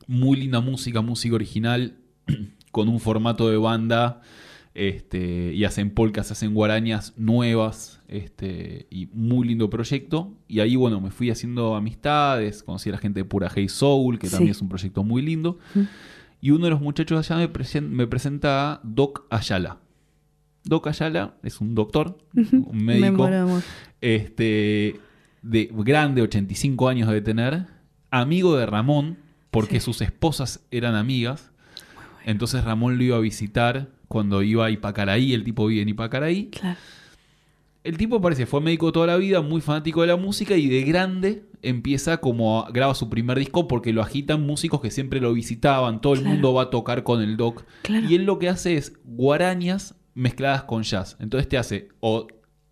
Muy 0.07 0.37
linda 0.37 0.59
música, 0.61 1.01
música 1.01 1.35
original, 1.35 1.95
con 2.71 2.89
un 2.89 2.99
formato 2.99 3.49
de 3.49 3.57
banda. 3.57 4.21
Este, 4.77 5.53
y 5.53 5.63
hacen 5.63 5.89
polcas, 5.89 6.31
hacen 6.31 6.53
guarañas 6.53 7.13
nuevas, 7.15 8.01
este, 8.09 8.87
y 8.89 9.07
muy 9.13 9.47
lindo 9.47 9.69
proyecto. 9.69 10.33
Y 10.49 10.59
ahí, 10.59 10.75
bueno, 10.75 10.99
me 10.99 11.11
fui 11.11 11.29
haciendo 11.29 11.75
amistades, 11.75 12.61
conocí 12.61 12.89
a 12.89 12.91
la 12.91 12.97
gente 12.97 13.21
de 13.21 13.25
Pura 13.25 13.49
Hey 13.55 13.69
Soul, 13.69 14.19
que 14.19 14.27
Sí. 14.27 14.33
también 14.33 14.51
es 14.51 14.61
un 14.61 14.67
proyecto 14.67 15.01
muy 15.05 15.21
lindo. 15.21 15.59
Ujú. 15.73 15.85
Y 16.41 16.51
uno 16.51 16.65
de 16.65 16.71
los 16.71 16.81
muchachos 16.81 17.17
allá 17.31 17.39
me, 17.39 17.51
presen- 17.51 17.87
me 17.87 18.05
presenta 18.05 18.73
a 18.73 18.81
Doc 18.83 19.25
Ayala. 19.29 19.79
Doc 20.65 20.87
Ayala 20.87 21.35
es 21.41 21.61
un 21.61 21.73
doctor, 21.73 22.17
un 22.33 22.83
médico, 22.83 23.29
este, 24.01 24.99
de 25.41 25.69
grande, 25.73 26.21
85 26.21 26.89
años 26.89 27.09
de 27.09 27.21
tener, 27.21 27.65
amigo 28.11 28.57
de 28.57 28.65
Ramón, 28.65 29.17
porque 29.55 29.79
Sí. 29.79 29.85
sus 29.85 30.01
esposas 30.01 30.65
eran 30.69 30.93
amigas. 30.95 31.51
Entonces 32.25 32.63
Ramón 32.63 32.97
lo 32.97 33.03
iba 33.03 33.17
a 33.17 33.19
visitar 33.19 33.89
cuando 34.07 34.41
iba 34.43 34.65
a 34.65 34.71
Ipacaraí, 34.71 35.33
el 35.33 35.43
tipo 35.43 35.65
vive 35.67 35.81
en 35.81 35.89
Ipacaraí. 35.89 36.49
Claro. 36.51 36.77
El 37.83 37.97
tipo 37.97 38.19
parece, 38.19 38.47
fue 38.47 38.61
médico 38.61 38.91
toda 38.91 39.05
la 39.07 39.15
vida, 39.17 39.41
muy 39.41 39.61
fanático 39.61 40.01
de 40.01 40.07
la 40.07 40.15
música 40.15 40.55
y 40.57 40.67
de 40.67 40.81
grande 40.83 41.45
empieza 41.61 42.17
como 42.17 42.63
a- 42.65 42.71
graba 42.71 42.95
su 42.95 43.09
primer 43.09 43.37
disco 43.37 43.67
porque 43.67 43.93
lo 43.93 44.01
agitan 44.01 44.41
músicos 44.45 44.81
que 44.81 44.89
siempre 44.89 45.19
lo 45.21 45.33
visitaban, 45.33 46.01
todo 46.01 46.13
el 46.15 46.23
mundo 46.23 46.53
va 46.53 46.63
a 46.63 46.69
tocar 46.71 47.03
con 47.03 47.21
el 47.21 47.37
doc. 47.37 47.63
Claro. 47.83 48.07
Y 48.09 48.15
él 48.15 48.23
lo 48.25 48.39
que 48.39 48.49
hace 48.49 48.75
es 48.77 48.93
guarañas 49.03 49.95
mezcladas 50.15 50.63
con 50.63 50.81
jazz. 50.81 51.15
Entonces 51.19 51.47
te 51.47 51.57
hace 51.59 51.89
o 51.99 52.25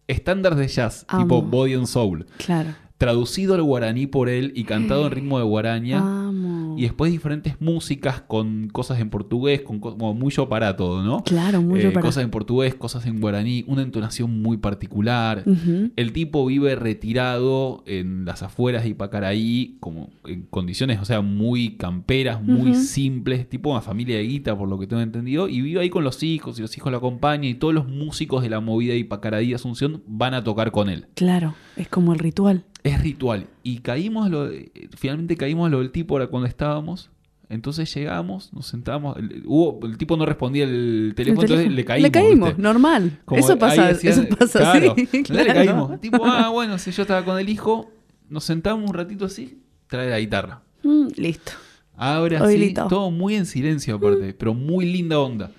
estándares 0.07 0.57
de 0.57 0.67
jazz, 0.67 1.05
Amo. 1.07 1.23
tipo 1.23 1.41
Body 1.43 1.73
and 1.73 1.85
Soul, 1.87 2.25
Claro. 2.37 2.69
traducido 2.97 3.53
al 3.53 3.61
guaraní 3.63 4.07
por 4.07 4.29
él 4.29 4.51
y 4.55 4.63
cantado 4.63 5.05
en 5.05 5.11
ritmo 5.11 5.37
de 5.37 5.45
guaraña. 5.45 5.99
Amo. 5.99 6.52
Y 6.77 6.83
después 6.83 7.11
diferentes 7.11 7.59
músicas 7.61 8.21
con 8.21 8.67
cosas 8.69 8.99
en 8.99 9.09
portugués, 9.09 9.61
con 9.61 9.79
co- 9.79 9.97
como 9.97 10.13
muy 10.13 10.31
yo 10.31 10.49
para 10.49 10.75
todo, 10.75 11.03
¿no? 11.03 11.23
Claro, 11.23 11.61
muy 11.61 11.79
Eh, 11.81 11.91
para. 11.91 12.05
Cosas 12.05 12.23
en 12.23 12.29
portugués, 12.29 12.75
cosas 12.75 13.05
en 13.05 13.19
guaraní, 13.21 13.63
una 13.67 13.81
entonación 13.81 14.41
muy 14.41 14.57
particular. 14.57 15.43
El 15.95 16.13
tipo 16.13 16.45
vive 16.45 16.75
retirado 16.75 17.83
en 17.85 18.25
las 18.25 18.43
afueras 18.43 18.83
de 18.83 18.89
Ipacaraí, 18.89 19.77
como 19.79 20.09
en 20.25 20.43
condiciones, 20.49 20.99
o 20.99 21.05
sea, 21.05 21.21
muy 21.21 21.75
camperas, 21.77 22.41
muy 22.43 22.71
simples, 22.75 23.47
tipo 23.49 23.69
una 23.71 23.81
familia 23.81 24.17
de 24.17 24.23
guita, 24.23 24.57
por 24.57 24.67
lo 24.69 24.79
que 24.79 24.87
tengo 24.87 25.01
entendido, 25.01 25.47
y 25.47 25.61
vive 25.61 25.81
ahí 25.81 25.89
con 25.89 26.03
los 26.03 26.23
hijos, 26.23 26.57
y 26.59 26.61
los 26.61 26.75
hijos 26.77 26.91
lo 26.91 26.97
acompañan, 26.97 27.45
y 27.45 27.53
todos 27.55 27.73
los 27.73 27.87
músicos 27.87 28.41
de 28.43 28.49
la 28.49 28.59
movida 28.59 28.93
de 28.93 28.99
Ipacaraí 28.99 29.49
de 29.49 29.55
Asunción 29.55 30.01
van 30.07 30.33
a 30.33 30.43
tocar 30.43 30.71
con 30.71 30.89
él. 30.89 31.05
Claro, 31.15 31.55
es 31.75 31.87
como 31.87 32.13
el 32.13 32.19
ritual. 32.19 32.63
Es 32.83 33.01
ritual. 33.01 33.47
Y 33.63 33.79
caímos, 33.79 34.29
lo, 34.29 34.49
finalmente 34.97 35.37
caímos 35.37 35.71
lo 35.71 35.79
del 35.79 35.91
tipo 35.91 36.15
ahora 36.15 36.27
cuando 36.27 36.47
estábamos. 36.47 37.09
Entonces 37.49 37.93
llegamos, 37.93 38.51
nos 38.51 38.65
sentamos. 38.65 39.15
El, 39.17 39.43
hubo, 39.45 39.85
el 39.85 39.97
tipo 39.97 40.17
no 40.17 40.25
respondía 40.25 40.63
el 40.63 41.13
teléfono, 41.15 41.45
El 41.45 41.51
entonces 41.51 41.71
le 41.73 41.85
caímos. 41.85 42.03
Le 42.03 42.11
caímos, 42.11 42.49
¿viste? 42.49 42.61
normal. 42.61 43.19
Como 43.25 43.39
eso 43.39 43.57
pasa, 43.57 43.87
decían, 43.87 44.13
eso 44.13 44.37
pasa 44.37 44.59
claro. 44.59 44.95
Le 45.29 45.45
caímos. 45.45 46.01
Tipo, 46.01 46.25
ah, 46.25 46.49
bueno, 46.49 46.77
si 46.77 46.91
yo 46.91 47.03
estaba 47.03 47.23
con 47.23 47.39
el 47.39 47.49
hijo, 47.49 47.91
nos 48.29 48.43
sentamos 48.43 48.89
un 48.89 48.95
ratito 48.95 49.25
así, 49.25 49.61
trae 49.87 50.09
la 50.09 50.19
guitarra. 50.19 50.61
Mm, 50.83 51.07
listo. 51.15 51.51
Así, 51.95 52.35
Habilitado. 52.35 52.89
todo 52.89 53.11
muy 53.11 53.35
en 53.35 53.45
silencio 53.45 53.95
aparte, 53.95 54.33
pero 54.33 54.53
muy 54.53 54.91
linda 54.91 55.19
onda. 55.19 55.51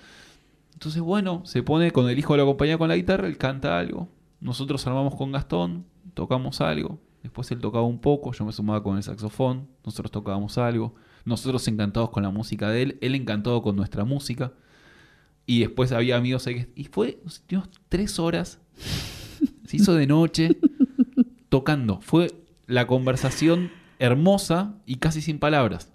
Entonces, 0.73 1.01
bueno, 1.01 1.41
se 1.45 1.63
pone 1.63 1.91
con 1.91 2.09
el 2.09 2.19
hijo 2.19 2.33
de 2.33 2.39
la 2.39 2.45
compañía 2.45 2.77
con 2.77 2.89
la 2.89 2.97
guitarra, 2.97 3.27
él 3.27 3.37
canta 3.37 3.79
algo. 3.79 4.09
Nosotros 4.41 4.85
armamos 4.85 5.15
con 5.15 5.31
Gastón, 5.31 5.85
tocamos 6.13 6.59
algo. 6.59 6.99
Después 7.25 7.49
él 7.49 7.57
tocaba 7.57 7.83
un 7.83 7.97
poco, 7.97 8.33
yo 8.33 8.45
me 8.45 8.51
sumaba 8.51 8.83
con 8.83 8.97
el 8.97 9.01
saxofón, 9.01 9.67
nosotros 9.83 10.11
tocábamos 10.11 10.59
algo. 10.59 10.93
Nosotros 11.25 11.67
encantados 11.67 12.11
con 12.11 12.21
la 12.21 12.29
música 12.29 12.69
de 12.69 12.83
él, 12.83 12.99
él 13.01 13.15
encantado 13.15 13.63
con 13.63 13.75
nuestra 13.75 14.05
música. 14.05 14.53
Y 15.47 15.61
después 15.61 15.91
había 15.91 16.17
amigos 16.17 16.45
ahí. 16.45 16.71
Y 16.75 16.83
fue, 16.83 17.19
tuvimos 17.47 17.71
tres 17.89 18.19
horas, 18.19 18.59
se 19.65 19.77
hizo 19.77 19.95
de 19.95 20.05
noche, 20.05 20.55
tocando. 21.49 21.99
Fue 22.01 22.27
la 22.67 22.85
conversación 22.85 23.71
hermosa 23.97 24.75
y 24.85 24.97
casi 24.97 25.19
sin 25.23 25.39
palabras. 25.39 25.91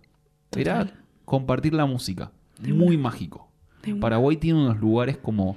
Era 0.57 0.93
compartir 1.25 1.75
la 1.75 1.87
música. 1.87 2.33
De 2.59 2.73
Muy 2.73 2.97
una. 2.97 3.05
mágico. 3.05 3.53
De 3.85 3.93
una. 3.93 4.01
Paraguay 4.01 4.37
tiene 4.37 4.59
unos 4.59 4.81
lugares 4.81 5.17
como... 5.17 5.57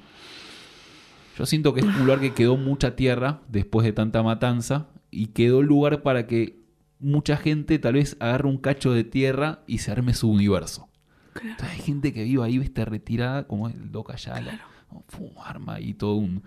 Yo 1.36 1.48
siento 1.48 1.74
que 1.74 1.80
es 1.80 1.88
un 1.88 1.98
lugar 1.98 2.20
que 2.20 2.36
quedó 2.36 2.58
mucha 2.58 2.96
tierra 2.96 3.42
después 3.48 3.84
de 3.86 3.92
tanta 3.92 4.22
matanza 4.22 4.93
y 5.14 5.28
quedó 5.28 5.60
el 5.62 5.68
lugar 5.68 6.02
para 6.02 6.28
que 6.28 6.64
mucha 7.00 7.38
gente 7.38 7.78
tal 7.80 7.96
vez 7.96 8.18
agarre 8.20 8.48
un 8.48 8.58
cacho 8.58 8.94
de 8.94 9.04
tierra 9.04 9.64
y 9.68 9.80
se 9.80 9.92
arme 9.92 10.14
su 10.14 10.30
universo. 10.30 10.90
Claro. 11.34 11.50
Entonces, 11.50 11.78
hay 11.78 11.84
gente 11.84 12.14
que 12.14 12.24
vive 12.24 12.44
ahí, 12.44 12.58
viste, 12.58 12.86
retirada, 12.86 13.48
como 13.48 13.68
el 13.68 13.92
Doca 13.92 14.16
Yala. 14.16 14.62
¿no? 14.92 15.04
Fum, 15.08 15.30
arma 15.44 15.76
ahí 15.76 15.94
todo 15.94 16.16
un, 16.16 16.44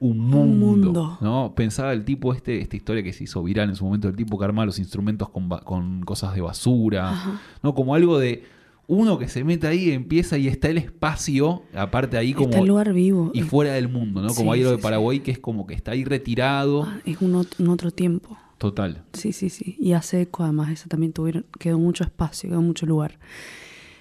un 0.00 0.18
mundo. 0.18 0.66
mundo. 0.66 1.18
¿no? 1.20 1.54
Pensaba 1.54 1.92
el 1.92 2.04
tipo, 2.04 2.34
este, 2.34 2.60
esta 2.60 2.76
historia 2.76 3.02
que 3.02 3.12
se 3.12 3.24
hizo 3.24 3.42
viral 3.42 3.70
en 3.70 3.76
su 3.76 3.84
momento, 3.84 4.08
el 4.08 4.16
tipo 4.16 4.38
que 4.38 4.44
armaba 4.44 4.66
los 4.66 4.78
instrumentos 4.78 5.28
con, 5.30 5.48
con 5.48 6.02
cosas 6.02 6.34
de 6.34 6.40
basura. 6.40 7.10
Ajá. 7.10 7.40
¿no? 7.62 7.74
Como 7.74 7.94
algo 7.94 8.18
de 8.18 8.44
uno 8.86 9.18
que 9.18 9.28
se 9.28 9.44
mete 9.44 9.66
ahí, 9.66 9.90
empieza 9.92 10.36
y 10.38 10.46
está 10.48 10.68
el 10.68 10.78
espacio, 10.78 11.62
aparte 11.74 12.16
ahí 12.18 12.32
como... 12.34 12.48
Está 12.48 12.58
el 12.60 12.66
lugar 12.66 12.92
vivo. 12.92 13.30
y 13.34 13.42
fuera 13.42 13.72
del 13.74 13.88
mundo, 13.88 14.20
¿no? 14.22 14.28
Como 14.34 14.52
Sí, 14.54 14.60
hay 14.60 14.64
sí, 14.64 14.70
de 14.70 14.78
Paraguay 14.78 15.20
que 15.20 15.30
es 15.30 15.38
como 15.38 15.66
que 15.66 15.74
está 15.74 15.92
ahí 15.92 16.04
retirado. 16.04 16.82
ah, 16.84 17.00
es 17.04 17.20
un, 17.20 17.32
ot- 17.34 17.54
un 17.58 17.68
otro 17.68 17.90
tiempo. 17.90 18.36
Total. 18.58 19.02
Sí, 19.12 19.32
sí, 19.32 19.48
sí. 19.50 19.76
Y 19.80 19.92
hace 19.92 20.22
eco, 20.22 20.42
además, 20.44 20.70
eso 20.70 20.88
también 20.88 21.12
tuvieron, 21.12 21.44
quedó 21.58 21.78
mucho 21.78 22.04
espacio, 22.04 22.48
quedó 22.50 22.62
mucho 22.62 22.86
lugar. 22.86 23.18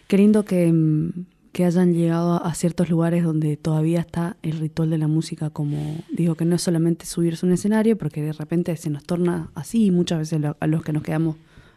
Qué 0.08 0.18
lindo 0.18 0.44
que, 0.46 0.72
mm, 0.72 1.26
que 1.54 1.66
hayan 1.66 1.94
llegado 1.94 2.44
a, 2.44 2.54
ciertos 2.54 2.90
lugares 2.90 3.24
donde 3.24 3.58
todavía 3.58 4.00
está 4.00 4.38
el 4.44 4.60
ritual 4.60 4.90
de 4.90 4.98
la 4.98 5.08
música, 5.08 5.50
como 5.50 5.98
digo, 6.12 6.36
que 6.36 6.46
no 6.46 6.56
es 6.56 6.62
solamente 6.62 7.06
subirse 7.06 7.46
a 7.46 7.48
un 7.48 7.54
escenario, 7.54 7.98
porque 7.98 8.22
de 8.22 8.34
repente 8.34 8.76
se 8.78 8.90
nos 8.90 9.04
torna 9.06 9.50
así, 9.56 9.92
muchas 9.92 10.20
veces 10.20 10.42
lo- 10.42 10.58
a 10.60 10.68
los 10.68 10.84
que 10.84 10.94
nos 10.94 11.04
quedamos 11.04 11.36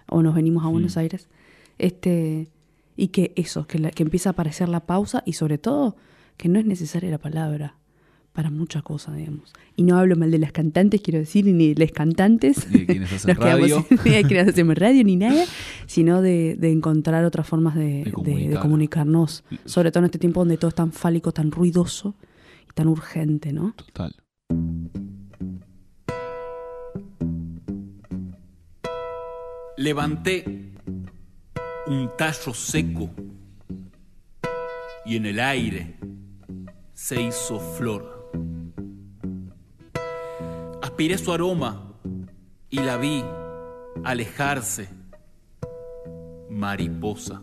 o 0.09 0.23
nos 0.23 0.35
venimos 0.35 0.65
a 0.65 0.69
Buenos. 0.69 0.97
Aires, 0.97 1.29
este, 1.79 2.49
y 2.97 3.09
que 3.09 3.33
eso, 3.37 3.67
que, 3.67 3.79
la- 3.79 3.91
que 3.91 4.03
empieza 4.03 4.31
a 4.31 4.33
aparecer 4.33 4.69
la 4.69 4.81
pausa 4.87 5.23
y 5.27 5.35
sobre 5.35 5.59
todo 5.59 5.97
que 6.37 6.49
no 6.49 6.59
es 6.59 6.67
necesaria 6.67 7.11
la 7.11 7.19
palabra 7.19 7.77
para 8.33 8.51
muchas 8.51 8.83
cosas, 8.83 9.17
digamos. 9.17 9.53
Y 9.77 9.83
no 9.83 9.97
hablo 9.99 10.15
mal 10.15 10.31
de 10.31 10.39
las 10.39 10.53
cantantes, 10.53 11.01
quiero 11.01 11.19
decir, 11.19 11.47
ni 11.47 11.73
de 11.73 11.81
las 11.87 11.93
cantantes. 11.93 12.69
Ni 12.71 12.81
de 12.81 12.87
quienes 12.87 13.13
hacen 13.13 13.37
radio. 13.37 13.87
ni 14.05 14.11
de 14.11 14.25
quienes 14.25 14.49
hacemos 14.49 14.77
radio 14.77 15.03
ni 15.05 15.17
nada, 15.17 15.43
sino 15.87 16.21
de, 16.21 16.55
de 16.59 16.71
encontrar 16.71 17.25
otras 17.25 17.47
formas 17.47 17.75
de, 17.75 17.83
De 17.83 17.95
de- 18.05 18.05
de 18.05 18.13
comunicar. 18.13 18.61
comunicarnos, 18.63 19.45
sobre 19.65 19.91
todo 19.91 20.01
en 20.01 20.05
este 20.07 20.19
tiempo 20.19 20.41
donde 20.41 20.59
todo 20.59 20.69
es 20.69 20.75
tan 20.75 20.93
fálico, 20.93 21.33
tan 21.33 21.51
ruidoso 21.51 22.15
y 22.69 22.75
tan 22.75 22.89
urgente, 22.89 23.53
¿no? 23.55 23.73
Total. 23.75 24.15
Levanté 29.77 30.45
un 31.87 32.11
tallo 32.17 32.53
seco 32.53 33.11
y 35.05 35.17
en 35.17 35.27
el 35.27 35.39
aire 35.39 35.97
se 36.93 37.23
hizo 37.23 37.61
flor. 37.61 38.33
Aspiré 40.83 41.17
su 41.17 41.33
aroma 41.33 41.93
y 42.71 42.81
la 42.81 42.97
vi 42.97 43.25
alejarse, 44.05 44.89
mariposa. 46.51 47.43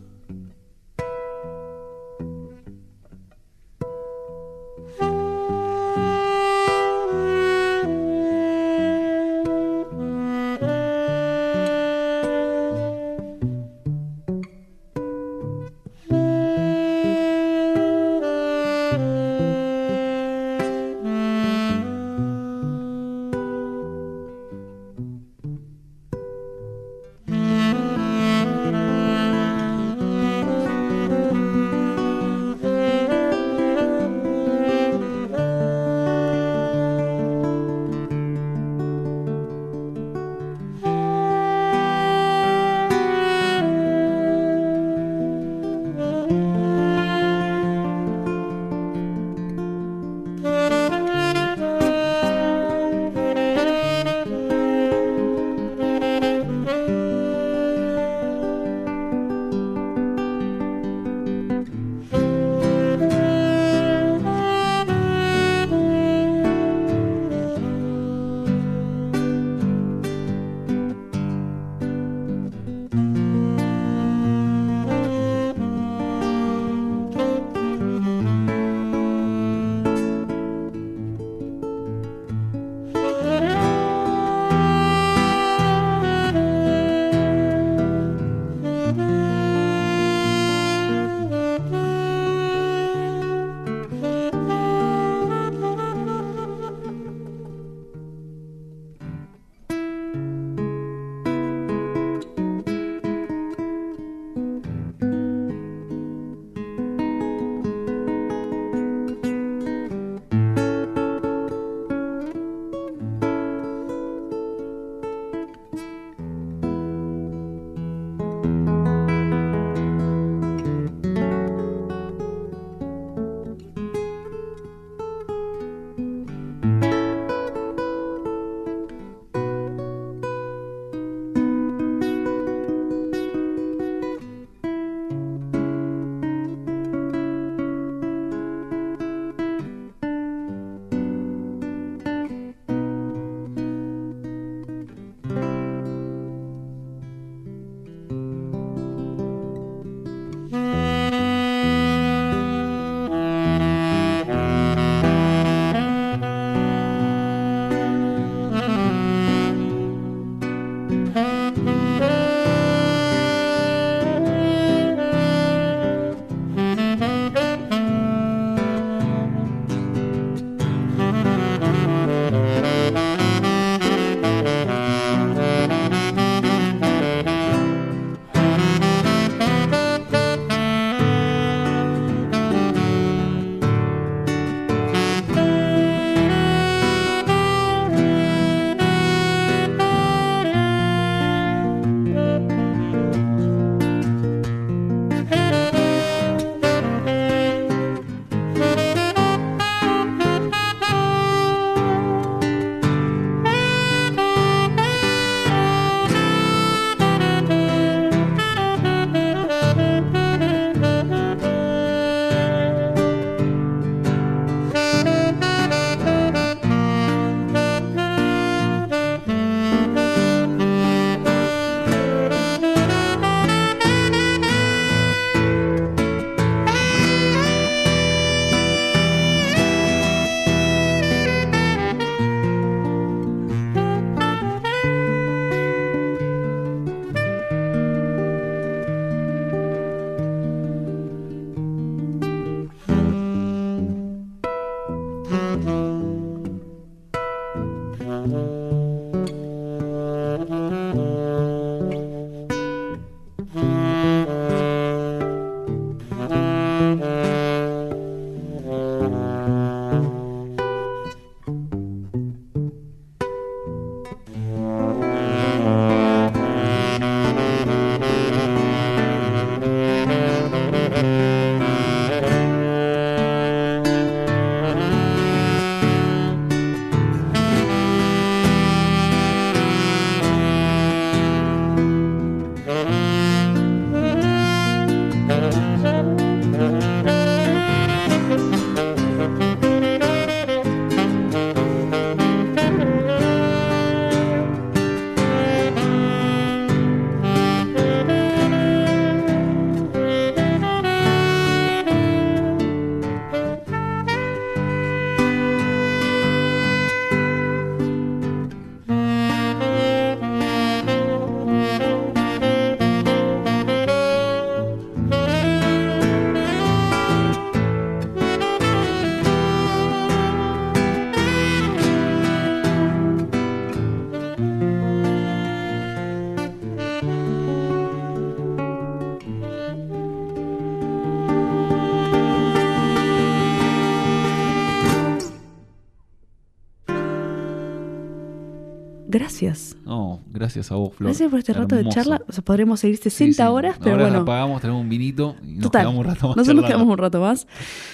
Vos, 340.70 340.94
Flor. 340.96 341.10
Gracias 341.10 341.30
por 341.30 341.40
este 341.40 341.54
rato 341.54 341.76
de 341.76 341.88
charla. 341.90 342.22
O 342.28 342.32
sea, 342.32 342.44
podremos 342.44 342.80
seguir 342.80 342.98
Sí, 342.98 343.04
60 343.10 343.44
sí. 343.44 343.50
horas, 343.52 343.78
pero 343.80 343.92
Ahora 343.92 344.04
bueno. 344.06 344.20
apagamos, 344.22 344.62
tenemos 344.62 344.82
un 344.82 344.90
vinito 344.90 345.36
y 345.44 345.54
nos 345.54 345.64
Total. 345.64 345.82
quedamos 345.84 346.00
un 346.00 346.06
rato 346.06 346.28
más 346.30 346.38
Nosotros 346.38 346.56
nos 346.62 346.66
quedamos 346.66 346.88
un 346.88 346.98
rato 346.98 347.22
más. 347.22 347.48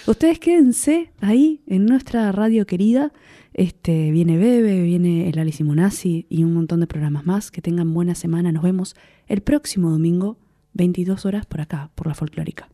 Ustedes 0.08 0.40
quédense 0.40 1.12
ahí 1.22 1.62
en 1.68 1.86
nuestra 1.86 2.32
radio 2.32 2.66
querida. 2.66 3.12
Este, 3.54 4.12
viene 4.12 4.38
Bebe, 4.38 4.82
viene 4.84 5.28
el 5.30 5.38
Ali 5.40 5.52
Simonazzi 5.52 6.26
y 6.30 6.44
un 6.44 6.54
montón 6.54 6.80
de 6.80 6.88
programas 6.88 7.26
más. 7.26 7.52
Que 7.52 7.62
tengan 7.62 7.94
buena 7.94 8.16
semana. 8.16 8.52
Nos 8.52 8.64
vemos 8.64 8.96
el 9.28 9.42
próximo 9.42 9.90
domingo, 9.90 10.38
22 10.74 11.26
horas 11.26 11.46
por 11.46 11.62
acá, 11.62 11.90
por 11.96 12.08
la 12.08 12.14
folclórica. 12.14 12.70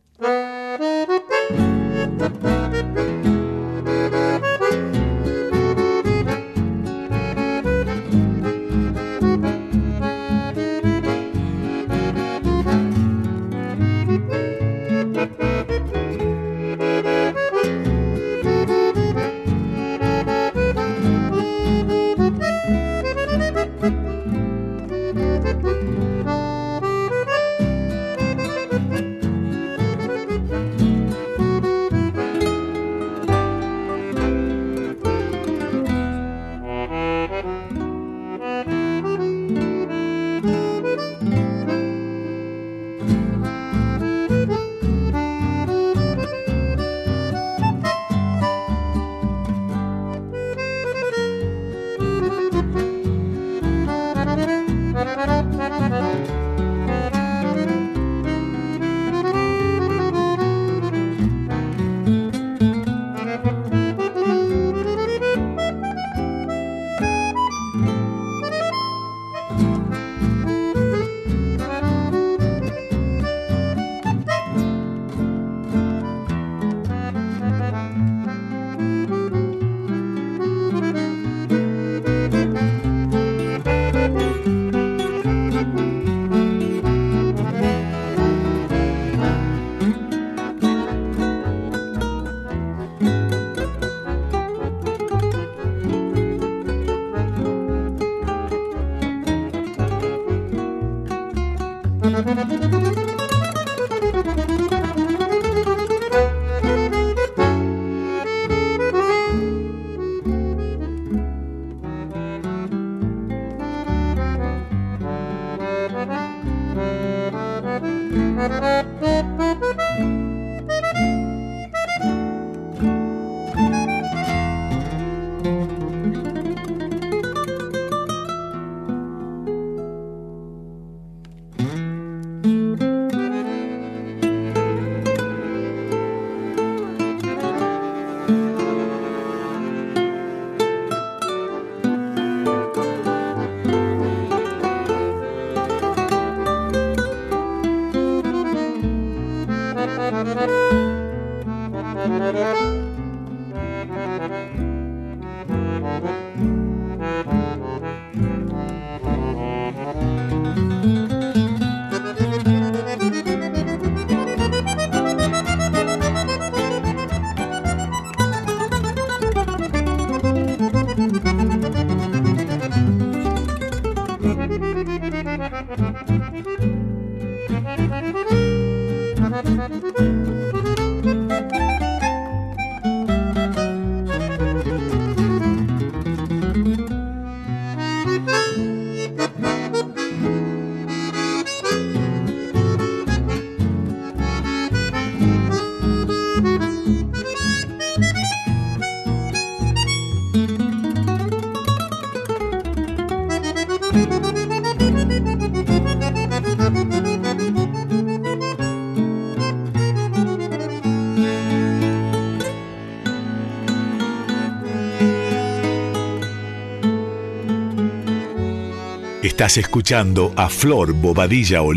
Estás 219.45 219.59
escuchando 219.59 220.33
a 220.35 220.49
Flor 220.49 220.91
Bobadilla 220.93 221.61
Oliva 221.61 221.75